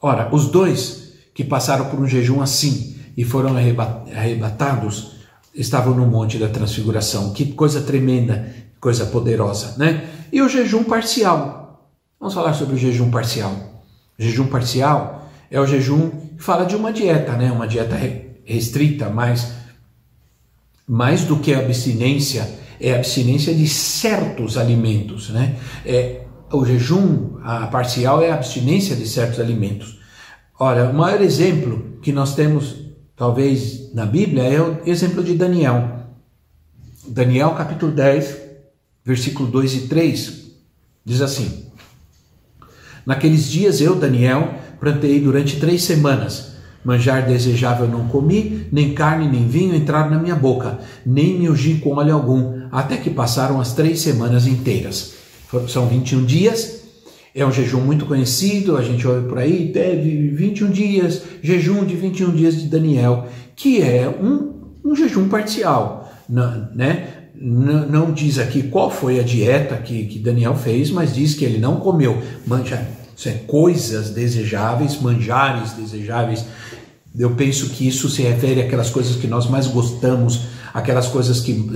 Ora, 0.00 0.32
os 0.32 0.46
dois 0.46 1.12
que 1.34 1.42
passaram 1.42 1.86
por 1.86 1.98
um 1.98 2.06
jejum 2.06 2.40
assim, 2.40 2.99
e 3.16 3.24
foram 3.24 3.56
arrebatados, 3.56 5.12
estavam 5.54 5.94
no 5.94 6.06
Monte 6.06 6.38
da 6.38 6.48
Transfiguração. 6.48 7.32
Que 7.32 7.52
coisa 7.52 7.82
tremenda, 7.82 8.54
coisa 8.80 9.06
poderosa, 9.06 9.74
né? 9.76 10.08
E 10.32 10.40
o 10.40 10.48
jejum 10.48 10.84
parcial. 10.84 11.90
Vamos 12.18 12.34
falar 12.34 12.54
sobre 12.54 12.74
o 12.74 12.78
jejum 12.78 13.10
parcial. 13.10 13.52
O 14.18 14.22
jejum 14.22 14.46
parcial 14.46 15.30
é 15.50 15.60
o 15.60 15.66
jejum 15.66 16.10
que 16.10 16.42
fala 16.42 16.64
de 16.64 16.76
uma 16.76 16.92
dieta, 16.92 17.32
né? 17.32 17.50
Uma 17.50 17.66
dieta 17.66 17.98
restrita, 18.44 19.08
mas 19.08 19.52
mais 20.86 21.24
do 21.24 21.38
que 21.38 21.54
abstinência, 21.54 22.48
é 22.80 22.94
abstinência 22.94 23.54
de 23.54 23.68
certos 23.68 24.58
alimentos, 24.58 25.30
né? 25.30 25.56
É, 25.84 26.22
o 26.52 26.64
jejum 26.64 27.38
a 27.44 27.66
parcial 27.68 28.22
é 28.22 28.30
a 28.30 28.34
abstinência 28.34 28.96
de 28.96 29.06
certos 29.06 29.38
alimentos. 29.38 30.00
Olha, 30.58 30.90
o 30.90 30.94
maior 30.94 31.20
exemplo 31.20 31.98
que 32.02 32.12
nós 32.12 32.34
temos 32.34 32.79
talvez 33.20 33.92
na 33.92 34.06
Bíblia, 34.06 34.44
é 34.44 34.62
o 34.62 34.78
exemplo 34.86 35.22
de 35.22 35.34
Daniel. 35.34 36.06
Daniel 37.06 37.50
capítulo 37.50 37.92
10, 37.92 38.34
versículo 39.04 39.46
2 39.50 39.74
e 39.74 39.80
3, 39.88 40.44
diz 41.04 41.20
assim: 41.20 41.66
Naqueles 43.04 43.50
dias 43.50 43.78
eu, 43.82 43.94
Daniel, 43.94 44.54
plantei 44.80 45.20
durante 45.20 45.60
três 45.60 45.82
semanas. 45.82 46.52
Manjar 46.82 47.26
desejável 47.26 47.86
não 47.86 48.08
comi, 48.08 48.66
nem 48.72 48.94
carne 48.94 49.28
nem 49.28 49.46
vinho 49.46 49.74
entraram 49.74 50.08
na 50.08 50.18
minha 50.18 50.34
boca, 50.34 50.78
nem 51.04 51.38
me 51.38 51.50
ungi 51.50 51.74
com 51.74 51.96
óleo 51.96 52.14
algum, 52.14 52.62
até 52.72 52.96
que 52.96 53.10
passaram 53.10 53.60
as 53.60 53.74
três 53.74 54.00
semanas 54.00 54.46
inteiras. 54.46 55.12
São 55.68 55.86
21 55.86 56.24
dias 56.24 56.79
é 57.34 57.46
um 57.46 57.52
jejum 57.52 57.80
muito 57.80 58.06
conhecido, 58.06 58.76
a 58.76 58.82
gente 58.82 59.06
ouve 59.06 59.28
por 59.28 59.38
aí, 59.38 59.70
teve 59.72 60.28
21 60.30 60.70
dias, 60.70 61.22
jejum 61.42 61.84
de 61.84 61.94
21 61.94 62.32
dias 62.32 62.56
de 62.60 62.68
Daniel, 62.68 63.26
que 63.54 63.80
é 63.80 64.08
um, 64.08 64.52
um 64.84 64.94
jejum 64.96 65.28
parcial, 65.28 66.12
né? 66.28 67.08
Não, 67.42 67.88
não 67.88 68.12
diz 68.12 68.38
aqui 68.38 68.64
qual 68.64 68.90
foi 68.90 69.18
a 69.18 69.22
dieta 69.22 69.76
que, 69.76 70.04
que 70.04 70.18
Daniel 70.18 70.54
fez, 70.54 70.90
mas 70.90 71.14
diz 71.14 71.34
que 71.34 71.44
ele 71.44 71.58
não 71.58 71.76
comeu 71.76 72.20
manja, 72.46 72.86
é, 73.24 73.30
coisas 73.46 74.10
desejáveis, 74.10 75.00
manjares 75.00 75.72
desejáveis. 75.72 76.44
Eu 77.18 77.30
penso 77.30 77.70
que 77.70 77.88
isso 77.88 78.08
se 78.10 78.22
refere 78.22 78.60
àquelas 78.60 78.90
coisas 78.90 79.16
que 79.16 79.26
nós 79.26 79.48
mais 79.48 79.66
gostamos, 79.66 80.42
aquelas 80.74 81.06
coisas 81.06 81.40
que 81.40 81.66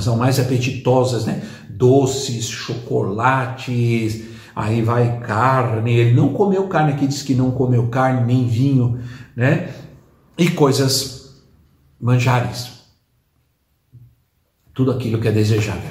são 0.00 0.16
mais 0.16 0.40
apetitosas, 0.40 1.26
né? 1.26 1.42
Doces, 1.68 2.48
chocolates, 2.48 4.33
aí 4.54 4.82
vai 4.82 5.20
carne, 5.20 5.94
ele 5.94 6.14
não 6.14 6.32
comeu 6.32 6.68
carne, 6.68 6.92
aqui 6.92 7.06
diz 7.06 7.22
que 7.22 7.34
não 7.34 7.50
comeu 7.50 7.88
carne, 7.88 8.24
nem 8.24 8.46
vinho, 8.46 9.00
né? 9.34 9.74
E 10.38 10.50
coisas 10.50 11.42
manjares. 12.00 12.72
Tudo 14.72 14.90
aquilo 14.90 15.20
que 15.20 15.28
é 15.28 15.32
desejável. 15.32 15.90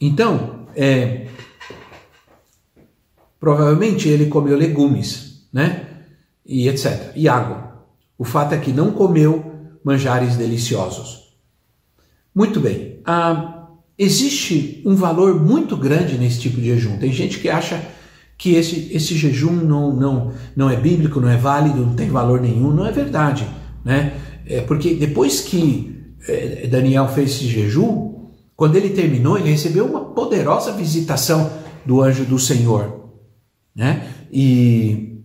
Então, 0.00 0.66
é, 0.76 1.28
provavelmente 3.38 4.08
ele 4.08 4.26
comeu 4.26 4.56
legumes, 4.56 5.46
né? 5.52 5.86
E 6.44 6.68
etc. 6.68 7.12
E 7.14 7.28
água. 7.28 7.84
O 8.16 8.24
fato 8.24 8.54
é 8.54 8.58
que 8.58 8.72
não 8.72 8.92
comeu 8.92 9.52
manjares 9.82 10.36
deliciosos. 10.36 11.34
Muito 12.34 12.60
bem. 12.60 13.00
Ah, 13.04 13.53
existe 13.98 14.82
um 14.84 14.94
valor 14.94 15.40
muito 15.40 15.76
grande 15.76 16.18
nesse 16.18 16.40
tipo 16.40 16.60
de 16.60 16.66
jejum. 16.66 16.98
Tem 16.98 17.12
gente 17.12 17.38
que 17.38 17.48
acha 17.48 17.80
que 18.36 18.54
esse, 18.54 18.90
esse 18.92 19.16
jejum 19.16 19.52
não, 19.52 19.94
não, 19.94 20.32
não 20.56 20.70
é 20.70 20.76
bíblico, 20.76 21.20
não 21.20 21.28
é 21.28 21.36
válido, 21.36 21.80
não 21.86 21.94
tem 21.94 22.08
valor 22.08 22.40
nenhum. 22.40 22.72
Não 22.72 22.86
é 22.86 22.92
verdade. 22.92 23.46
Né? 23.84 24.14
É 24.46 24.60
porque 24.60 24.94
depois 24.94 25.40
que 25.40 25.94
é, 26.26 26.66
Daniel 26.66 27.08
fez 27.08 27.30
esse 27.30 27.46
jejum, 27.46 28.28
quando 28.56 28.76
ele 28.76 28.90
terminou, 28.90 29.38
ele 29.38 29.50
recebeu 29.50 29.86
uma 29.86 30.04
poderosa 30.06 30.72
visitação 30.72 31.50
do 31.84 32.02
anjo 32.02 32.24
do 32.24 32.38
Senhor. 32.38 33.10
Né? 33.74 34.08
E, 34.32 35.20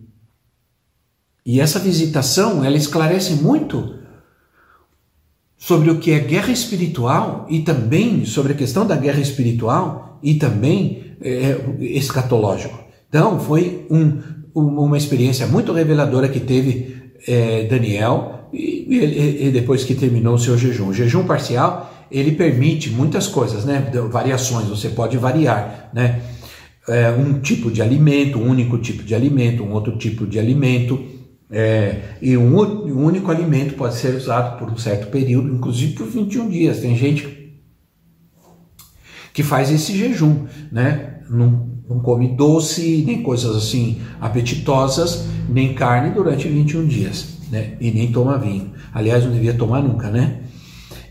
e 1.44 1.60
essa 1.60 1.78
visitação, 1.78 2.64
ela 2.64 2.76
esclarece 2.76 3.34
muito 3.34 3.99
sobre 5.60 5.90
o 5.90 5.98
que 5.98 6.10
é 6.10 6.18
guerra 6.18 6.50
espiritual 6.50 7.46
e 7.50 7.60
também 7.60 8.24
sobre 8.24 8.54
a 8.54 8.56
questão 8.56 8.86
da 8.86 8.96
guerra 8.96 9.20
espiritual 9.20 10.18
e 10.22 10.34
também 10.34 11.14
é, 11.20 11.54
escatológico. 11.80 12.82
Então, 13.10 13.38
foi 13.38 13.86
um, 13.90 14.22
uma 14.54 14.96
experiência 14.96 15.46
muito 15.46 15.70
reveladora 15.72 16.30
que 16.30 16.40
teve 16.40 16.96
é, 17.28 17.64
Daniel 17.64 18.48
e, 18.54 18.86
e, 18.88 19.46
e, 19.48 19.50
depois 19.50 19.84
que 19.84 19.94
terminou 19.94 20.34
o 20.34 20.38
seu 20.38 20.56
jejum. 20.56 20.88
O 20.88 20.94
jejum 20.94 21.24
parcial, 21.24 21.92
ele 22.10 22.32
permite 22.32 22.88
muitas 22.88 23.26
coisas, 23.26 23.64
né? 23.66 23.90
Variações, 24.10 24.66
você 24.66 24.88
pode 24.88 25.18
variar, 25.18 25.90
né? 25.92 26.22
É, 26.88 27.10
um 27.10 27.38
tipo 27.38 27.70
de 27.70 27.82
alimento, 27.82 28.38
um 28.38 28.48
único 28.48 28.78
tipo 28.78 29.02
de 29.02 29.14
alimento, 29.14 29.62
um 29.62 29.72
outro 29.72 29.96
tipo 29.98 30.26
de 30.26 30.38
alimento, 30.38 30.98
é, 31.50 32.14
e 32.22 32.36
um, 32.36 32.56
um, 32.56 33.04
único 33.04 33.30
alimento 33.30 33.74
pode 33.74 33.96
ser 33.96 34.14
usado 34.14 34.56
por 34.56 34.70
um 34.70 34.76
certo 34.76 35.08
período, 35.08 35.52
inclusive 35.52 35.94
por 35.94 36.06
21 36.06 36.48
dias. 36.48 36.78
Tem 36.78 36.96
gente 36.96 37.60
que 39.34 39.42
faz 39.42 39.70
esse 39.70 39.96
jejum, 39.96 40.46
né? 40.70 41.22
Não, 41.28 41.68
não 41.88 41.98
come 42.00 42.28
doce, 42.28 43.02
nem 43.04 43.22
coisas 43.22 43.56
assim 43.56 44.00
apetitosas, 44.20 45.26
nem 45.48 45.74
carne 45.74 46.14
durante 46.14 46.48
21 46.48 46.86
dias, 46.86 47.38
né? 47.50 47.76
E 47.80 47.90
nem 47.90 48.12
toma 48.12 48.38
vinho. 48.38 48.72
Aliás, 48.94 49.24
não 49.24 49.32
devia 49.32 49.54
tomar 49.54 49.82
nunca, 49.82 50.08
né? 50.08 50.42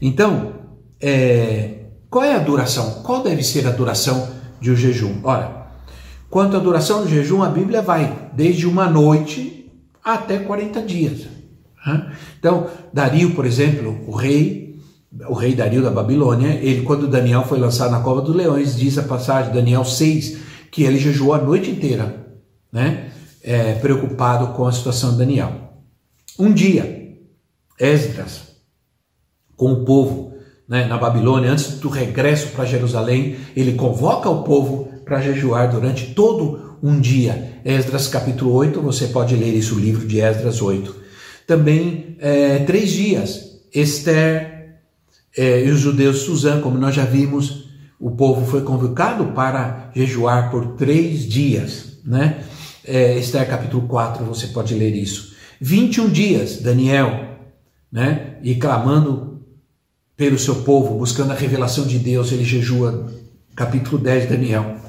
Então, 0.01 0.53
é, 1.01 1.79
qual 2.09 2.23
é 2.23 2.35
a 2.35 2.39
duração? 2.39 3.03
Qual 3.03 3.21
deve 3.23 3.43
ser 3.43 3.67
a 3.67 3.71
duração 3.71 4.29
de 4.61 4.71
um 4.71 4.75
jejum? 4.75 5.19
Ora, 5.23 5.67
quanto 6.29 6.55
à 6.55 6.59
duração 6.59 7.03
do 7.03 7.09
jejum, 7.09 7.43
a 7.43 7.49
Bíblia 7.49 7.81
vai 7.81 8.29
desde 8.33 8.65
uma 8.65 8.89
noite 8.89 9.58
até 10.13 10.39
40 10.39 10.81
dias. 10.81 11.27
Então, 12.39 12.67
Dario, 12.93 13.31
por 13.31 13.45
exemplo, 13.45 14.03
o 14.07 14.15
rei, 14.15 14.79
o 15.27 15.33
rei 15.33 15.55
Dario 15.55 15.81
da 15.81 15.89
Babilônia, 15.89 16.59
ele 16.61 16.83
quando 16.83 17.07
Daniel 17.07 17.43
foi 17.45 17.59
lançado 17.59 17.91
na 17.91 18.01
cova 18.01 18.21
dos 18.21 18.35
leões, 18.35 18.75
diz 18.75 18.97
a 18.97 19.03
passagem, 19.03 19.53
Daniel 19.53 19.85
6, 19.85 20.37
que 20.71 20.83
ele 20.83 20.99
jejuou 20.99 21.33
a 21.33 21.41
noite 21.41 21.71
inteira, 21.71 22.27
né? 22.71 23.11
É, 23.41 23.73
preocupado 23.75 24.47
com 24.47 24.67
a 24.67 24.71
situação 24.71 25.11
de 25.11 25.17
Daniel. 25.17 25.73
Um 26.37 26.51
dia, 26.51 27.15
Esdras, 27.79 28.49
com 29.55 29.71
o 29.71 29.85
povo, 29.85 30.33
né, 30.67 30.85
na 30.85 30.97
Babilônia, 30.97 31.51
antes 31.51 31.79
do 31.79 31.89
regresso 31.89 32.49
para 32.49 32.65
Jerusalém, 32.65 33.37
ele 33.55 33.73
convoca 33.73 34.29
o 34.29 34.43
povo 34.43 34.89
para 35.03 35.21
jejuar 35.21 35.71
durante 35.71 36.13
todo 36.13 36.68
um 36.81 36.99
dia. 36.99 37.61
Esdras 37.63 38.07
capítulo 38.07 38.53
8, 38.53 38.81
você 38.81 39.07
pode 39.07 39.35
ler 39.35 39.53
isso, 39.53 39.75
o 39.75 39.79
livro 39.79 40.07
de 40.07 40.19
Esdras 40.19 40.61
8. 40.61 40.95
Também 41.45 42.15
é, 42.19 42.59
três 42.59 42.91
dias. 42.91 43.59
Esther 43.73 44.79
é, 45.37 45.65
e 45.65 45.69
os 45.69 45.79
judeus 45.79 46.19
Suzã, 46.19 46.59
como 46.61 46.77
nós 46.77 46.95
já 46.95 47.05
vimos, 47.05 47.69
o 47.99 48.11
povo 48.11 48.45
foi 48.45 48.61
convocado 48.61 49.27
para 49.27 49.91
jejuar 49.95 50.49
por 50.49 50.75
três 50.75 51.27
dias. 51.27 51.99
Né? 52.05 52.43
É, 52.85 53.17
Esther 53.17 53.47
capítulo 53.47 53.87
4, 53.87 54.25
você 54.25 54.47
pode 54.47 54.73
ler 54.73 54.95
isso. 54.95 55.35
21 55.61 56.09
dias, 56.09 56.57
Daniel, 56.61 57.37
né? 57.91 58.37
e 58.41 58.55
clamando 58.55 59.41
pelo 60.15 60.37
seu 60.37 60.55
povo, 60.63 60.97
buscando 60.97 61.31
a 61.31 61.35
revelação 61.35 61.85
de 61.85 61.97
Deus, 61.99 62.31
ele 62.31 62.43
jejua, 62.43 63.07
capítulo 63.55 63.97
10, 63.97 64.29
Daniel. 64.29 64.88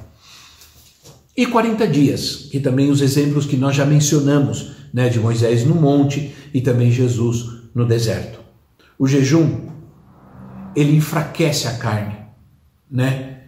E 1.40 1.46
40 1.46 1.86
dias, 1.86 2.48
que 2.50 2.60
também 2.60 2.90
os 2.90 3.00
exemplos 3.00 3.46
que 3.46 3.56
nós 3.56 3.74
já 3.74 3.86
mencionamos, 3.86 4.72
né, 4.92 5.08
de 5.08 5.18
Moisés 5.18 5.64
no 5.64 5.74
monte 5.74 6.34
e 6.52 6.60
também 6.60 6.90
Jesus 6.90 7.46
no 7.74 7.86
deserto. 7.86 8.38
O 8.98 9.08
jejum, 9.08 9.70
ele 10.76 10.94
enfraquece 10.94 11.66
a 11.66 11.78
carne, 11.78 12.14
né? 12.90 13.38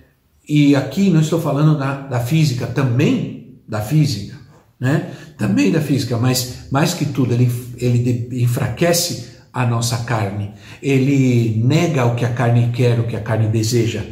E 0.48 0.74
aqui 0.74 1.10
não 1.10 1.20
estou 1.20 1.38
falando 1.38 1.78
da, 1.78 2.00
da 2.00 2.20
física, 2.20 2.66
também 2.66 3.58
da 3.68 3.82
física, 3.82 4.38
né? 4.80 5.10
Também 5.36 5.70
da 5.70 5.82
física, 5.82 6.16
mas 6.16 6.68
mais 6.70 6.94
que 6.94 7.04
tudo, 7.04 7.34
ele, 7.34 7.52
ele 7.76 8.42
enfraquece 8.42 9.32
a 9.52 9.66
nossa 9.66 9.98
carne. 9.98 10.52
Ele 10.82 11.62
nega 11.62 12.06
o 12.06 12.14
que 12.14 12.24
a 12.24 12.32
carne 12.32 12.72
quer, 12.72 12.98
o 12.98 13.06
que 13.06 13.16
a 13.16 13.20
carne 13.20 13.48
deseja. 13.48 14.02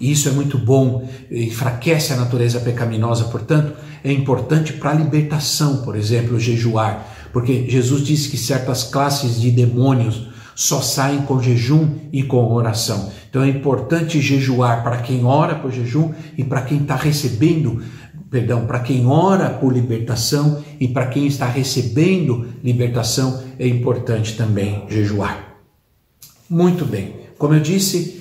E 0.00 0.10
isso 0.10 0.30
é 0.30 0.32
muito 0.32 0.56
bom, 0.56 1.06
enfraquece 1.30 2.14
a 2.14 2.16
natureza 2.16 2.58
pecaminosa, 2.58 3.24
portanto, 3.24 3.74
é 4.02 4.10
importante 4.10 4.72
para 4.72 4.92
a 4.92 4.94
libertação, 4.94 5.82
por 5.82 5.94
exemplo, 5.94 6.40
jejuar, 6.40 7.06
porque 7.34 7.68
Jesus 7.68 8.02
disse 8.02 8.30
que 8.30 8.38
certas 8.38 8.82
classes 8.82 9.38
de 9.38 9.50
demônios 9.50 10.30
só 10.54 10.80
saem 10.80 11.22
com 11.22 11.40
jejum 11.40 11.96
e 12.12 12.22
com 12.22 12.52
oração. 12.52 13.10
Então 13.28 13.42
é 13.42 13.48
importante 13.48 14.20
jejuar 14.20 14.82
para 14.82 14.98
quem 14.98 15.24
ora 15.24 15.54
por 15.54 15.70
jejum 15.70 16.12
e 16.36 16.44
para 16.44 16.62
quem 16.62 16.78
está 16.78 16.96
recebendo, 16.96 17.82
perdão, 18.30 18.66
para 18.66 18.80
quem 18.80 19.06
ora 19.06 19.50
por 19.50 19.72
libertação 19.72 20.62
e 20.78 20.88
para 20.88 21.06
quem 21.06 21.26
está 21.26 21.46
recebendo 21.46 22.48
libertação, 22.64 23.42
é 23.58 23.66
importante 23.68 24.36
também 24.36 24.84
jejuar. 24.88 25.56
Muito 26.48 26.84
bem, 26.84 27.16
como 27.38 27.54
eu 27.54 27.60
disse, 27.60 28.19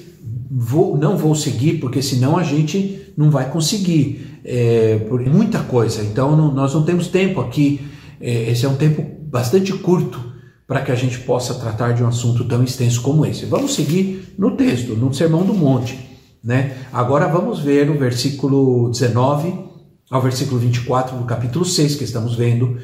vou, 0.50 0.98
não 0.98 1.18
vou 1.18 1.36
seguir, 1.36 1.80
porque 1.80 2.02
senão 2.02 2.38
a 2.38 2.44
gente 2.44 3.14
não 3.16 3.30
vai 3.30 3.50
conseguir 3.50 4.40
é, 4.44 4.98
por 5.08 5.22
muita 5.26 5.60
coisa. 5.60 6.04
Então 6.04 6.36
não, 6.36 6.54
nós 6.54 6.74
não 6.74 6.84
temos 6.84 7.08
tempo 7.08 7.42
aqui. 7.42 7.82
É, 8.20 8.52
esse 8.52 8.66
é 8.66 8.70
um 8.70 8.76
tempo 8.76 9.06
bastante 9.30 9.74
curto 9.74 10.30
para 10.68 10.82
que 10.82 10.92
a 10.92 10.96
gente 10.96 11.20
possa 11.20 11.56
tratar 11.56 11.94
de 11.94 12.04
um 12.04 12.08
assunto 12.08 12.46
tão 12.46 12.64
extenso 12.64 13.02
como 13.02 13.26
esse. 13.26 13.46
Vamos 13.46 13.74
seguir 13.74 14.34
no 14.38 14.52
texto, 14.52 14.96
no 14.96 15.14
Sermão 15.14 15.44
do 15.44 15.54
Monte. 15.54 15.98
Né? 16.44 16.78
Agora 16.94 17.28
vamos 17.28 17.60
ver 17.60 17.90
o 17.90 17.98
versículo 17.98 18.90
19 18.90 19.70
ao 20.10 20.22
versículo 20.22 20.60
24 20.60 21.18
do 21.18 21.26
capítulo 21.26 21.64
6 21.64 21.96
que 21.96 22.04
estamos 22.04 22.36
vendo, 22.36 22.78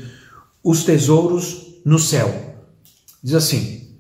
os 0.63 0.84
tesouros 0.84 1.79
no 1.86 1.97
céu. 1.97 2.55
Diz 3.23 3.34
assim: 3.34 3.97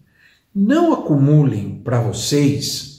Não 0.53 0.93
acumulem 0.93 1.81
para 1.83 2.01
vocês 2.01 2.94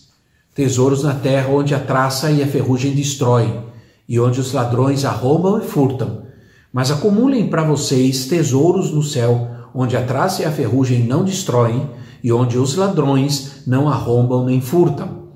tesouros 0.57 1.05
na 1.05 1.15
terra 1.15 1.51
onde 1.51 1.75
a 1.75 1.79
traça 1.79 2.31
e 2.31 2.43
a 2.43 2.47
ferrugem 2.47 2.95
destroem, 2.95 3.63
e 4.09 4.19
onde 4.19 4.41
os 4.41 4.53
ladrões 4.53 5.05
arrombam 5.05 5.59
e 5.59 5.65
furtam, 5.65 6.23
mas 6.73 6.91
acumulem 6.91 7.49
para 7.49 7.63
vocês 7.63 8.25
tesouros 8.25 8.91
no 8.91 9.03
céu 9.03 9.51
onde 9.75 9.95
a 9.95 10.03
traça 10.03 10.41
e 10.41 10.45
a 10.47 10.51
ferrugem 10.51 11.05
não 11.05 11.23
destroem, 11.23 11.91
e 12.25 12.33
onde 12.33 12.57
os 12.57 12.75
ladrões 12.75 13.63
não 13.67 13.89
arrombam 13.89 14.47
nem 14.47 14.59
furtam. 14.59 15.27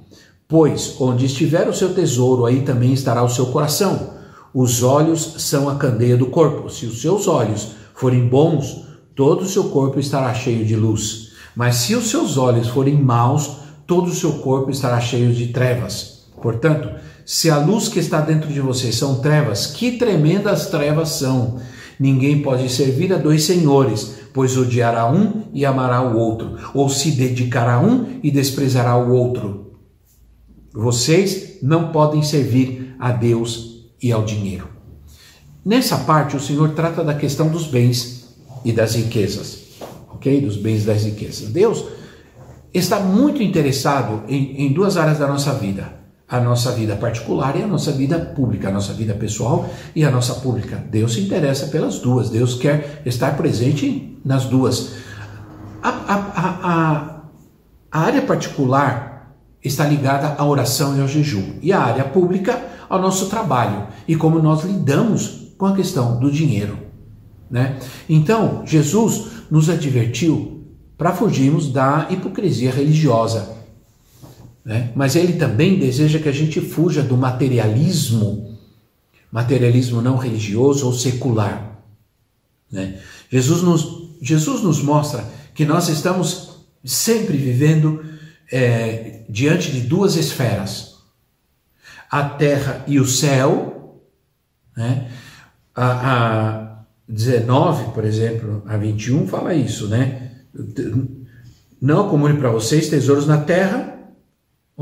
Pois 0.49 0.97
onde 0.99 1.27
estiver 1.27 1.69
o 1.69 1.75
seu 1.75 1.95
tesouro, 1.95 2.47
aí 2.47 2.63
também 2.63 2.95
estará 2.95 3.23
o 3.23 3.29
seu 3.29 3.47
coração. 3.47 4.15
Os 4.53 4.83
olhos 4.83 5.35
são 5.39 5.69
a 5.69 5.75
candeia 5.75 6.17
do 6.17 6.27
corpo. 6.27 6.71
Se 6.71 6.87
os 6.87 7.03
seus 7.03 7.29
olhos 7.29 7.73
forem 7.95 8.27
bons, 8.27 8.87
todo 9.15 9.43
o 9.43 9.47
seu 9.47 9.65
corpo 9.65 10.01
estará 10.01 10.33
cheio 10.33 10.65
de 10.65 10.75
luz. 10.75 11.33
Mas 11.55 11.77
se 11.77 11.95
os 11.95 12.09
seus 12.09 12.39
olhos 12.39 12.69
forem 12.69 12.95
maus, 13.01 13.61
todo 13.91 14.07
o 14.07 14.15
seu 14.15 14.35
corpo 14.35 14.71
estará 14.71 15.01
cheio 15.01 15.35
de 15.35 15.49
trevas. 15.49 16.21
Portanto, 16.41 16.89
se 17.27 17.51
a 17.51 17.59
luz 17.59 17.89
que 17.89 17.99
está 17.99 18.21
dentro 18.21 18.49
de 18.49 18.61
você 18.61 18.93
são 18.93 19.17
trevas, 19.17 19.67
que 19.67 19.99
tremendas 19.99 20.67
trevas 20.67 21.09
são! 21.09 21.59
Ninguém 21.99 22.41
pode 22.41 22.69
servir 22.71 23.13
a 23.13 23.19
dois 23.19 23.43
senhores, 23.43 24.15
pois 24.33 24.57
odiará 24.57 25.11
um 25.11 25.43
e 25.53 25.67
amará 25.67 26.03
o 26.03 26.17
outro, 26.17 26.57
ou 26.73 26.89
se 26.89 27.11
dedicará 27.11 27.75
a 27.75 27.81
um 27.81 28.21
e 28.23 28.31
desprezará 28.31 28.97
o 28.97 29.13
outro. 29.13 29.73
Vocês 30.73 31.59
não 31.61 31.91
podem 31.91 32.23
servir 32.23 32.95
a 32.97 33.11
Deus 33.11 33.91
e 34.01 34.13
ao 34.13 34.25
dinheiro. 34.25 34.69
Nessa 35.65 35.97
parte, 35.97 36.37
o 36.37 36.41
Senhor 36.41 36.75
trata 36.75 37.03
da 37.03 37.15
questão 37.15 37.49
dos 37.49 37.67
bens 37.67 38.37
e 38.65 38.71
das 38.71 38.95
riquezas, 38.95 39.59
ok? 40.09 40.41
Dos 40.41 40.57
bens 40.57 40.85
e 40.85 40.87
das 40.87 41.03
riquezas. 41.03 41.49
Deus 41.49 41.99
está 42.73 43.01
muito 43.01 43.43
interessado 43.43 44.23
em, 44.29 44.67
em 44.67 44.73
duas 44.73 44.97
áreas 44.97 45.19
da 45.19 45.27
nossa 45.27 45.53
vida 45.55 46.01
a 46.31 46.39
nossa 46.39 46.71
vida 46.71 46.95
particular 46.95 47.57
e 47.57 47.63
a 47.63 47.67
nossa 47.67 47.91
vida 47.91 48.17
pública, 48.17 48.69
a 48.69 48.71
nossa 48.71 48.93
vida 48.93 49.13
pessoal 49.15 49.69
e 49.97 50.05
a 50.05 50.11
nossa 50.13 50.35
pública. 50.35 50.77
Deus 50.89 51.15
se 51.15 51.23
interessa 51.23 51.67
pelas 51.67 51.99
duas, 51.99 52.31
Deus 52.31 52.55
quer 52.55 53.03
estar 53.05 53.37
presente 53.37 54.17
nas 54.25 54.45
duas. 54.45 54.93
A, 55.83 55.89
a, 55.89 56.15
a, 56.63 57.21
a 57.91 58.01
área 58.01 58.23
particular 58.23 59.35
está 59.63 59.85
ligada 59.85 60.37
à 60.39 60.45
oração 60.45 60.97
e 60.97 61.01
ao 61.01 61.09
jejum, 61.09 61.59
e 61.61 61.73
a 61.73 61.81
área 61.81 62.05
pública 62.05 62.63
ao 62.89 63.01
nosso 63.01 63.27
trabalho 63.27 63.89
e 64.07 64.15
como 64.15 64.41
nós 64.41 64.63
lidamos 64.63 65.53
com 65.59 65.67
a 65.67 65.75
questão 65.75 66.21
do 66.21 66.31
dinheiro. 66.31 66.79
Né? 67.51 67.79
Então, 68.09 68.63
Jesus 68.65 69.47
nos 69.51 69.69
advertiu 69.69 70.60
para 71.01 71.17
fugirmos 71.17 71.73
da 71.73 72.09
hipocrisia 72.11 72.71
religiosa 72.71 73.61
né? 74.65 74.93
Mas 74.95 75.17
ele 75.17 75.35
também 75.35 75.79
deseja 75.79 76.19
que 76.19 76.29
a 76.29 76.33
gente 76.33 76.61
fuja 76.61 77.03
do 77.03 77.17
materialismo, 77.17 78.59
materialismo 79.33 80.03
não 80.03 80.17
religioso 80.17 80.87
ou 80.87 80.93
secular. 80.93 81.79
Né? 82.71 83.01
Jesus, 83.31 83.63
nos, 83.63 84.11
Jesus 84.21 84.63
nos 84.63 84.83
mostra 84.83 85.25
que 85.55 85.65
nós 85.65 85.89
estamos 85.89 86.67
sempre 86.85 87.37
vivendo 87.37 88.05
é, 88.53 89.23
diante 89.29 89.73
de 89.73 89.81
duas 89.81 90.17
esferas: 90.17 90.99
a 92.11 92.23
terra 92.29 92.85
e 92.87 93.01
o 93.01 93.07
céu. 93.07 94.01
Né? 94.77 95.11
A, 95.75 96.67
a 96.67 96.85
19, 97.09 97.93
por 97.93 98.05
exemplo, 98.05 98.63
a 98.67 98.77
21 98.77 99.27
fala 99.27 99.53
isso, 99.53 99.89
né? 99.89 100.30
Não 101.81 102.07
acumule 102.07 102.37
para 102.39 102.51
vocês 102.51 102.89
tesouros 102.89 103.27
na 103.27 103.39
terra 103.39 103.91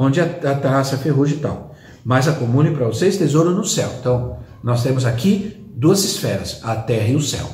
onde 0.01 0.21
a, 0.21 0.25
a 0.25 0.55
traça, 0.55 0.95
a 0.95 0.99
ferrugem 0.99 1.39
e 1.39 1.41
tal. 1.41 1.75
Mas 2.05 2.29
acumule 2.29 2.71
para 2.71 2.87
vocês 2.87 3.17
tesouro 3.17 3.51
no 3.51 3.65
céu. 3.65 3.93
Então, 3.99 4.39
nós 4.63 4.85
temos 4.85 5.05
aqui 5.05 5.67
duas 5.75 6.05
esferas, 6.05 6.61
a 6.63 6.77
terra 6.77 7.09
e 7.09 7.17
o 7.17 7.21
céu. 7.21 7.51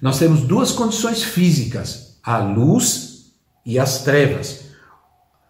Nós 0.00 0.18
temos 0.18 0.42
duas 0.42 0.70
condições 0.72 1.22
físicas, 1.22 2.18
a 2.22 2.36
luz 2.36 3.32
e 3.64 3.78
as 3.78 4.02
trevas. 4.02 4.64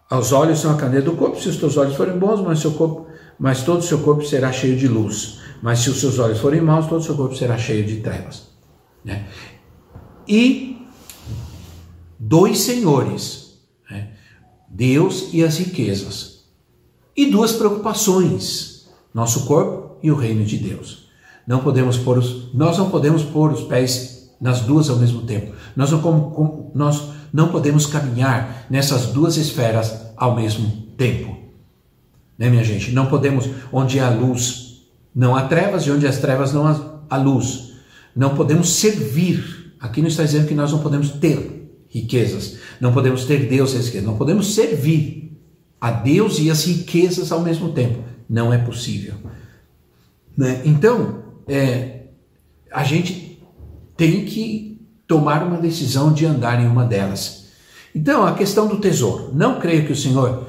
Os 0.08 0.30
olhos 0.30 0.60
são 0.60 0.70
a 0.70 0.76
candeia 0.76 1.02
do 1.02 1.16
corpo, 1.16 1.40
se 1.40 1.48
os 1.48 1.56
teus 1.56 1.76
olhos 1.76 1.96
forem 1.96 2.16
bons, 2.16 2.40
mas, 2.40 2.60
seu 2.60 2.70
corpo, 2.74 3.08
mas 3.36 3.62
todo 3.62 3.80
o 3.80 3.82
seu 3.82 3.98
corpo 3.98 4.24
será 4.24 4.52
cheio 4.52 4.76
de 4.76 4.86
luz. 4.86 5.40
Mas 5.60 5.80
se 5.80 5.90
os 5.90 5.98
seus 5.98 6.20
olhos 6.20 6.38
forem 6.38 6.60
maus, 6.60 6.86
todo 6.86 7.00
o 7.00 7.04
seu 7.04 7.16
corpo 7.16 7.34
será 7.34 7.58
cheio 7.58 7.84
de 7.84 7.96
trevas. 7.96 8.50
Né? 9.04 9.26
E 10.28 10.73
dois 12.26 12.58
senhores 12.58 13.44
Deus 14.74 15.28
e 15.32 15.44
as 15.44 15.56
riquezas. 15.58 16.40
E 17.16 17.30
duas 17.30 17.52
preocupações: 17.52 18.88
nosso 19.14 19.46
corpo 19.46 19.98
e 20.02 20.10
o 20.10 20.16
reino 20.16 20.44
de 20.44 20.58
Deus. 20.58 21.04
Não 21.46 21.60
podemos 21.60 21.96
pôr 21.96 22.18
os, 22.18 22.52
nós 22.52 22.76
não 22.76 22.90
podemos 22.90 23.22
pôr 23.22 23.52
os 23.52 23.62
pés 23.62 24.34
nas 24.40 24.62
duas 24.62 24.90
ao 24.90 24.96
mesmo 24.96 25.22
tempo. 25.22 25.54
Nós 25.76 25.92
não, 25.92 26.72
nós 26.74 27.02
não 27.32 27.48
podemos 27.48 27.86
caminhar 27.86 28.66
nessas 28.68 29.06
duas 29.06 29.36
esferas 29.36 29.94
ao 30.16 30.34
mesmo 30.34 30.68
tempo. 30.96 31.36
Né, 32.36 32.50
minha 32.50 32.64
gente? 32.64 32.90
Não 32.90 33.06
podemos, 33.06 33.48
onde 33.72 34.00
há 34.00 34.10
luz, 34.10 34.82
não 35.14 35.36
há 35.36 35.42
trevas, 35.42 35.84
e 35.84 35.90
onde 35.90 36.06
há 36.06 36.12
trevas, 36.12 36.52
não 36.52 36.66
há 37.08 37.16
luz. 37.16 37.74
Não 38.16 38.34
podemos 38.34 38.74
servir. 38.74 39.76
Aqui 39.78 40.00
não 40.00 40.08
está 40.08 40.24
dizendo 40.24 40.48
que 40.48 40.54
nós 40.54 40.72
não 40.72 40.80
podemos 40.80 41.10
ter 41.10 41.53
riquezas. 41.94 42.56
Não 42.80 42.92
podemos 42.92 43.24
ter 43.24 43.48
Deus 43.48 43.70
sem 43.70 43.80
riqueza, 43.80 44.04
não 44.04 44.16
podemos 44.16 44.54
servir. 44.54 45.22
a 45.80 45.90
Deus 45.90 46.38
e 46.38 46.50
as 46.50 46.64
riquezas 46.64 47.30
ao 47.30 47.40
mesmo 47.40 47.72
tempo. 47.72 48.02
Não 48.28 48.52
é 48.52 48.56
possível. 48.58 49.14
Né? 50.34 50.62
Então, 50.64 51.22
é, 51.46 52.04
a 52.72 52.82
gente 52.82 53.38
tem 53.94 54.24
que 54.24 54.80
tomar 55.06 55.46
uma 55.46 55.58
decisão 55.58 56.12
de 56.12 56.24
andar 56.24 56.62
em 56.62 56.66
uma 56.66 56.84
delas. 56.84 57.44
Então, 57.94 58.26
a 58.26 58.32
questão 58.32 58.66
do 58.66 58.78
tesouro. 58.78 59.30
Não 59.34 59.60
creio 59.60 59.86
que 59.86 59.92
o 59.92 59.96
Senhor 59.96 60.46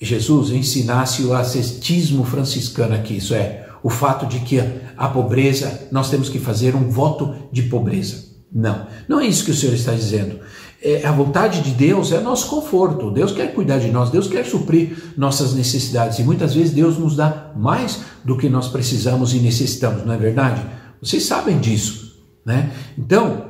Jesus 0.00 0.50
ensinasse 0.50 1.24
o 1.24 1.34
ascetismo 1.34 2.24
franciscano 2.24 2.94
aqui, 2.94 3.16
isso 3.16 3.34
é, 3.34 3.68
o 3.82 3.90
fato 3.90 4.26
de 4.26 4.38
que 4.40 4.60
a 4.96 5.08
pobreza, 5.08 5.88
nós 5.90 6.08
temos 6.08 6.28
que 6.28 6.38
fazer 6.38 6.74
um 6.76 6.88
voto 6.88 7.34
de 7.50 7.62
pobreza. 7.62 8.28
Não, 8.50 8.86
não 9.08 9.20
é 9.20 9.26
isso 9.26 9.44
que 9.44 9.50
o 9.50 9.54
Senhor 9.54 9.74
está 9.74 9.92
dizendo. 9.92 10.38
É, 10.80 11.04
a 11.04 11.10
vontade 11.10 11.60
de 11.60 11.72
Deus 11.72 12.12
é 12.12 12.20
nosso 12.20 12.48
conforto. 12.48 13.10
Deus 13.10 13.32
quer 13.32 13.52
cuidar 13.52 13.78
de 13.78 13.90
nós, 13.90 14.10
Deus 14.10 14.28
quer 14.28 14.44
suprir 14.46 14.96
nossas 15.16 15.52
necessidades. 15.54 16.18
E 16.18 16.22
muitas 16.22 16.54
vezes 16.54 16.72
Deus 16.72 16.96
nos 16.96 17.16
dá 17.16 17.52
mais 17.56 18.02
do 18.24 18.36
que 18.36 18.48
nós 18.48 18.68
precisamos 18.68 19.34
e 19.34 19.40
necessitamos, 19.40 20.04
não 20.04 20.14
é 20.14 20.16
verdade? 20.16 20.62
Vocês 21.02 21.24
sabem 21.24 21.58
disso, 21.58 22.16
né? 22.44 22.70
Então, 22.96 23.48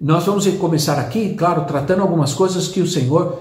nós 0.00 0.24
vamos 0.24 0.46
começar 0.56 0.98
aqui, 0.98 1.34
claro, 1.34 1.66
tratando 1.66 2.00
algumas 2.00 2.32
coisas 2.32 2.68
que 2.68 2.80
o 2.80 2.86
Senhor 2.86 3.38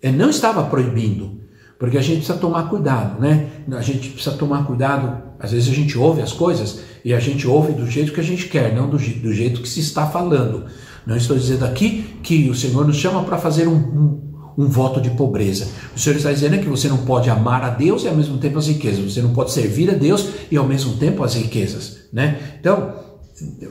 eh, 0.00 0.10
não 0.10 0.30
estava 0.30 0.64
proibindo, 0.64 1.38
porque 1.78 1.98
a 1.98 2.02
gente 2.02 2.18
precisa 2.18 2.38
tomar 2.38 2.70
cuidado, 2.70 3.20
né? 3.20 3.48
A 3.72 3.82
gente 3.82 4.08
precisa 4.10 4.34
tomar 4.34 4.66
cuidado. 4.66 5.28
Às 5.38 5.52
vezes 5.52 5.70
a 5.70 5.74
gente 5.74 5.96
ouve 5.98 6.22
as 6.22 6.32
coisas 6.32 6.80
e 7.04 7.12
a 7.12 7.20
gente 7.20 7.46
ouve 7.46 7.72
do 7.72 7.86
jeito 7.86 8.12
que 8.12 8.20
a 8.20 8.24
gente 8.24 8.48
quer, 8.48 8.74
não 8.74 8.88
do, 8.88 8.96
do 8.96 9.32
jeito 9.32 9.60
que 9.60 9.68
se 9.68 9.80
está 9.80 10.06
falando. 10.06 10.64
Não 11.06 11.16
estou 11.16 11.36
dizendo 11.36 11.64
aqui 11.64 12.18
que 12.22 12.48
o 12.48 12.54
Senhor 12.54 12.86
nos 12.86 12.96
chama 12.96 13.22
para 13.24 13.38
fazer 13.38 13.66
um, 13.66 13.74
um, 13.76 14.64
um, 14.64 14.66
voto 14.66 15.00
de 15.00 15.10
pobreza. 15.10 15.68
O 15.94 15.98
Senhor 15.98 16.16
está 16.16 16.32
dizendo 16.32 16.58
que 16.58 16.68
você 16.68 16.88
não 16.88 16.98
pode 16.98 17.30
amar 17.30 17.62
a 17.62 17.70
Deus 17.70 18.04
e 18.04 18.08
ao 18.08 18.14
mesmo 18.14 18.38
tempo 18.38 18.58
as 18.58 18.66
riquezas. 18.66 19.12
Você 19.12 19.22
não 19.22 19.32
pode 19.32 19.52
servir 19.52 19.90
a 19.90 19.94
Deus 19.94 20.28
e 20.50 20.56
ao 20.56 20.66
mesmo 20.66 20.96
tempo 20.96 21.24
as 21.24 21.34
riquezas, 21.34 21.98
né? 22.12 22.38
Então, 22.60 22.94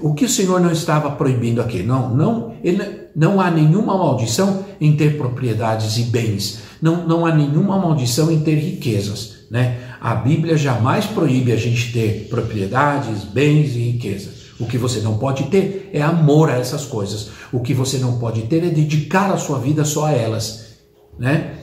o 0.02 0.14
que 0.14 0.26
o 0.26 0.30
Senhor 0.30 0.60
não 0.60 0.72
estava 0.72 1.12
proibindo 1.12 1.62
aqui? 1.62 1.84
Não, 1.84 2.16
não, 2.16 2.56
ele, 2.64 2.82
não 3.16 3.42
há 3.42 3.52
nenhuma 3.52 3.98
maldição 3.98 4.66
em 4.80 4.96
ter 4.96 5.18
propriedades 5.18 5.98
e 5.98 6.04
bens. 6.04 6.60
Não, 6.82 7.08
não 7.08 7.26
há 7.26 7.36
nenhuma 7.36 7.78
maldição 7.78 8.32
em 8.32 8.40
ter 8.40 8.56
riquezas. 8.56 9.38
Né? 9.50 9.78
A 10.00 10.16
Bíblia 10.16 10.58
jamais 10.58 11.06
proíbe 11.06 11.52
a 11.52 11.56
gente 11.56 11.92
ter 11.92 12.28
propriedades, 12.30 13.24
bens 13.24 13.76
e 13.76 13.92
riquezas. 13.92 14.37
O 14.60 14.66
que 14.66 14.78
você 14.78 15.00
não 15.02 15.18
pode 15.18 15.46
ter 15.46 15.90
é 15.94 16.02
amor 16.02 16.50
a 16.50 16.58
essas 16.58 16.86
coisas. 16.86 17.30
O 17.52 17.60
que 17.60 17.74
você 17.74 17.98
não 17.98 18.18
pode 18.18 18.44
ter 18.44 18.64
é 18.64 18.70
dedicar 18.70 19.32
a 19.32 19.38
sua 19.38 19.60
vida 19.60 19.86
só 19.86 20.08
a 20.08 20.12
elas. 20.12 20.78
Né? 21.18 21.54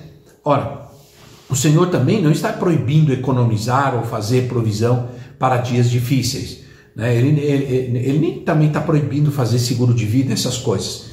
Ora, 0.45 0.89
o 1.49 1.57
Senhor 1.57 1.89
também 1.89 2.23
não 2.23 2.31
está 2.31 2.53
proibindo 2.53 3.13
economizar 3.13 3.95
ou 3.95 4.05
fazer 4.05 4.49
provisão 4.49 5.09
para 5.39 5.59
dias 5.59 5.91
difíceis. 5.91 6.61
Né? 6.95 7.17
Ele, 7.17 7.41
ele, 7.41 7.99
ele, 7.99 8.19
nem 8.19 8.41
também 8.41 8.69
está 8.69 8.81
proibindo 8.81 9.33
fazer 9.33 9.59
seguro 9.59 9.93
de 9.93 10.05
vida, 10.05 10.33
essas 10.33 10.57
coisas. 10.57 11.07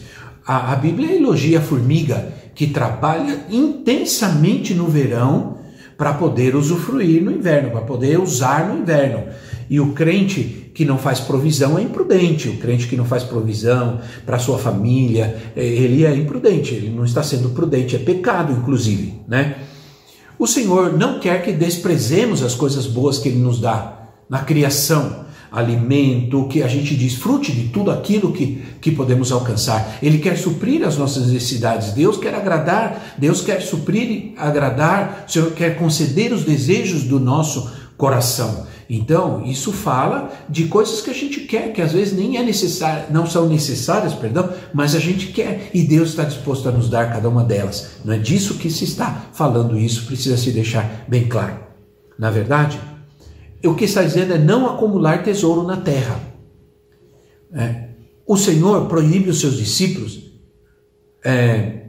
A, 0.45 0.73
a 0.73 0.75
Bíblia 0.75 1.15
elogia 1.15 1.59
a 1.59 1.61
formiga 1.61 2.33
que 2.53 2.67
trabalha 2.67 3.45
intensamente 3.49 4.73
no 4.73 4.87
verão 4.87 5.57
para 5.97 6.13
poder 6.13 6.55
usufruir 6.55 7.23
no 7.23 7.31
inverno, 7.31 7.71
para 7.71 7.81
poder 7.81 8.19
usar 8.19 8.67
no 8.67 8.81
inverno. 8.81 9.25
E 9.69 9.79
o 9.79 9.93
crente 9.93 10.60
que 10.73 10.85
não 10.85 10.97
faz 10.97 11.19
provisão 11.19 11.77
é 11.77 11.81
imprudente. 11.81 12.49
O 12.49 12.57
crente 12.57 12.87
que 12.87 12.95
não 12.95 13.05
faz 13.05 13.23
provisão 13.23 13.99
para 14.25 14.39
sua 14.39 14.57
família, 14.57 15.51
é, 15.55 15.63
ele 15.65 16.05
é 16.05 16.15
imprudente, 16.15 16.73
ele 16.73 16.89
não 16.89 17.03
está 17.03 17.21
sendo 17.21 17.49
prudente, 17.49 17.95
é 17.95 17.99
pecado, 17.99 18.53
inclusive. 18.53 19.13
Né? 19.27 19.57
O 20.39 20.47
Senhor 20.47 20.97
não 20.97 21.19
quer 21.19 21.43
que 21.43 21.51
desprezemos 21.51 22.41
as 22.41 22.55
coisas 22.55 22.87
boas 22.87 23.19
que 23.19 23.29
Ele 23.29 23.37
nos 23.37 23.59
dá 23.59 24.09
na 24.29 24.39
criação 24.39 25.21
alimento, 25.51 26.47
que 26.47 26.63
a 26.63 26.67
gente 26.67 26.95
desfrute 26.95 27.51
de 27.51 27.67
tudo 27.67 27.91
aquilo 27.91 28.31
que, 28.31 28.63
que 28.79 28.89
podemos 28.89 29.31
alcançar. 29.31 29.97
Ele 30.01 30.17
quer 30.17 30.37
suprir 30.37 30.81
as 30.87 30.97
nossas 30.97 31.27
necessidades. 31.27 31.91
Deus 31.91 32.17
quer 32.17 32.33
agradar, 32.33 33.15
Deus 33.17 33.41
quer 33.41 33.61
suprir, 33.61 34.31
agradar, 34.37 35.25
o 35.27 35.31
Senhor 35.31 35.51
quer 35.51 35.77
conceder 35.77 36.31
os 36.31 36.45
desejos 36.45 37.03
do 37.03 37.19
nosso 37.19 37.69
coração. 38.01 38.65
Então, 38.89 39.45
isso 39.45 39.71
fala 39.71 40.31
de 40.49 40.65
coisas 40.65 41.01
que 41.01 41.11
a 41.11 41.13
gente 41.13 41.41
quer, 41.41 41.71
que 41.71 41.83
às 41.83 41.91
vezes 41.91 42.17
nem 42.17 42.35
é 42.35 42.43
necessário, 42.43 43.05
não 43.11 43.27
são 43.27 43.47
necessárias, 43.47 44.15
perdão, 44.15 44.49
mas 44.73 44.95
a 44.95 44.99
gente 44.99 45.27
quer 45.27 45.69
e 45.71 45.83
Deus 45.83 46.09
está 46.09 46.23
disposto 46.23 46.67
a 46.67 46.71
nos 46.71 46.89
dar 46.89 47.13
cada 47.13 47.29
uma 47.29 47.43
delas. 47.43 47.91
Não 48.03 48.11
é 48.11 48.17
disso 48.17 48.55
que 48.55 48.71
se 48.71 48.85
está 48.85 49.27
falando, 49.33 49.77
isso 49.77 50.07
precisa 50.07 50.35
se 50.35 50.51
deixar 50.51 51.05
bem 51.07 51.27
claro. 51.27 51.59
Na 52.17 52.31
verdade, 52.31 52.81
o 53.63 53.75
que 53.75 53.85
está 53.85 54.01
dizendo 54.01 54.33
é 54.33 54.39
não 54.39 54.65
acumular 54.65 55.21
tesouro 55.21 55.61
na 55.61 55.77
terra. 55.77 56.19
É. 57.53 57.89
O 58.25 58.35
Senhor 58.35 58.87
proíbe 58.87 59.29
os 59.29 59.39
seus 59.39 59.57
discípulos. 59.57 60.23
É, 61.23 61.83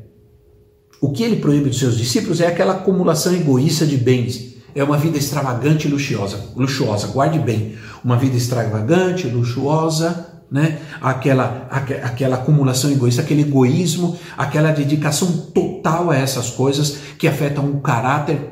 o 1.00 1.10
que 1.10 1.22
ele 1.22 1.36
proíbe 1.36 1.70
dos 1.70 1.78
seus 1.78 1.96
discípulos 1.96 2.42
é 2.42 2.48
aquela 2.48 2.74
acumulação 2.74 3.34
egoísta 3.34 3.86
de 3.86 3.96
bens. 3.96 4.51
É 4.74 4.82
uma 4.82 4.96
vida 4.96 5.18
extravagante 5.18 5.86
e 5.86 5.90
luxuosa. 5.90 6.52
luxuosa. 6.56 7.08
Guarde 7.08 7.38
bem. 7.38 7.76
Uma 8.04 8.16
vida 8.16 8.36
extravagante, 8.36 9.26
luxuosa, 9.28 10.42
né? 10.50 10.78
aquela, 11.00 11.66
aquela 11.70 12.36
acumulação 12.36 12.90
egoísta, 12.90 13.22
aquele 13.22 13.42
egoísmo, 13.42 14.18
aquela 14.36 14.70
dedicação 14.70 15.32
total 15.54 16.10
a 16.10 16.16
essas 16.16 16.50
coisas 16.50 16.98
que 17.18 17.26
afetam 17.26 17.70
o 17.70 17.80
caráter, 17.80 18.50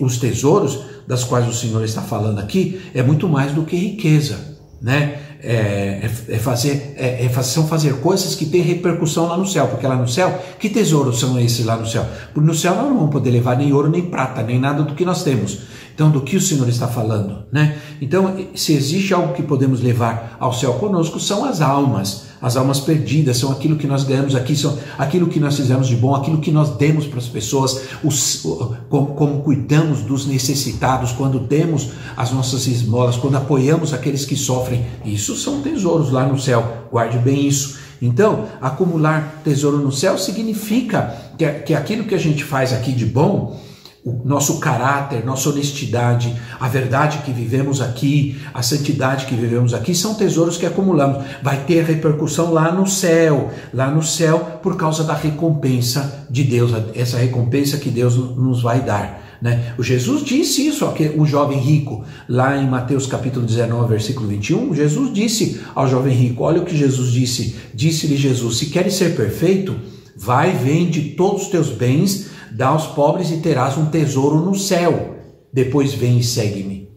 os 0.00 0.18
tesouros 0.18 0.80
das 1.08 1.24
quais 1.24 1.48
o 1.48 1.54
Senhor 1.54 1.82
está 1.82 2.02
falando 2.02 2.38
aqui 2.38 2.82
é 2.94 3.02
muito 3.02 3.26
mais 3.28 3.52
do 3.52 3.64
que 3.64 3.76
riqueza, 3.76 4.58
né? 4.80 5.18
É, 5.42 6.00
é, 6.02 6.34
é 6.34 6.38
fazer, 6.38 6.94
é, 6.96 7.24
é, 7.24 7.42
são 7.42 7.66
fazer 7.66 7.94
coisas 8.00 8.34
que 8.34 8.44
têm 8.44 8.60
repercussão 8.60 9.26
lá 9.26 9.38
no 9.38 9.46
céu, 9.46 9.68
porque 9.68 9.86
lá 9.86 9.96
no 9.96 10.06
céu, 10.06 10.38
que 10.58 10.68
tesouros 10.68 11.18
são 11.18 11.40
esses 11.40 11.64
lá 11.64 11.76
no 11.76 11.86
céu? 11.86 12.06
Porque 12.34 12.46
no 12.46 12.54
céu 12.54 12.74
nós 12.74 12.84
não 12.84 12.96
vamos 12.98 13.10
poder 13.10 13.30
levar 13.30 13.56
nem 13.56 13.72
ouro, 13.72 13.88
nem 13.88 14.02
prata, 14.02 14.42
nem 14.42 14.60
nada 14.60 14.82
do 14.82 14.94
que 14.94 15.04
nós 15.04 15.22
temos. 15.22 15.60
Então, 15.94 16.10
do 16.10 16.20
que 16.22 16.36
o 16.36 16.40
Senhor 16.40 16.68
está 16.68 16.88
falando, 16.88 17.44
né? 17.52 17.76
Então, 18.00 18.36
se 18.54 18.72
existe 18.72 19.12
algo 19.12 19.34
que 19.34 19.42
podemos 19.42 19.80
levar 19.80 20.36
ao 20.38 20.52
céu 20.52 20.74
conosco, 20.74 21.18
são 21.20 21.44
as 21.44 21.60
almas 21.60 22.29
as 22.40 22.56
almas 22.56 22.80
perdidas, 22.80 23.36
são 23.36 23.52
aquilo 23.52 23.76
que 23.76 23.86
nós 23.86 24.04
ganhamos 24.04 24.34
aqui, 24.34 24.56
são 24.56 24.78
aquilo 24.98 25.28
que 25.28 25.38
nós 25.38 25.56
fizemos 25.56 25.88
de 25.88 25.96
bom, 25.96 26.14
aquilo 26.14 26.38
que 26.38 26.50
nós 26.50 26.76
demos 26.76 27.06
para 27.06 27.18
as 27.18 27.28
pessoas, 27.28 27.82
os, 28.02 28.46
como, 28.88 29.08
como 29.08 29.42
cuidamos 29.42 30.00
dos 30.00 30.26
necessitados, 30.26 31.12
quando 31.12 31.40
temos 31.40 31.90
as 32.16 32.32
nossas 32.32 32.66
esmolas, 32.66 33.16
quando 33.16 33.36
apoiamos 33.36 33.92
aqueles 33.92 34.24
que 34.24 34.36
sofrem. 34.36 34.84
Isso 35.04 35.36
são 35.36 35.60
tesouros 35.60 36.10
lá 36.10 36.26
no 36.26 36.38
céu, 36.38 36.86
guarde 36.90 37.18
bem 37.18 37.46
isso. 37.46 37.78
Então, 38.00 38.46
acumular 38.60 39.40
tesouro 39.44 39.78
no 39.78 39.92
céu 39.92 40.16
significa 40.16 41.14
que, 41.36 41.46
que 41.46 41.74
aquilo 41.74 42.04
que 42.04 42.14
a 42.14 42.18
gente 42.18 42.42
faz 42.42 42.72
aqui 42.72 42.92
de 42.92 43.04
bom, 43.04 43.60
o 44.04 44.22
nosso 44.24 44.58
caráter, 44.60 45.24
nossa 45.24 45.50
honestidade, 45.50 46.34
a 46.58 46.68
verdade 46.68 47.18
que 47.18 47.32
vivemos 47.32 47.82
aqui, 47.82 48.40
a 48.54 48.62
santidade 48.62 49.26
que 49.26 49.34
vivemos 49.34 49.74
aqui, 49.74 49.94
são 49.94 50.14
tesouros 50.14 50.56
que 50.56 50.64
acumulamos. 50.64 51.22
Vai 51.42 51.64
ter 51.64 51.84
repercussão 51.84 52.52
lá 52.52 52.72
no 52.72 52.86
céu, 52.86 53.50
lá 53.74 53.90
no 53.90 54.02
céu, 54.02 54.60
por 54.62 54.76
causa 54.76 55.04
da 55.04 55.14
recompensa 55.14 56.26
de 56.30 56.44
Deus, 56.44 56.72
essa 56.94 57.18
recompensa 57.18 57.76
que 57.76 57.90
Deus 57.90 58.16
nos 58.16 58.62
vai 58.62 58.80
dar. 58.80 59.20
Né? 59.40 59.74
O 59.78 59.82
Jesus 59.82 60.24
disse 60.24 60.66
isso 60.66 60.84
ao 60.84 60.94
o 61.16 61.26
jovem 61.26 61.58
rico, 61.58 62.04
lá 62.28 62.56
em 62.56 62.68
Mateus 62.68 63.06
capítulo 63.06 63.46
19, 63.46 63.88
versículo 63.88 64.28
21. 64.28 64.74
Jesus 64.74 65.12
disse 65.12 65.60
ao 65.74 65.88
jovem 65.88 66.14
rico: 66.14 66.42
Olha 66.42 66.60
o 66.60 66.64
que 66.64 66.76
Jesus 66.76 67.10
disse. 67.10 67.56
Disse-lhe 67.74 68.16
Jesus: 68.16 68.58
Se 68.58 68.66
queres 68.66 68.94
ser 68.94 69.16
perfeito, 69.16 69.76
vai, 70.14 70.52
vende 70.52 71.14
todos 71.16 71.44
os 71.44 71.48
teus 71.48 71.70
bens 71.70 72.28
dá 72.52 72.68
aos 72.68 72.86
pobres 72.88 73.30
e 73.30 73.38
terás 73.38 73.76
um 73.76 73.86
tesouro 73.86 74.40
no 74.40 74.54
céu. 74.54 75.16
Depois 75.52 75.94
vem 75.94 76.18
e 76.18 76.22
segue-me. 76.22 76.88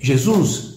Jesus 0.00 0.72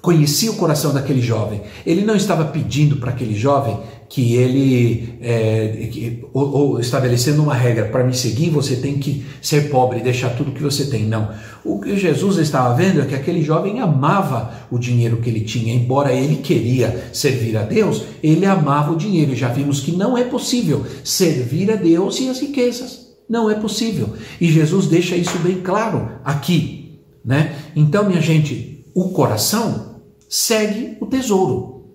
conhecia 0.00 0.50
o 0.50 0.56
coração 0.56 0.92
daquele 0.92 1.20
jovem. 1.20 1.62
Ele 1.84 2.04
não 2.04 2.16
estava 2.16 2.44
pedindo 2.46 2.96
para 2.96 3.10
aquele 3.10 3.34
jovem 3.34 3.78
que 4.08 4.34
ele, 4.34 5.18
é, 5.20 5.88
que, 5.92 6.24
ou, 6.32 6.52
ou, 6.52 6.80
estabelecendo 6.80 7.42
uma 7.42 7.54
regra, 7.54 7.86
para 7.86 8.02
me 8.02 8.12
seguir 8.12 8.50
você 8.50 8.74
tem 8.76 8.98
que 8.98 9.24
ser 9.40 9.70
pobre 9.70 10.00
deixar 10.00 10.30
tudo 10.30 10.50
que 10.50 10.62
você 10.62 10.86
tem. 10.86 11.04
Não. 11.04 11.30
O 11.64 11.78
que 11.78 11.96
Jesus 11.96 12.38
estava 12.38 12.74
vendo 12.74 13.00
é 13.00 13.04
que 13.04 13.14
aquele 13.14 13.42
jovem 13.42 13.78
amava 13.78 14.66
o 14.70 14.78
dinheiro 14.78 15.18
que 15.18 15.30
ele 15.30 15.42
tinha, 15.42 15.74
embora 15.74 16.12
ele 16.12 16.36
queria 16.36 17.08
servir 17.12 17.56
a 17.56 17.62
Deus, 17.62 18.02
ele 18.22 18.46
amava 18.46 18.92
o 18.92 18.96
dinheiro. 18.96 19.36
Já 19.36 19.48
vimos 19.48 19.80
que 19.80 19.92
não 19.92 20.18
é 20.18 20.24
possível 20.24 20.84
servir 21.04 21.70
a 21.70 21.76
Deus 21.76 22.18
e 22.18 22.28
as 22.28 22.40
riquezas. 22.40 23.09
Não 23.30 23.48
é 23.48 23.54
possível. 23.54 24.12
E 24.40 24.50
Jesus 24.50 24.86
deixa 24.86 25.14
isso 25.14 25.38
bem 25.38 25.60
claro 25.60 26.18
aqui, 26.24 27.00
né? 27.24 27.56
Então, 27.76 28.04
minha 28.04 28.20
gente, 28.20 28.84
o 28.92 29.10
coração 29.10 30.00
segue 30.28 30.98
o 31.00 31.06
tesouro. 31.06 31.86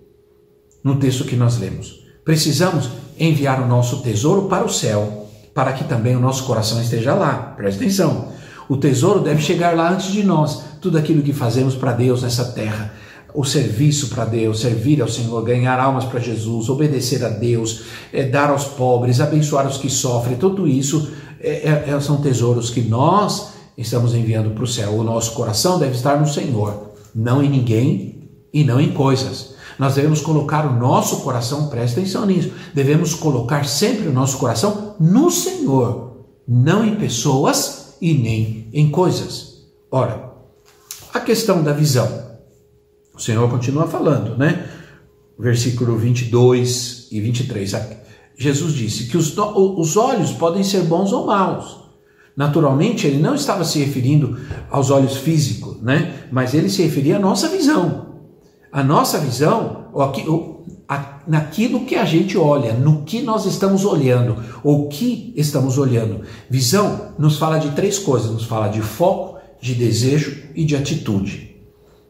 No 0.82 0.96
texto 0.96 1.24
que 1.24 1.36
nós 1.36 1.58
lemos, 1.58 2.00
precisamos 2.24 2.88
enviar 3.18 3.60
o 3.60 3.68
nosso 3.68 4.00
tesouro 4.00 4.48
para 4.48 4.64
o 4.64 4.70
céu 4.70 5.24
para 5.52 5.72
que 5.72 5.84
também 5.84 6.16
o 6.16 6.20
nosso 6.20 6.44
coração 6.44 6.80
esteja 6.80 7.14
lá. 7.14 7.54
Preste 7.56 7.78
atenção. 7.78 8.28
O 8.68 8.76
tesouro 8.76 9.20
deve 9.20 9.42
chegar 9.42 9.74
lá 9.74 9.90
antes 9.90 10.12
de 10.12 10.22
nós. 10.22 10.62
Tudo 10.80 10.96
aquilo 10.98 11.22
que 11.22 11.32
fazemos 11.32 11.74
para 11.74 11.92
Deus 11.92 12.22
nessa 12.22 12.52
terra, 12.52 12.94
o 13.34 13.44
serviço 13.44 14.08
para 14.08 14.24
Deus, 14.24 14.60
servir 14.60 15.02
ao 15.02 15.08
Senhor, 15.08 15.42
ganhar 15.42 15.78
almas 15.78 16.04
para 16.04 16.20
Jesus, 16.20 16.68
obedecer 16.68 17.24
a 17.24 17.28
Deus, 17.28 17.84
é, 18.12 18.22
dar 18.24 18.50
aos 18.50 18.64
pobres, 18.64 19.20
abençoar 19.20 19.66
os 19.66 19.76
que 19.76 19.90
sofrem, 19.90 20.36
tudo 20.36 20.66
isso 20.68 21.10
é, 21.46 21.84
é, 21.88 22.00
são 22.00 22.20
tesouros 22.20 22.70
que 22.70 22.80
nós 22.80 23.52
estamos 23.78 24.14
enviando 24.14 24.50
para 24.50 24.64
o 24.64 24.66
céu. 24.66 24.94
O 24.94 25.04
nosso 25.04 25.32
coração 25.32 25.78
deve 25.78 25.94
estar 25.94 26.18
no 26.18 26.26
Senhor, 26.26 26.92
não 27.14 27.42
em 27.42 27.48
ninguém 27.48 28.28
e 28.52 28.64
não 28.64 28.80
em 28.80 28.92
coisas. 28.92 29.54
Nós 29.78 29.94
devemos 29.94 30.20
colocar 30.20 30.66
o 30.66 30.78
nosso 30.78 31.20
coração, 31.20 31.68
presta 31.68 32.00
atenção 32.00 32.26
nisso, 32.26 32.50
devemos 32.74 33.14
colocar 33.14 33.64
sempre 33.64 34.08
o 34.08 34.12
nosso 34.12 34.38
coração 34.38 34.96
no 34.98 35.30
Senhor, 35.30 36.26
não 36.48 36.84
em 36.84 36.96
pessoas 36.96 37.96
e 38.00 38.14
nem 38.14 38.68
em 38.72 38.90
coisas. 38.90 39.66
Ora, 39.90 40.32
a 41.12 41.20
questão 41.20 41.62
da 41.62 41.72
visão. 41.72 42.26
O 43.14 43.20
Senhor 43.20 43.48
continua 43.48 43.86
falando, 43.86 44.36
né? 44.36 44.68
Versículo 45.38 45.96
22 45.96 47.08
e 47.10 47.20
23. 47.20 47.74
Jesus 48.36 48.74
disse 48.74 49.04
que 49.04 49.16
os, 49.16 49.36
os 49.36 49.96
olhos 49.96 50.32
podem 50.32 50.62
ser 50.62 50.82
bons 50.82 51.12
ou 51.12 51.26
maus. 51.26 51.78
Naturalmente, 52.36 53.06
ele 53.06 53.18
não 53.18 53.34
estava 53.34 53.64
se 53.64 53.78
referindo 53.78 54.38
aos 54.70 54.90
olhos 54.90 55.16
físicos, 55.16 55.80
né? 55.80 56.26
Mas 56.30 56.52
ele 56.52 56.68
se 56.68 56.82
referia 56.82 57.16
à 57.16 57.18
nossa 57.18 57.48
visão 57.48 58.06
a 58.76 58.84
nossa 58.84 59.18
visão, 59.18 59.86
naquilo 61.26 61.86
que 61.86 61.94
a 61.94 62.04
gente 62.04 62.36
olha, 62.36 62.74
no 62.74 63.04
que 63.04 63.22
nós 63.22 63.46
estamos 63.46 63.86
olhando, 63.86 64.36
ou 64.62 64.90
que 64.90 65.32
estamos 65.34 65.78
olhando. 65.78 66.20
Visão 66.50 67.14
nos 67.18 67.38
fala 67.38 67.56
de 67.56 67.70
três 67.70 67.98
coisas: 67.98 68.30
nos 68.30 68.44
fala 68.44 68.68
de 68.68 68.82
foco, 68.82 69.38
de 69.62 69.74
desejo 69.74 70.36
e 70.54 70.62
de 70.62 70.76
atitude. 70.76 71.56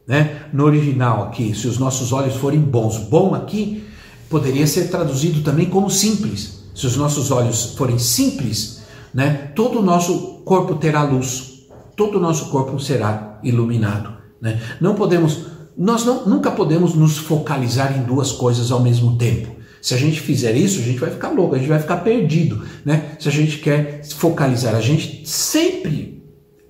Né? 0.09 0.43
No 0.53 0.64
original 0.64 1.22
aqui, 1.22 1.55
se 1.55 1.68
os 1.68 1.79
nossos 1.79 2.12
olhos 2.12 2.35
forem 2.35 2.59
bons, 2.59 2.99
bom 2.99 3.33
aqui 3.33 3.85
poderia 4.29 4.66
ser 4.66 4.89
traduzido 4.89 5.43
também 5.43 5.66
como 5.66 5.91
simples. 5.91 6.64
Se 6.74 6.87
os 6.87 6.97
nossos 6.97 7.31
olhos 7.31 7.74
forem 7.77 7.99
simples, 7.99 8.83
né, 9.14 9.51
todo 9.55 9.79
o 9.79 9.83
nosso 9.83 10.43
corpo 10.45 10.74
terá 10.74 11.03
luz, 11.03 11.66
todo 11.97 12.18
o 12.18 12.20
nosso 12.20 12.51
corpo 12.51 12.79
será 12.79 13.41
iluminado. 13.43 14.14
Né? 14.41 14.61
Não 14.81 14.95
podemos 14.95 15.57
nós 15.77 16.07
não, 16.07 16.24
nunca 16.24 16.51
podemos 16.51 16.95
nos 16.95 17.18
focalizar 17.18 17.99
em 17.99 18.03
duas 18.03 18.33
coisas 18.33 18.70
ao 18.70 18.81
mesmo 18.81 19.18
tempo. 19.18 19.55
Se 19.83 19.93
a 19.93 19.97
gente 19.99 20.20
fizer 20.20 20.57
isso, 20.57 20.81
a 20.81 20.83
gente 20.83 20.99
vai 20.99 21.11
ficar 21.11 21.29
louco, 21.29 21.55
a 21.55 21.59
gente 21.59 21.68
vai 21.68 21.79
ficar 21.79 21.99
perdido, 21.99 22.64
né? 22.85 23.16
Se 23.20 23.29
a 23.29 23.33
gente 23.33 23.59
quer 23.59 24.03
focalizar, 24.05 24.74
a 24.74 24.81
gente 24.81 25.29
sempre 25.29 26.16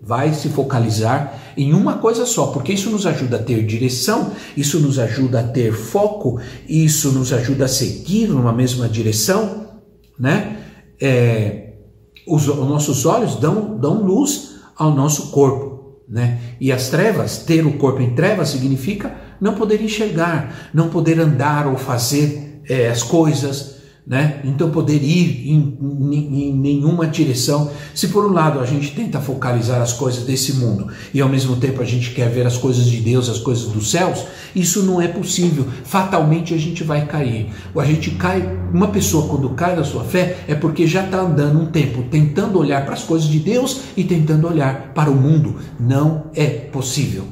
vai 0.07 0.33
se 0.33 0.49
focalizar 0.49 1.53
em 1.57 1.73
uma 1.73 1.95
coisa 1.95 2.25
só, 2.25 2.47
porque 2.47 2.73
isso 2.73 2.91
nos 2.91 3.07
ajuda 3.07 3.37
a 3.37 3.43
ter 3.43 3.67
direção, 3.67 4.31
isso 4.57 4.79
nos 4.79 5.01
ajuda 5.01 5.41
a 5.41 5.43
ter 5.43 5.73
foco, 5.73 6.41
isso 6.69 7.11
nos 7.11 7.33
ajuda 7.33 7.65
a 7.65 7.69
seguir 7.69 8.29
numa 8.29 8.53
mesma 8.53 8.89
direção, 8.89 9.67
né? 10.19 10.59
É, 11.01 11.73
os, 12.27 12.47
os 12.47 12.69
nossos 12.69 13.05
olhos 13.05 13.37
dão, 13.37 13.77
dão 13.79 14.03
luz 14.03 14.57
ao 14.77 14.95
nosso 14.95 15.31
corpo. 15.31 15.77
Né? 16.09 16.39
E 16.61 16.71
as 16.71 16.89
trevas, 16.89 17.39
ter 17.39 17.67
o 17.67 17.77
corpo 17.79 18.01
em 18.01 18.15
trevas 18.15 18.51
significa 18.51 19.15
não 19.41 19.55
poder 19.55 19.83
enxergar, 19.83 20.71
não 20.73 20.89
poder 20.89 21.19
andar 21.19 21.67
ou 21.67 21.77
fazer 21.77 22.63
é, 22.69 22.89
as 22.89 23.03
coisas, 23.03 23.76
né? 24.07 24.41
Então 24.45 24.71
poder 24.71 25.03
ir 25.03 25.51
em, 25.51 25.79
em, 25.81 26.49
em, 26.49 26.57
nenhuma 26.57 27.09
direção. 27.09 27.69
Se 27.93 28.09
por 28.09 28.25
um 28.25 28.33
lado 28.33 28.61
a 28.61 28.65
gente 28.65 28.95
tenta 28.95 29.21
focalizar 29.21 29.83
as 29.83 29.93
coisas 29.93 30.23
desse 30.23 30.55
mundo 30.55 30.87
e 31.13 31.21
ao 31.21 31.29
mesmo 31.29 31.57
tempo 31.57 31.83
a 31.83 31.85
gente 31.85 32.13
quer 32.13 32.31
ver 32.31 32.47
as 32.47 32.57
coisas 32.57 32.87
de 32.87 32.99
Deus, 32.99 33.29
as 33.29 33.39
coisas 33.39 33.65
dos 33.65 33.91
céus, 33.91 34.25
isso 34.55 34.85
não 34.85 35.03
é 35.03 35.09
possível. 35.09 35.67
Fatalmente 35.83 36.55
a 36.55 36.57
gente 36.57 36.85
vai 36.85 37.05
cair. 37.05 37.49
Ou 37.75 37.81
a 37.81 37.85
gente 37.85 38.13
cai. 38.13 38.57
Uma 38.73 38.89
pessoa 38.89 39.29
quando 39.29 39.51
cai 39.51 39.75
da 39.75 39.85
sua 39.85 40.05
fé 40.05 40.39
é 40.47 40.55
porque 40.55 40.87
já 40.87 41.05
está 41.05 41.21
andando 41.21 41.61
um 41.61 41.67
tempo 41.67 42.05
tentando 42.11 42.59
olhar 42.59 42.85
para 42.85 42.95
as 42.95 43.03
coisas 43.03 43.29
de 43.29 43.39
Deus 43.39 43.81
e 43.97 44.05
tentando 44.05 44.47
olhar 44.47 44.93
para 44.95 45.11
o 45.11 45.17
mundo. 45.17 45.57
Não 45.81 46.31
é 46.35 46.47
possível. 46.47 47.25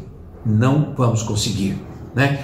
Não 0.44 0.92
vamos 0.96 1.22
conseguir. 1.22 1.76
Né? 2.14 2.40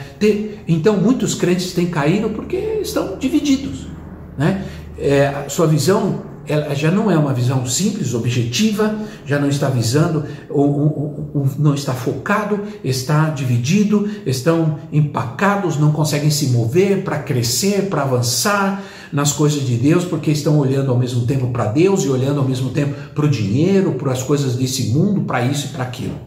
Então 0.68 0.96
muitos 0.96 1.34
crentes 1.34 1.72
têm 1.72 1.86
caído 1.86 2.30
porque 2.30 2.56
estão 2.82 3.16
divididos 3.18 3.90
né? 4.36 4.64
É, 4.98 5.44
sua 5.48 5.66
visão 5.66 6.30
ela 6.50 6.74
já 6.74 6.90
não 6.90 7.10
é 7.10 7.16
uma 7.16 7.32
visão 7.32 7.64
simples, 7.64 8.12
objetiva, 8.12 8.98
já 9.24 9.38
não 9.38 9.48
está 9.48 9.68
visando, 9.68 10.24
ou, 10.48 10.68
ou, 10.68 11.30
ou, 11.32 11.48
não 11.58 11.74
está 11.74 11.94
focado, 11.94 12.60
está 12.82 13.30
dividido, 13.30 14.10
estão 14.26 14.78
empacados, 14.92 15.78
não 15.78 15.92
conseguem 15.92 16.30
se 16.30 16.48
mover 16.48 17.04
para 17.04 17.18
crescer, 17.18 17.88
para 17.88 18.02
avançar 18.02 18.82
nas 19.12 19.32
coisas 19.32 19.64
de 19.64 19.76
Deus, 19.76 20.04
porque 20.04 20.30
estão 20.30 20.58
olhando 20.58 20.90
ao 20.90 20.98
mesmo 20.98 21.24
tempo 21.24 21.48
para 21.48 21.66
Deus 21.66 22.04
e 22.04 22.08
olhando 22.08 22.40
ao 22.40 22.48
mesmo 22.48 22.70
tempo 22.70 22.94
para 23.14 23.26
o 23.26 23.28
dinheiro, 23.28 23.92
para 23.92 24.12
as 24.12 24.22
coisas 24.22 24.56
desse 24.56 24.88
mundo, 24.88 25.22
para 25.22 25.42
isso 25.42 25.66
e 25.66 25.68
para 25.70 25.84
aquilo. 25.84 26.18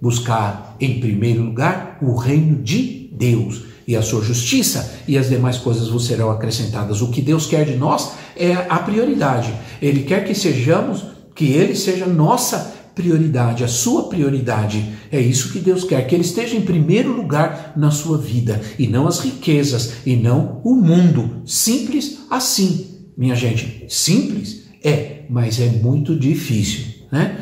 Buscar 0.00 0.76
em 0.80 0.98
primeiro 1.00 1.42
lugar 1.42 1.98
o 2.02 2.16
reino 2.16 2.62
de 2.62 3.08
Deus 3.12 3.73
e 3.86 3.96
a 3.96 4.02
sua 4.02 4.22
justiça, 4.22 4.98
e 5.06 5.18
as 5.18 5.28
demais 5.28 5.58
coisas 5.58 5.88
vos 5.88 6.06
serão 6.06 6.30
acrescentadas. 6.30 7.02
O 7.02 7.10
que 7.10 7.20
Deus 7.20 7.46
quer 7.46 7.64
de 7.64 7.76
nós 7.76 8.12
é 8.36 8.52
a 8.68 8.78
prioridade. 8.78 9.52
Ele 9.80 10.02
quer 10.02 10.24
que 10.24 10.34
sejamos, 10.34 11.04
que 11.34 11.46
Ele 11.52 11.74
seja 11.74 12.06
nossa 12.06 12.74
prioridade, 12.94 13.64
a 13.64 13.68
sua 13.68 14.08
prioridade. 14.08 14.94
É 15.10 15.20
isso 15.20 15.52
que 15.52 15.58
Deus 15.58 15.84
quer, 15.84 16.06
que 16.06 16.14
Ele 16.14 16.24
esteja 16.24 16.56
em 16.56 16.62
primeiro 16.62 17.12
lugar 17.12 17.72
na 17.76 17.90
sua 17.90 18.16
vida, 18.16 18.60
e 18.78 18.86
não 18.86 19.06
as 19.06 19.20
riquezas, 19.20 19.94
e 20.06 20.16
não 20.16 20.60
o 20.64 20.74
mundo. 20.74 21.42
Simples 21.44 22.20
assim, 22.30 23.08
minha 23.16 23.34
gente. 23.34 23.84
Simples 23.88 24.64
é, 24.82 25.22
mas 25.30 25.58
é 25.60 25.68
muito 25.68 26.14
difícil, 26.14 27.06
né? 27.10 27.40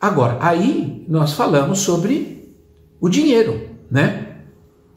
Agora, 0.00 0.36
aí 0.40 1.04
nós 1.08 1.32
falamos 1.32 1.78
sobre 1.78 2.52
o 3.00 3.08
dinheiro, 3.08 3.68
né? 3.88 4.32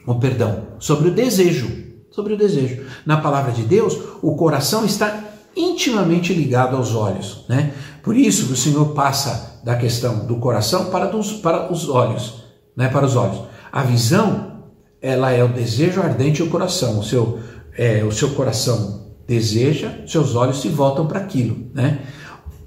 oh, 0.06 0.16
perdão, 0.16 0.68
sobre 0.86 1.10
o 1.10 1.12
desejo. 1.12 1.68
Sobre 2.12 2.36
o 2.36 2.38
desejo. 2.38 2.84
Na 3.08 3.18
palavra 3.18 3.52
de 3.52 3.64
Deus, 3.64 3.98
o 4.22 4.36
coração 4.36 4.86
está 4.86 5.20
intimamente 5.58 6.32
ligado 6.32 6.76
aos 6.76 6.94
olhos, 6.94 7.44
né? 7.50 7.74
Por 8.04 8.16
isso 8.16 8.54
o 8.54 8.56
Senhor 8.56 8.94
passa 8.94 9.62
da 9.64 9.76
questão 9.76 10.28
do 10.28 10.36
coração 10.36 10.92
para, 10.92 11.08
dos, 11.08 11.34
para 11.34 11.74
os 11.74 11.90
olhos, 11.90 12.44
né? 12.78 12.88
Para 12.88 13.04
os 13.04 13.16
olhos. 13.16 13.42
A 13.72 13.82
visão, 13.82 14.62
ela 15.02 15.32
é 15.32 15.44
o 15.44 15.48
desejo 15.48 16.04
ardente 16.04 16.44
do 16.44 16.52
coração. 16.52 17.00
O 17.00 17.04
seu, 17.04 17.40
é, 17.76 18.04
o 18.04 18.12
seu 18.12 18.30
coração 18.36 19.08
deseja, 19.28 19.92
seus 20.06 20.36
olhos 20.36 20.62
se 20.62 20.70
voltam 20.70 21.08
para 21.08 21.20
aquilo, 21.20 21.66
né? 21.74 22.02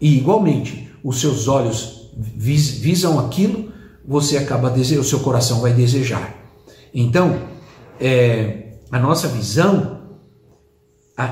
E 0.01 0.19
igualmente, 0.19 0.91
os 1.05 1.21
seus 1.21 1.47
olhos 1.47 2.11
vis, 2.17 2.69
visam 2.71 3.17
aquilo, 3.21 3.71
você 4.05 4.37
acaba 4.37 4.69
desejando, 4.71 5.07
o 5.07 5.09
seu 5.09 5.21
coração 5.21 5.61
vai 5.61 5.73
desejar. 5.73 6.35
Então, 6.93 7.58
é, 8.01 8.79
a 8.91 8.99
nossa 8.99 9.29
visão 9.29 9.99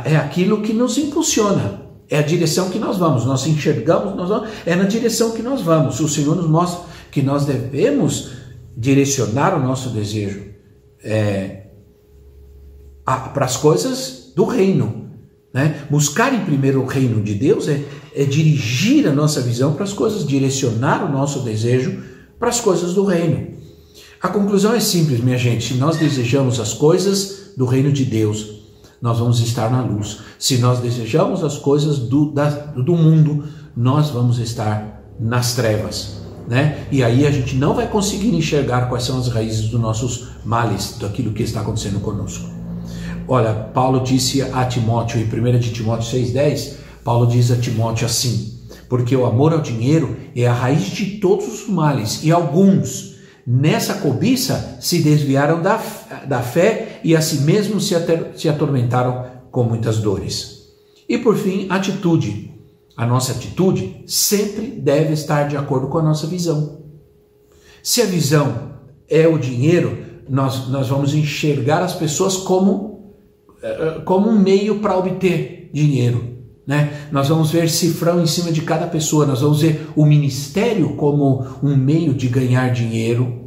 é 0.04 0.16
aquilo 0.16 0.62
que 0.62 0.72
nos 0.72 0.98
impulsiona, 0.98 1.82
é 2.08 2.18
a 2.18 2.22
direção 2.22 2.70
que 2.70 2.78
nós 2.78 2.98
vamos. 2.98 3.24
Nós 3.24 3.46
enxergamos, 3.46 4.16
nós 4.16 4.28
vamos, 4.28 4.48
é 4.64 4.74
na 4.74 4.84
direção 4.84 5.30
que 5.32 5.42
nós 5.42 5.60
vamos. 5.60 6.00
O 6.00 6.08
Senhor 6.08 6.34
nos 6.34 6.48
mostra 6.48 6.84
que 7.10 7.22
nós 7.22 7.44
devemos 7.44 8.32
direcionar 8.76 9.56
o 9.56 9.62
nosso 9.62 9.90
desejo 9.90 10.42
é, 11.02 11.68
para 13.04 13.44
as 13.44 13.56
coisas 13.56 14.32
do 14.34 14.44
reino. 14.44 15.06
Né? 15.54 15.86
Buscar 15.88 16.34
em 16.34 16.44
primeiro 16.44 16.82
o 16.82 16.86
reino 16.86 17.22
de 17.22 17.34
Deus 17.34 17.68
é, 17.68 17.82
é 18.14 18.24
dirigir 18.24 19.08
a 19.08 19.12
nossa 19.12 19.40
visão 19.40 19.72
para 19.72 19.84
as 19.84 19.92
coisas, 19.92 20.26
direcionar 20.26 21.04
o 21.04 21.10
nosso 21.10 21.40
desejo 21.40 22.02
para 22.38 22.48
as 22.48 22.60
coisas 22.60 22.92
do 22.94 23.04
reino. 23.04 23.56
A 24.26 24.28
conclusão 24.28 24.74
é 24.74 24.80
simples, 24.80 25.20
minha 25.20 25.38
gente. 25.38 25.72
Se 25.72 25.74
nós 25.74 25.98
desejamos 25.98 26.58
as 26.58 26.74
coisas 26.74 27.52
do 27.56 27.64
reino 27.64 27.92
de 27.92 28.04
Deus, 28.04 28.56
nós 29.00 29.20
vamos 29.20 29.38
estar 29.38 29.70
na 29.70 29.80
luz. 29.80 30.18
Se 30.36 30.58
nós 30.58 30.80
desejamos 30.80 31.44
as 31.44 31.58
coisas 31.58 32.00
do, 32.00 32.32
da, 32.32 32.50
do 32.50 32.96
mundo, 32.96 33.44
nós 33.76 34.10
vamos 34.10 34.40
estar 34.40 35.00
nas 35.20 35.54
trevas. 35.54 36.16
Né? 36.48 36.88
E 36.90 37.04
aí 37.04 37.24
a 37.24 37.30
gente 37.30 37.54
não 37.54 37.72
vai 37.72 37.86
conseguir 37.86 38.34
enxergar 38.34 38.88
quais 38.88 39.04
são 39.04 39.16
as 39.16 39.28
raízes 39.28 39.68
dos 39.68 39.80
nossos 39.80 40.30
males, 40.44 40.96
daquilo 41.00 41.32
que 41.32 41.44
está 41.44 41.60
acontecendo 41.60 42.00
conosco. 42.00 42.50
Olha, 43.28 43.54
Paulo 43.54 44.00
disse 44.00 44.42
a 44.42 44.64
Timóteo, 44.64 45.20
em 45.20 45.24
1 45.24 45.60
de 45.60 45.70
Timóteo 45.70 46.20
6,10, 46.20 46.78
Paulo 47.04 47.28
diz 47.28 47.52
a 47.52 47.56
Timóteo 47.56 48.04
assim: 48.04 48.58
porque 48.88 49.14
o 49.14 49.24
amor 49.24 49.52
ao 49.52 49.60
dinheiro 49.60 50.16
é 50.34 50.48
a 50.48 50.52
raiz 50.52 50.82
de 50.82 51.20
todos 51.20 51.46
os 51.46 51.68
males, 51.68 52.24
e 52.24 52.32
alguns 52.32 53.15
Nessa 53.46 53.94
cobiça 53.94 54.78
se 54.80 54.98
desviaram 54.98 55.62
da, 55.62 55.80
da 56.26 56.42
fé 56.42 57.00
e 57.04 57.14
a 57.14 57.20
si 57.20 57.42
mesmos 57.42 57.86
se, 57.86 57.94
se 58.34 58.48
atormentaram 58.48 59.24
com 59.52 59.62
muitas 59.62 59.98
dores. 59.98 60.72
E 61.08 61.16
por 61.16 61.36
fim, 61.36 61.68
atitude. 61.70 62.52
a 62.96 63.06
nossa 63.06 63.32
atitude 63.32 64.02
sempre 64.06 64.66
deve 64.66 65.12
estar 65.12 65.46
de 65.46 65.56
acordo 65.56 65.86
com 65.86 65.98
a 65.98 66.02
nossa 66.02 66.26
visão. 66.26 66.82
Se 67.82 68.02
a 68.02 68.06
visão 68.06 68.80
é 69.08 69.28
o 69.28 69.38
dinheiro, 69.38 70.04
nós, 70.28 70.68
nós 70.68 70.88
vamos 70.88 71.14
enxergar 71.14 71.84
as 71.84 71.94
pessoas 71.94 72.36
como, 72.36 73.14
eh, 73.62 74.00
como 74.04 74.28
um 74.28 74.36
meio 74.36 74.80
para 74.80 74.98
obter 74.98 75.70
dinheiro. 75.72 76.35
Né? 76.66 77.08
Nós 77.12 77.28
vamos 77.28 77.50
ver 77.50 77.70
cifrão 77.70 78.20
em 78.20 78.26
cima 78.26 78.50
de 78.50 78.62
cada 78.62 78.86
pessoa, 78.86 79.24
nós 79.24 79.40
vamos 79.40 79.60
ver 79.60 79.88
o 79.94 80.04
ministério 80.04 80.96
como 80.96 81.46
um 81.62 81.76
meio 81.76 82.12
de 82.12 82.26
ganhar 82.28 82.72
dinheiro, 82.72 83.44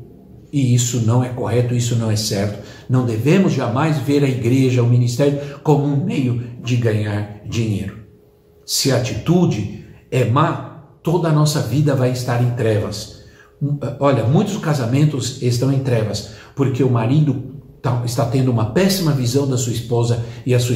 e 0.51 0.73
isso 0.73 1.01
não 1.01 1.23
é 1.23 1.29
correto, 1.29 1.75
isso 1.75 1.95
não 1.95 2.09
é 2.09 2.15
certo. 2.15 2.59
Não 2.89 3.05
devemos 3.05 3.53
jamais 3.53 3.97
ver 3.99 4.23
a 4.23 4.27
igreja, 4.27 4.81
o 4.81 4.87
ministério, 4.87 5.39
como 5.61 5.83
um 5.83 6.03
meio 6.03 6.41
de 6.63 6.75
ganhar 6.77 7.41
dinheiro. 7.45 7.99
Se 8.65 8.91
a 8.91 8.97
atitude 8.97 9.85
é 10.09 10.25
má, 10.25 10.85
toda 11.03 11.27
a 11.27 11.33
nossa 11.33 11.61
vida 11.61 11.93
vai 11.95 12.11
estar 12.11 12.41
em 12.41 12.51
trevas. 12.51 13.19
Olha, 13.99 14.23
muitos 14.23 14.57
casamentos 14.57 15.41
estão 15.41 15.71
em 15.71 15.79
trevas, 15.79 16.31
porque 16.55 16.83
o 16.83 16.89
marido 16.89 17.59
tá, 17.81 18.01
está 18.05 18.25
tendo 18.25 18.49
uma 18.49 18.71
péssima 18.71 19.11
visão 19.11 19.47
da 19.47 19.57
sua 19.57 19.73
esposa 19.73 20.23
e 20.45 20.55
a 20.55 20.59
sua 20.59 20.75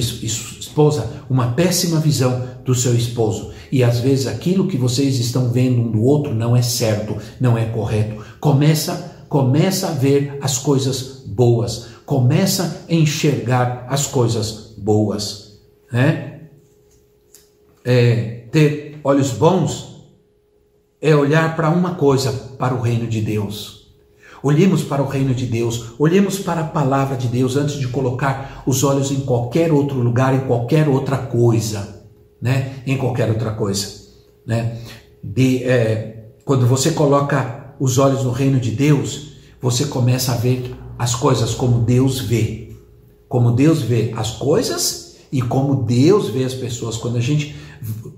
esposa 0.73 1.07
uma 1.29 1.51
péssima 1.51 1.99
visão 1.99 2.47
do 2.65 2.73
seu 2.73 2.95
esposo. 2.95 3.51
E 3.71 3.83
às 3.83 3.99
vezes 3.99 4.25
aquilo 4.25 4.67
que 4.67 4.77
vocês 4.77 5.19
estão 5.19 5.49
vendo 5.49 5.81
um 5.81 5.91
do 5.91 6.01
outro 6.01 6.33
não 6.33 6.55
é 6.55 6.61
certo, 6.61 7.15
não 7.39 7.57
é 7.57 7.65
correto. 7.65 8.23
Começa 8.39 9.11
começa 9.29 9.87
a 9.87 9.91
ver 9.91 10.37
as 10.41 10.59
coisas 10.59 11.23
boas, 11.25 11.87
começa 12.05 12.85
a 12.87 12.93
enxergar 12.93 13.87
as 13.89 14.05
coisas 14.05 14.75
boas, 14.77 15.59
né? 15.91 16.41
É, 17.83 18.45
ter 18.51 18.99
olhos 19.03 19.31
bons 19.31 20.05
é 21.01 21.15
olhar 21.15 21.55
para 21.55 21.71
uma 21.71 21.95
coisa, 21.95 22.31
para 22.59 22.75
o 22.75 22.81
reino 22.81 23.07
de 23.07 23.21
Deus. 23.21 23.82
Olhemos 24.43 24.83
para 24.83 25.01
o 25.01 25.07
reino 25.07 25.33
de 25.33 25.45
Deus, 25.45 25.93
olhemos 25.97 26.37
para 26.37 26.61
a 26.61 26.65
palavra 26.65 27.15
de 27.15 27.29
Deus 27.29 27.55
antes 27.55 27.75
de 27.75 27.87
colocar 27.87 28.61
os 28.67 28.83
olhos 28.83 29.09
em 29.09 29.21
qualquer 29.21 29.71
outro 29.71 29.97
lugar, 29.97 30.35
em 30.35 30.41
qualquer 30.41 30.89
outra 30.89 31.17
coisa, 31.17 32.03
né? 32.41 32.73
Em 32.85 32.97
qualquer 32.97 33.29
outra 33.29 33.53
coisa, 33.53 33.87
né? 34.45 34.79
De, 35.23 35.63
é, 35.63 36.33
quando 36.43 36.67
você 36.67 36.91
coloca 36.91 37.73
os 37.79 37.97
olhos 37.97 38.25
no 38.25 38.31
reino 38.31 38.59
de 38.59 38.71
Deus, 38.71 39.37
você 39.61 39.85
começa 39.85 40.33
a 40.33 40.35
ver 40.35 40.75
as 40.99 41.15
coisas 41.15 41.55
como 41.55 41.79
Deus 41.79 42.19
vê. 42.19 42.75
Como 43.29 43.51
Deus 43.51 43.81
vê 43.81 44.13
as 44.15 44.31
coisas 44.31 45.19
e 45.31 45.41
como 45.41 45.83
Deus 45.83 46.27
vê 46.27 46.43
as 46.43 46.53
pessoas. 46.53 46.97
Quando 46.97 47.15
a 47.15 47.21
gente 47.21 47.55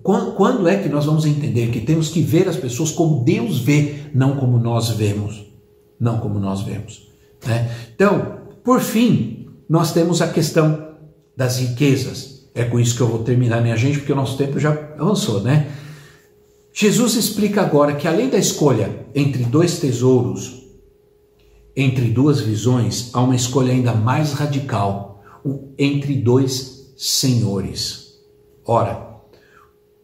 quando 0.04 0.68
é 0.68 0.78
que 0.78 0.90
nós 0.90 1.06
vamos 1.06 1.26
entender 1.26 1.72
que 1.72 1.82
temos 1.82 2.10
que 2.10 2.22
ver 2.22 2.48
as 2.48 2.56
pessoas 2.56 2.92
como 2.92 3.24
Deus 3.24 3.60
vê, 3.60 3.96
não 4.14 4.36
como 4.36 4.60
nós 4.60 4.90
vemos, 4.90 5.55
não 6.00 6.20
como 6.20 6.40
nós 6.40 6.62
vemos, 6.62 7.10
né? 7.46 7.72
Então, 7.94 8.40
por 8.64 8.82
fim, 8.82 9.48
nós 9.70 9.94
temos 9.94 10.22
a 10.22 10.28
questão 10.28 10.96
das 11.36 11.60
riquezas. 11.60 12.48
É 12.54 12.64
com 12.64 12.80
isso 12.80 12.96
que 12.96 13.02
eu 13.02 13.08
vou 13.08 13.24
terminar, 13.24 13.62
minha 13.62 13.76
gente, 13.76 13.98
porque 14.00 14.14
o 14.14 14.16
nosso 14.16 14.38
tempo 14.38 14.60
já 14.60 14.72
avançou, 14.98 15.42
né? 15.42 15.72
Jesus 16.74 17.16
explica 17.16 17.62
agora 17.62 17.96
que 17.96 18.08
além 18.08 18.30
da 18.30 18.38
escolha 18.38 19.06
entre 19.14 19.44
dois 19.44 19.80
tesouros, 19.80 20.66
entre 21.76 22.10
duas 22.10 22.40
visões, 22.40 23.10
há 23.14 23.22
uma 23.22 23.36
escolha 23.36 23.72
ainda 23.72 23.94
mais 23.94 24.34
radical, 24.34 25.24
entre 25.78 26.16
dois 26.16 26.94
senhores. 26.98 28.16
Ora, 28.66 29.20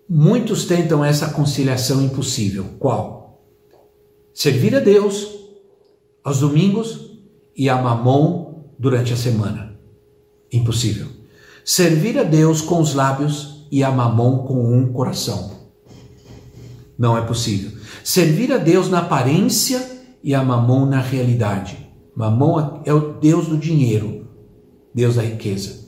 muitos 0.07 0.65
tentam 0.65 1.03
essa 1.03 1.29
conciliação 1.29 2.01
impossível. 2.01 2.65
Qual? 2.77 3.41
Servir 4.33 4.75
a 4.75 4.79
Deus 4.79 5.40
aos 6.23 6.39
domingos 6.39 7.11
e 7.55 7.69
a 7.69 7.81
Mamon 7.81 8.65
durante 8.77 9.13
a 9.13 9.17
semana. 9.17 9.75
Impossível. 10.51 11.07
Servir 11.63 12.17
a 12.17 12.23
Deus 12.23 12.61
com 12.61 12.79
os 12.81 12.93
lábios 12.93 13.67
e 13.71 13.83
a 13.83 13.91
Mamon 13.91 14.39
com 14.39 14.75
um 14.75 14.91
coração. 14.91 15.51
Não 16.97 17.17
é 17.17 17.21
possível. 17.21 17.71
Servir 18.03 18.51
a 18.51 18.57
Deus 18.57 18.89
na 18.89 18.99
aparência 18.99 20.01
e 20.23 20.35
a 20.35 20.43
Mamon 20.43 20.85
na 20.85 20.99
realidade. 20.99 21.77
Mamon 22.15 22.81
é 22.85 22.93
o 22.93 23.13
Deus 23.13 23.47
do 23.47 23.57
dinheiro, 23.57 24.27
Deus 24.93 25.15
da 25.15 25.21
riqueza. 25.21 25.81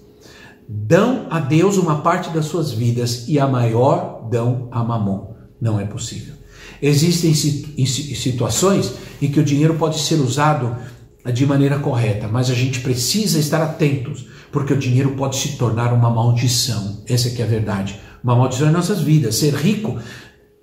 Dão 0.67 1.27
a 1.29 1.39
Deus 1.39 1.77
uma 1.77 2.01
parte 2.01 2.29
das 2.29 2.45
suas 2.45 2.71
vidas 2.71 3.27
e 3.27 3.37
a 3.37 3.47
maior 3.47 4.27
dão 4.29 4.69
a 4.71 4.83
Mamon. 4.83 5.33
Não 5.59 5.79
é 5.79 5.85
possível. 5.85 6.33
Existem 6.81 7.33
situações 7.33 8.93
em 9.21 9.31
que 9.31 9.39
o 9.39 9.43
dinheiro 9.43 9.75
pode 9.75 9.99
ser 9.99 10.15
usado 10.15 10.75
de 11.33 11.45
maneira 11.45 11.79
correta, 11.79 12.27
mas 12.27 12.49
a 12.49 12.53
gente 12.53 12.81
precisa 12.81 13.39
estar 13.39 13.61
atentos, 13.61 14.25
porque 14.51 14.73
o 14.73 14.77
dinheiro 14.77 15.11
pode 15.11 15.37
se 15.37 15.57
tornar 15.57 15.93
uma 15.93 16.09
maldição. 16.09 17.01
Essa 17.07 17.29
é 17.29 17.31
que 17.31 17.41
é 17.41 17.45
a 17.45 17.47
verdade. 17.47 17.99
Uma 18.23 18.35
maldição 18.35 18.67
em 18.67 18.71
nossas 18.71 19.01
vidas. 19.01 19.35
Ser 19.35 19.53
rico 19.53 19.99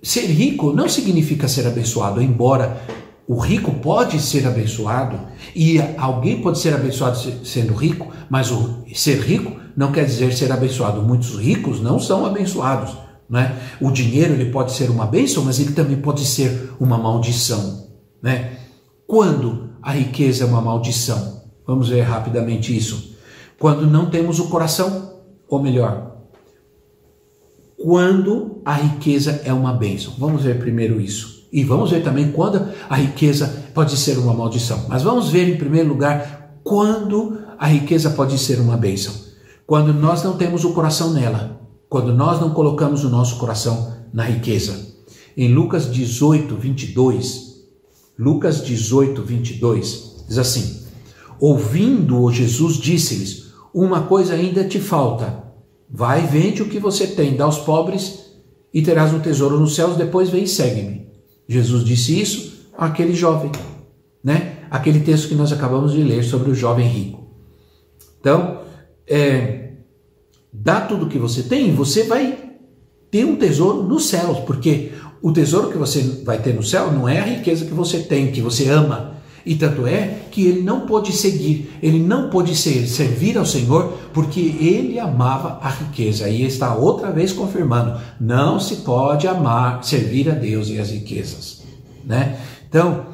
Ser 0.02 0.26
rico 0.26 0.72
não 0.72 0.88
significa 0.88 1.46
ser 1.46 1.66
abençoado, 1.66 2.22
embora 2.22 2.80
o 3.28 3.38
rico 3.38 3.70
pode 3.70 4.18
ser 4.18 4.46
abençoado 4.46 5.20
e 5.54 5.78
alguém 5.98 6.40
pode 6.40 6.58
ser 6.58 6.74
abençoado 6.74 7.18
sendo 7.44 7.74
rico, 7.74 8.10
mas 8.30 8.50
o 8.50 8.82
ser 8.94 9.20
rico 9.20 9.60
não 9.76 9.92
quer 9.92 10.06
dizer 10.06 10.32
ser 10.32 10.50
abençoado. 10.50 11.02
Muitos 11.02 11.38
ricos 11.38 11.82
não 11.82 11.98
são 11.98 12.24
abençoados. 12.24 12.96
Né? 13.28 13.54
O 13.78 13.90
dinheiro 13.90 14.32
ele 14.32 14.50
pode 14.50 14.72
ser 14.72 14.90
uma 14.90 15.06
bênção, 15.06 15.44
mas 15.44 15.60
ele 15.60 15.72
também 15.72 15.98
pode 15.98 16.24
ser 16.24 16.72
uma 16.80 16.96
maldição. 16.96 17.89
Né? 18.22 18.58
Quando 19.06 19.70
a 19.82 19.92
riqueza 19.92 20.44
é 20.44 20.46
uma 20.46 20.60
maldição? 20.60 21.42
Vamos 21.66 21.88
ver 21.88 22.02
rapidamente 22.02 22.76
isso. 22.76 23.16
Quando 23.58 23.86
não 23.86 24.10
temos 24.10 24.38
o 24.38 24.48
coração, 24.48 25.20
ou 25.48 25.60
melhor, 25.60 26.16
quando 27.76 28.60
a 28.64 28.74
riqueza 28.74 29.40
é 29.44 29.52
uma 29.52 29.72
bênção. 29.72 30.14
Vamos 30.18 30.42
ver 30.42 30.58
primeiro 30.58 31.00
isso. 31.00 31.48
E 31.52 31.64
vamos 31.64 31.90
ver 31.90 32.02
também 32.02 32.30
quando 32.30 32.68
a 32.88 32.94
riqueza 32.94 33.64
pode 33.74 33.96
ser 33.96 34.18
uma 34.18 34.34
maldição. 34.34 34.86
Mas 34.88 35.02
vamos 35.02 35.30
ver 35.30 35.48
em 35.48 35.56
primeiro 35.56 35.88
lugar 35.88 36.60
quando 36.62 37.38
a 37.58 37.66
riqueza 37.66 38.10
pode 38.10 38.38
ser 38.38 38.60
uma 38.60 38.76
bênção. 38.76 39.12
Quando 39.66 39.92
nós 39.92 40.22
não 40.22 40.36
temos 40.36 40.64
o 40.64 40.72
coração 40.72 41.12
nela. 41.12 41.60
Quando 41.88 42.14
nós 42.14 42.40
não 42.40 42.50
colocamos 42.50 43.02
o 43.02 43.08
nosso 43.08 43.38
coração 43.38 43.96
na 44.12 44.24
riqueza. 44.24 44.88
Em 45.36 45.52
Lucas 45.52 45.90
18, 45.90 46.54
22, 46.56 47.49
Lucas 48.20 48.62
18, 48.62 49.22
22, 49.22 50.24
diz 50.28 50.38
assim: 50.38 50.84
Ouvindo-o, 51.40 52.30
Jesus 52.30 52.76
disse-lhes: 52.76 53.52
Uma 53.74 54.02
coisa 54.02 54.34
ainda 54.34 54.62
te 54.62 54.78
falta 54.78 55.50
Vai, 55.92 56.24
vende 56.24 56.62
o 56.62 56.68
que 56.68 56.78
você 56.78 57.06
tem, 57.08 57.36
dá 57.36 57.44
aos 57.44 57.58
pobres 57.58 58.30
e 58.72 58.80
terás 58.80 59.12
um 59.12 59.18
tesouro 59.18 59.58
nos 59.58 59.74
céus, 59.74 59.96
depois 59.96 60.30
vem 60.30 60.44
e 60.44 60.48
segue-me. 60.48 61.08
Jesus 61.48 61.84
disse 61.84 62.20
isso 62.20 62.70
àquele 62.78 63.12
jovem, 63.12 63.50
né? 64.22 64.58
Aquele 64.70 65.00
texto 65.00 65.28
que 65.28 65.34
nós 65.34 65.52
acabamos 65.52 65.92
de 65.92 66.02
ler 66.04 66.22
sobre 66.22 66.52
o 66.52 66.54
jovem 66.54 66.86
rico. 66.86 67.26
Então, 68.20 68.60
é, 69.04 69.72
dá 70.52 70.80
tudo 70.80 71.06
o 71.06 71.08
que 71.08 71.18
você 71.18 71.42
tem, 71.42 71.74
você 71.74 72.04
vai 72.04 72.38
ter 73.10 73.24
um 73.24 73.34
tesouro 73.34 73.82
nos 73.82 74.06
céus, 74.06 74.38
porque 74.40 74.92
o 75.22 75.32
tesouro 75.32 75.70
que 75.70 75.78
você 75.78 76.00
vai 76.24 76.38
ter 76.38 76.54
no 76.54 76.62
céu 76.62 76.90
não 76.90 77.08
é 77.08 77.18
a 77.18 77.24
riqueza 77.24 77.64
que 77.64 77.74
você 77.74 78.00
tem, 78.00 78.30
que 78.32 78.40
você 78.40 78.68
ama, 78.68 79.20
e 79.44 79.54
tanto 79.54 79.86
é 79.86 80.18
que 80.30 80.46
ele 80.46 80.62
não 80.62 80.86
pôde 80.86 81.12
seguir, 81.12 81.72
ele 81.82 81.98
não 81.98 82.28
pôde 82.28 82.54
ser, 82.54 82.86
servir 82.86 83.38
ao 83.38 83.46
Senhor, 83.46 83.94
porque 84.12 84.40
ele 84.40 84.98
amava 84.98 85.58
a 85.62 85.70
riqueza. 85.70 86.28
E 86.28 86.44
está 86.44 86.74
outra 86.74 87.10
vez 87.10 87.32
confirmando: 87.32 87.98
não 88.20 88.60
se 88.60 88.76
pode 88.76 89.26
amar, 89.26 89.82
servir 89.82 90.30
a 90.30 90.34
Deus 90.34 90.68
e 90.68 90.78
as 90.78 90.90
riquezas. 90.90 91.62
Né? 92.04 92.38
Então, 92.68 93.06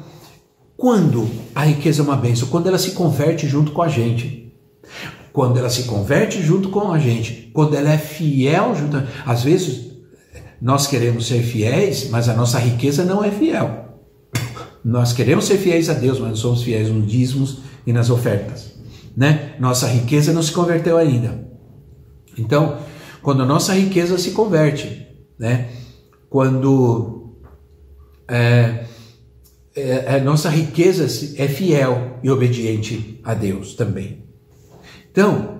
quando 0.75 1.29
a 1.55 1.63
riqueza 1.63 2.01
é 2.01 2.05
uma 2.05 2.15
bênção? 2.15 2.47
Quando 2.49 2.67
ela 2.67 2.77
se 2.77 2.91
converte 2.91 3.47
junto 3.47 3.71
com 3.71 3.81
a 3.81 3.87
gente. 3.87 4.53
Quando 5.31 5.57
ela 5.57 5.69
se 5.69 5.83
converte 5.83 6.41
junto 6.41 6.69
com 6.69 6.91
a 6.91 6.99
gente. 6.99 7.49
Quando 7.53 7.75
ela 7.75 7.91
é 7.91 7.97
fiel 7.97 8.75
junto. 8.75 9.01
Às 9.25 9.43
vezes, 9.43 9.86
nós 10.61 10.87
queremos 10.87 11.27
ser 11.27 11.41
fiéis, 11.41 12.09
mas 12.09 12.27
a 12.27 12.33
nossa 12.33 12.59
riqueza 12.59 13.03
não 13.03 13.23
é 13.23 13.31
fiel. 13.31 13.85
Nós 14.83 15.13
queremos 15.13 15.45
ser 15.45 15.57
fiéis 15.57 15.89
a 15.89 15.93
Deus, 15.93 16.19
mas 16.19 16.29
não 16.29 16.35
somos 16.35 16.63
fiéis 16.63 16.89
nos 16.89 17.05
dízimos 17.05 17.59
e 17.85 17.93
nas 17.93 18.09
ofertas. 18.09 18.71
Né? 19.15 19.55
Nossa 19.59 19.87
riqueza 19.87 20.33
não 20.33 20.41
se 20.41 20.51
converteu 20.51 20.97
ainda. 20.97 21.45
Então, 22.37 22.77
quando 23.21 23.43
a 23.43 23.45
nossa 23.45 23.73
riqueza 23.73 24.17
se 24.17 24.31
converte, 24.31 25.07
né? 25.37 25.69
quando 26.29 27.35
é, 28.27 28.85
é, 29.75 30.15
a 30.15 30.23
nossa 30.23 30.49
riqueza 30.49 31.05
é 31.41 31.47
fiel 31.47 32.19
e 32.23 32.29
obediente 32.29 33.19
a 33.23 33.33
Deus 33.33 33.75
também. 33.75 34.23
Então, 35.11 35.59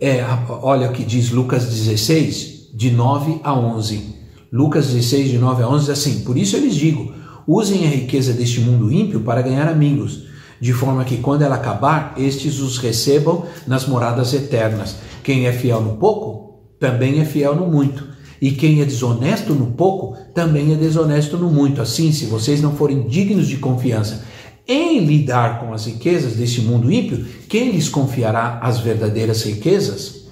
é, 0.00 0.22
olha 0.48 0.90
o 0.90 0.92
que 0.92 1.04
diz 1.04 1.30
Lucas 1.30 1.66
16, 1.66 2.70
de 2.74 2.90
9 2.90 3.40
a 3.42 3.54
11. 3.54 4.17
Lucas 4.50 4.86
16, 4.86 5.30
de 5.30 5.38
9 5.38 5.62
a 5.62 5.68
11 5.68 5.80
diz 5.80 5.90
assim: 5.90 6.20
Por 6.20 6.36
isso 6.36 6.56
eu 6.56 6.62
lhes 6.62 6.74
digo, 6.74 7.12
usem 7.46 7.86
a 7.86 7.90
riqueza 7.90 8.32
deste 8.32 8.60
mundo 8.60 8.92
ímpio 8.92 9.20
para 9.20 9.42
ganhar 9.42 9.68
amigos, 9.68 10.24
de 10.60 10.72
forma 10.72 11.04
que 11.04 11.18
quando 11.18 11.42
ela 11.42 11.56
acabar, 11.56 12.14
estes 12.16 12.58
os 12.60 12.78
recebam 12.78 13.44
nas 13.66 13.86
moradas 13.86 14.32
eternas. 14.32 14.96
Quem 15.22 15.46
é 15.46 15.52
fiel 15.52 15.82
no 15.82 15.96
pouco, 15.96 16.60
também 16.80 17.20
é 17.20 17.24
fiel 17.24 17.54
no 17.54 17.66
muito. 17.66 18.08
E 18.40 18.52
quem 18.52 18.80
é 18.80 18.84
desonesto 18.84 19.52
no 19.52 19.66
pouco, 19.72 20.16
também 20.32 20.72
é 20.72 20.76
desonesto 20.76 21.36
no 21.36 21.50
muito. 21.50 21.82
Assim, 21.82 22.12
se 22.12 22.26
vocês 22.26 22.62
não 22.62 22.74
forem 22.74 23.06
dignos 23.06 23.48
de 23.48 23.56
confiança 23.56 24.24
em 24.66 25.04
lidar 25.04 25.60
com 25.60 25.72
as 25.72 25.86
riquezas 25.86 26.34
deste 26.34 26.60
mundo 26.60 26.92
ímpio, 26.92 27.24
quem 27.48 27.72
lhes 27.72 27.88
confiará 27.88 28.60
as 28.62 28.78
verdadeiras 28.78 29.42
riquezas? 29.42 30.28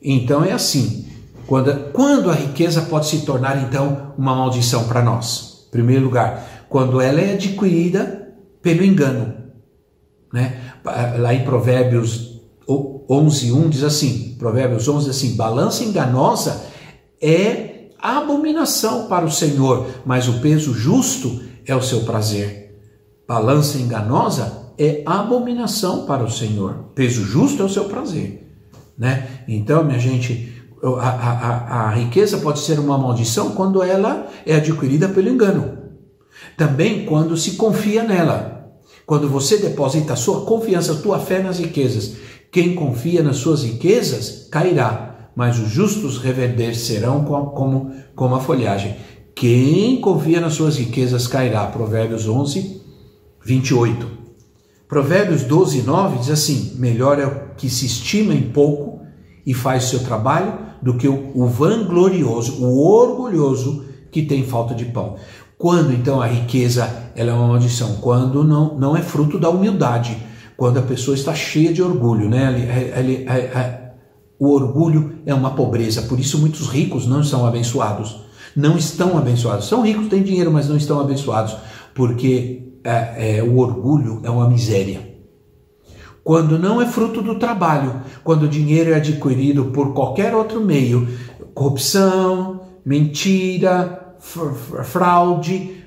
Então 0.00 0.44
é 0.44 0.52
assim. 0.52 1.11
Quando, 1.52 1.92
quando 1.92 2.30
a 2.30 2.34
riqueza 2.34 2.80
pode 2.80 3.08
se 3.08 3.26
tornar 3.26 3.62
então 3.62 4.14
uma 4.16 4.34
maldição 4.34 4.84
para 4.84 5.02
nós? 5.02 5.66
Em 5.68 5.70
primeiro 5.70 6.02
lugar, 6.02 6.64
quando 6.66 6.98
ela 6.98 7.20
é 7.20 7.34
adquirida 7.34 8.32
pelo 8.62 8.82
engano. 8.82 9.34
Né? 10.32 10.58
Lá 11.18 11.34
em 11.34 11.44
Provérbios 11.44 12.40
11:1 12.66 13.68
diz 13.68 13.82
assim, 13.82 14.34
Provérbios 14.38 14.88
11 14.88 15.04
diz 15.04 15.14
assim, 15.14 15.36
balança 15.36 15.84
enganosa 15.84 16.64
é 17.20 17.88
abominação 18.00 19.06
para 19.06 19.26
o 19.26 19.30
Senhor, 19.30 19.88
mas 20.06 20.28
o 20.28 20.40
peso 20.40 20.72
justo 20.72 21.42
é 21.66 21.76
o 21.76 21.82
seu 21.82 22.00
prazer. 22.04 22.80
Balança 23.28 23.76
enganosa 23.76 24.70
é 24.78 25.02
abominação 25.04 26.06
para 26.06 26.24
o 26.24 26.30
Senhor. 26.30 26.92
Peso 26.94 27.22
justo 27.26 27.62
é 27.62 27.66
o 27.66 27.68
seu 27.68 27.84
prazer. 27.84 28.42
Né? 28.96 29.28
Então, 29.46 29.84
minha 29.84 29.98
gente, 29.98 30.51
a, 30.82 31.08
a, 31.08 31.88
a 31.88 31.90
riqueza 31.90 32.38
pode 32.38 32.58
ser 32.58 32.78
uma 32.80 32.98
maldição 32.98 33.52
quando 33.52 33.82
ela 33.82 34.26
é 34.44 34.56
adquirida 34.56 35.08
pelo 35.08 35.28
engano. 35.28 35.78
Também 36.56 37.04
quando 37.04 37.36
se 37.36 37.52
confia 37.52 38.02
nela. 38.02 38.72
Quando 39.06 39.28
você 39.28 39.58
deposita 39.58 40.14
a 40.14 40.16
sua 40.16 40.44
confiança, 40.44 40.92
a 40.92 40.96
tua 40.96 41.20
fé 41.20 41.40
nas 41.40 41.58
riquezas. 41.58 42.14
Quem 42.50 42.74
confia 42.74 43.22
nas 43.22 43.36
suas 43.36 43.62
riquezas 43.62 44.48
cairá, 44.50 45.30
mas 45.34 45.58
os 45.58 45.70
justos 45.70 46.18
reverdecerão 46.18 47.24
como, 47.24 47.92
como 48.14 48.34
a 48.34 48.40
folhagem. 48.40 48.96
Quem 49.34 50.00
confia 50.00 50.40
nas 50.40 50.54
suas 50.54 50.76
riquezas 50.76 51.26
cairá. 51.26 51.64
Provérbios 51.66 52.28
11, 52.28 52.82
28. 53.44 54.06
Provérbios 54.88 55.44
12, 55.44 55.82
9 55.82 56.18
diz 56.18 56.30
assim: 56.30 56.74
Melhor 56.76 57.18
é 57.18 57.26
o 57.26 57.54
que 57.56 57.70
se 57.70 57.86
estima 57.86 58.34
em 58.34 58.50
pouco 58.50 59.00
e 59.46 59.54
faz 59.54 59.84
seu 59.84 60.00
trabalho 60.00 60.61
do 60.82 60.94
que 60.94 61.08
o 61.08 61.46
vanglorioso, 61.46 62.64
o 62.64 62.84
orgulhoso 62.84 63.84
que 64.10 64.22
tem 64.22 64.44
falta 64.44 64.74
de 64.74 64.86
pão. 64.86 65.16
Quando 65.56 65.92
então 65.92 66.20
a 66.20 66.26
riqueza 66.26 67.12
ela 67.14 67.30
é 67.30 67.34
uma 67.34 67.46
maldição? 67.46 67.98
Quando 68.00 68.42
não, 68.42 68.76
não 68.76 68.96
é 68.96 69.00
fruto 69.00 69.38
da 69.38 69.48
humildade, 69.48 70.16
quando 70.56 70.78
a 70.78 70.82
pessoa 70.82 71.14
está 71.14 71.32
cheia 71.34 71.72
de 71.72 71.80
orgulho, 71.80 72.28
né? 72.28 72.52
Ele, 72.96 73.22
ele, 73.22 73.26
o 74.38 74.50
orgulho 74.50 75.18
é 75.24 75.32
uma 75.32 75.52
pobreza, 75.52 76.02
por 76.02 76.18
isso 76.18 76.38
muitos 76.38 76.66
ricos 76.66 77.06
não 77.06 77.22
são 77.22 77.46
abençoados. 77.46 78.22
Não 78.56 78.76
estão 78.76 79.16
abençoados. 79.16 79.66
São 79.66 79.82
ricos, 79.82 80.08
têm 80.08 80.22
dinheiro, 80.22 80.52
mas 80.52 80.68
não 80.68 80.76
estão 80.76 81.00
abençoados, 81.00 81.56
porque 81.94 82.74
é, 82.84 83.38
é, 83.38 83.42
o 83.42 83.56
orgulho 83.58 84.20
é 84.24 84.30
uma 84.30 84.48
miséria. 84.48 85.11
Quando 86.24 86.58
não 86.58 86.80
é 86.80 86.86
fruto 86.86 87.20
do 87.20 87.36
trabalho, 87.36 88.00
quando 88.22 88.44
o 88.44 88.48
dinheiro 88.48 88.92
é 88.92 88.94
adquirido 88.94 89.66
por 89.66 89.92
qualquer 89.92 90.34
outro 90.34 90.60
meio, 90.60 91.08
corrupção, 91.52 92.60
mentira, 92.84 94.16
fraude, 94.84 95.82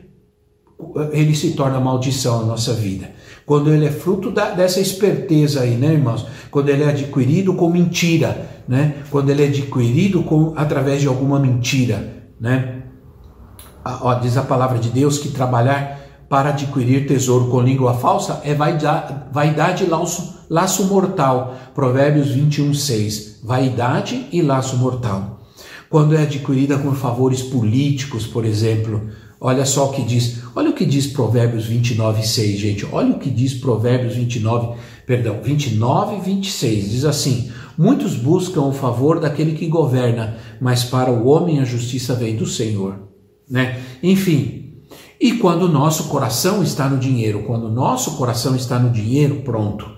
ele 1.11 1.33
se 1.35 1.51
torna 1.51 1.79
maldição 1.79 2.41
na 2.41 2.47
nossa 2.47 2.73
vida. 2.73 3.11
Quando 3.45 3.71
ele 3.71 3.85
é 3.85 3.91
fruto 3.91 4.31
da, 4.31 4.51
dessa 4.51 4.79
esperteza 4.79 5.61
aí, 5.61 5.75
né, 5.75 5.93
irmãos? 5.93 6.25
Quando 6.51 6.69
ele 6.69 6.83
é 6.83 6.89
adquirido 6.89 7.53
com 7.53 7.69
mentira, 7.69 8.49
né? 8.67 8.95
Quando 9.09 9.29
ele 9.29 9.43
é 9.43 9.47
adquirido 9.47 10.23
com, 10.23 10.53
através 10.55 11.01
de 11.01 11.07
alguma 11.07 11.39
mentira, 11.39 12.25
né? 12.39 12.81
Ó, 13.85 14.13
diz 14.15 14.35
a 14.35 14.41
palavra 14.41 14.79
de 14.79 14.89
Deus 14.89 15.19
que 15.19 15.29
trabalhar 15.29 16.04
para 16.35 16.49
adquirir 16.49 17.07
tesouro 17.07 17.49
com 17.49 17.61
língua 17.61 17.93
falsa 17.93 18.41
é 18.43 18.53
vaidade, 18.53 19.85
e 19.85 19.87
laço, 19.87 20.35
laço 20.49 20.83
mortal. 20.83 21.55
Provérbios 21.73 22.27
21, 22.27 22.73
6. 22.73 23.39
Vaidade 23.41 24.27
e 24.33 24.41
laço 24.41 24.75
mortal. 24.75 25.39
Quando 25.89 26.13
é 26.13 26.23
adquirida 26.23 26.77
com 26.77 26.91
favores 26.91 27.41
políticos, 27.41 28.27
por 28.27 28.43
exemplo, 28.43 29.09
olha 29.39 29.63
só 29.63 29.85
o 29.85 29.93
que 29.93 30.01
diz, 30.01 30.41
olha 30.53 30.71
o 30.71 30.73
que 30.73 30.85
diz 30.85 31.07
Provérbios 31.07 31.67
29, 31.67 32.27
6, 32.27 32.59
gente. 32.59 32.85
Olha 32.91 33.15
o 33.15 33.19
que 33.19 33.29
diz 33.29 33.53
Provérbios 33.53 34.15
29, 34.15 34.75
perdão, 35.07 35.39
29 35.41 36.17
e 36.17 36.19
26. 36.19 36.89
Diz 36.91 37.05
assim: 37.05 37.49
Muitos 37.77 38.13
buscam 38.13 38.63
o 38.63 38.73
favor 38.73 39.21
daquele 39.21 39.53
que 39.53 39.67
governa, 39.67 40.35
mas 40.59 40.83
para 40.83 41.09
o 41.09 41.27
homem 41.27 41.61
a 41.61 41.63
justiça 41.63 42.13
vem 42.13 42.35
do 42.35 42.45
Senhor. 42.45 43.05
Né? 43.49 43.79
Enfim, 44.03 44.64
e 45.19 45.33
quando 45.33 45.63
o 45.63 45.67
nosso 45.67 46.05
coração 46.05 46.61
está 46.61 46.89
no 46.89 46.97
dinheiro, 46.97 47.43
quando 47.43 47.67
o 47.67 47.71
nosso 47.71 48.17
coração 48.17 48.55
está 48.55 48.77
no 48.77 48.89
dinheiro, 48.89 49.41
pronto. 49.41 49.89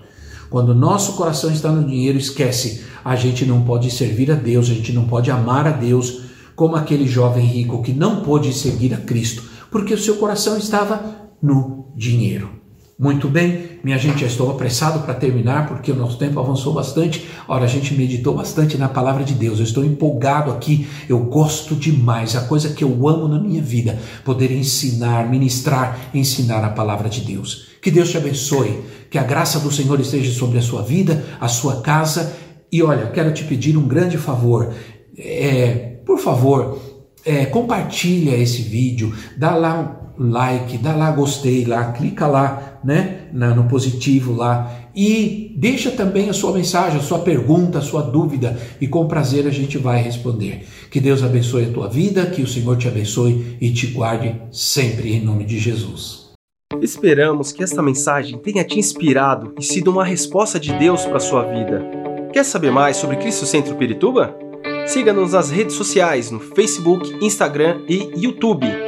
Quando 0.48 0.70
o 0.70 0.74
nosso 0.74 1.12
coração 1.14 1.50
está 1.50 1.70
no 1.70 1.86
dinheiro, 1.86 2.16
esquece, 2.16 2.84
a 3.04 3.14
gente 3.16 3.44
não 3.44 3.62
pode 3.62 3.90
servir 3.90 4.30
a 4.30 4.34
Deus, 4.34 4.70
a 4.70 4.74
gente 4.74 4.92
não 4.92 5.04
pode 5.04 5.30
amar 5.30 5.66
a 5.66 5.72
Deus 5.72 6.22
como 6.56 6.76
aquele 6.76 7.06
jovem 7.06 7.44
rico 7.44 7.82
que 7.82 7.92
não 7.92 8.22
pôde 8.22 8.52
seguir 8.52 8.94
a 8.94 8.96
Cristo, 8.96 9.42
porque 9.70 9.94
o 9.94 9.98
seu 9.98 10.16
coração 10.16 10.56
estava 10.56 11.30
no 11.42 11.92
dinheiro. 11.94 12.50
Muito 12.98 13.28
bem, 13.28 13.67
minha 13.82 13.96
gente, 13.96 14.20
já 14.20 14.26
estou 14.26 14.50
apressado 14.50 15.00
para 15.00 15.14
terminar 15.14 15.68
porque 15.68 15.92
o 15.92 15.96
nosso 15.96 16.18
tempo 16.18 16.40
avançou 16.40 16.74
bastante. 16.74 17.26
Ora, 17.46 17.64
a 17.64 17.68
gente 17.68 17.94
meditou 17.94 18.34
bastante 18.34 18.76
na 18.76 18.88
palavra 18.88 19.24
de 19.24 19.34
Deus. 19.34 19.58
Eu 19.58 19.64
estou 19.64 19.84
empolgado 19.84 20.50
aqui, 20.50 20.86
eu 21.08 21.18
gosto 21.20 21.74
demais. 21.76 22.34
A 22.34 22.42
coisa 22.42 22.70
que 22.70 22.82
eu 22.82 23.08
amo 23.08 23.28
na 23.28 23.38
minha 23.38 23.62
vida, 23.62 23.98
poder 24.24 24.50
ensinar, 24.50 25.28
ministrar, 25.28 25.98
ensinar 26.12 26.64
a 26.64 26.70
palavra 26.70 27.08
de 27.08 27.20
Deus. 27.20 27.68
Que 27.80 27.90
Deus 27.90 28.10
te 28.10 28.16
abençoe, 28.16 28.80
que 29.10 29.18
a 29.18 29.22
graça 29.22 29.60
do 29.60 29.70
Senhor 29.70 30.00
esteja 30.00 30.32
sobre 30.32 30.58
a 30.58 30.62
sua 30.62 30.82
vida, 30.82 31.24
a 31.40 31.48
sua 31.48 31.80
casa. 31.80 32.36
E 32.70 32.82
olha, 32.82 33.06
quero 33.06 33.32
te 33.32 33.44
pedir 33.44 33.76
um 33.76 33.86
grande 33.86 34.18
favor. 34.18 34.72
É, 35.16 36.00
por 36.04 36.18
favor, 36.18 36.78
é, 37.24 37.46
compartilha 37.46 38.36
esse 38.36 38.62
vídeo, 38.62 39.14
dá 39.36 39.54
lá 39.54 40.12
um 40.18 40.30
like, 40.30 40.78
dá 40.78 40.94
lá 40.94 41.10
gostei 41.12 41.64
lá, 41.64 41.92
clica 41.92 42.26
lá 42.26 42.67
né, 42.84 43.28
no 43.32 43.64
positivo 43.64 44.34
lá 44.34 44.88
e 44.94 45.54
deixa 45.56 45.90
também 45.90 46.28
a 46.28 46.32
sua 46.32 46.52
mensagem, 46.52 46.98
a 46.98 47.02
sua 47.02 47.20
pergunta, 47.20 47.78
a 47.78 47.82
sua 47.82 48.02
dúvida 48.02 48.58
e 48.80 48.88
com 48.88 49.06
prazer 49.06 49.46
a 49.46 49.50
gente 49.50 49.78
vai 49.78 50.02
responder. 50.02 50.66
Que 50.90 51.00
Deus 51.00 51.22
abençoe 51.22 51.66
a 51.66 51.72
tua 51.72 51.88
vida, 51.88 52.26
que 52.26 52.42
o 52.42 52.46
Senhor 52.46 52.76
te 52.76 52.88
abençoe 52.88 53.56
e 53.60 53.70
te 53.70 53.88
guarde 53.88 54.40
sempre 54.50 55.14
em 55.14 55.20
nome 55.24 55.44
de 55.44 55.58
Jesus. 55.58 56.28
Esperamos 56.82 57.52
que 57.52 57.62
esta 57.62 57.82
mensagem 57.82 58.38
tenha 58.38 58.64
te 58.64 58.78
inspirado 58.78 59.54
e 59.58 59.64
sido 59.64 59.90
uma 59.90 60.04
resposta 60.04 60.60
de 60.60 60.72
Deus 60.74 61.04
para 61.04 61.16
a 61.16 61.20
sua 61.20 61.42
vida. 61.44 61.82
Quer 62.32 62.44
saber 62.44 62.70
mais 62.70 62.96
sobre 62.96 63.16
Cristo 63.16 63.46
Centro 63.46 63.74
Pirituba? 63.76 64.36
Siga-nos 64.86 65.32
nas 65.32 65.50
redes 65.50 65.74
sociais 65.74 66.30
no 66.30 66.40
Facebook, 66.40 67.24
Instagram 67.24 67.82
e 67.88 68.10
YouTube 68.16 68.87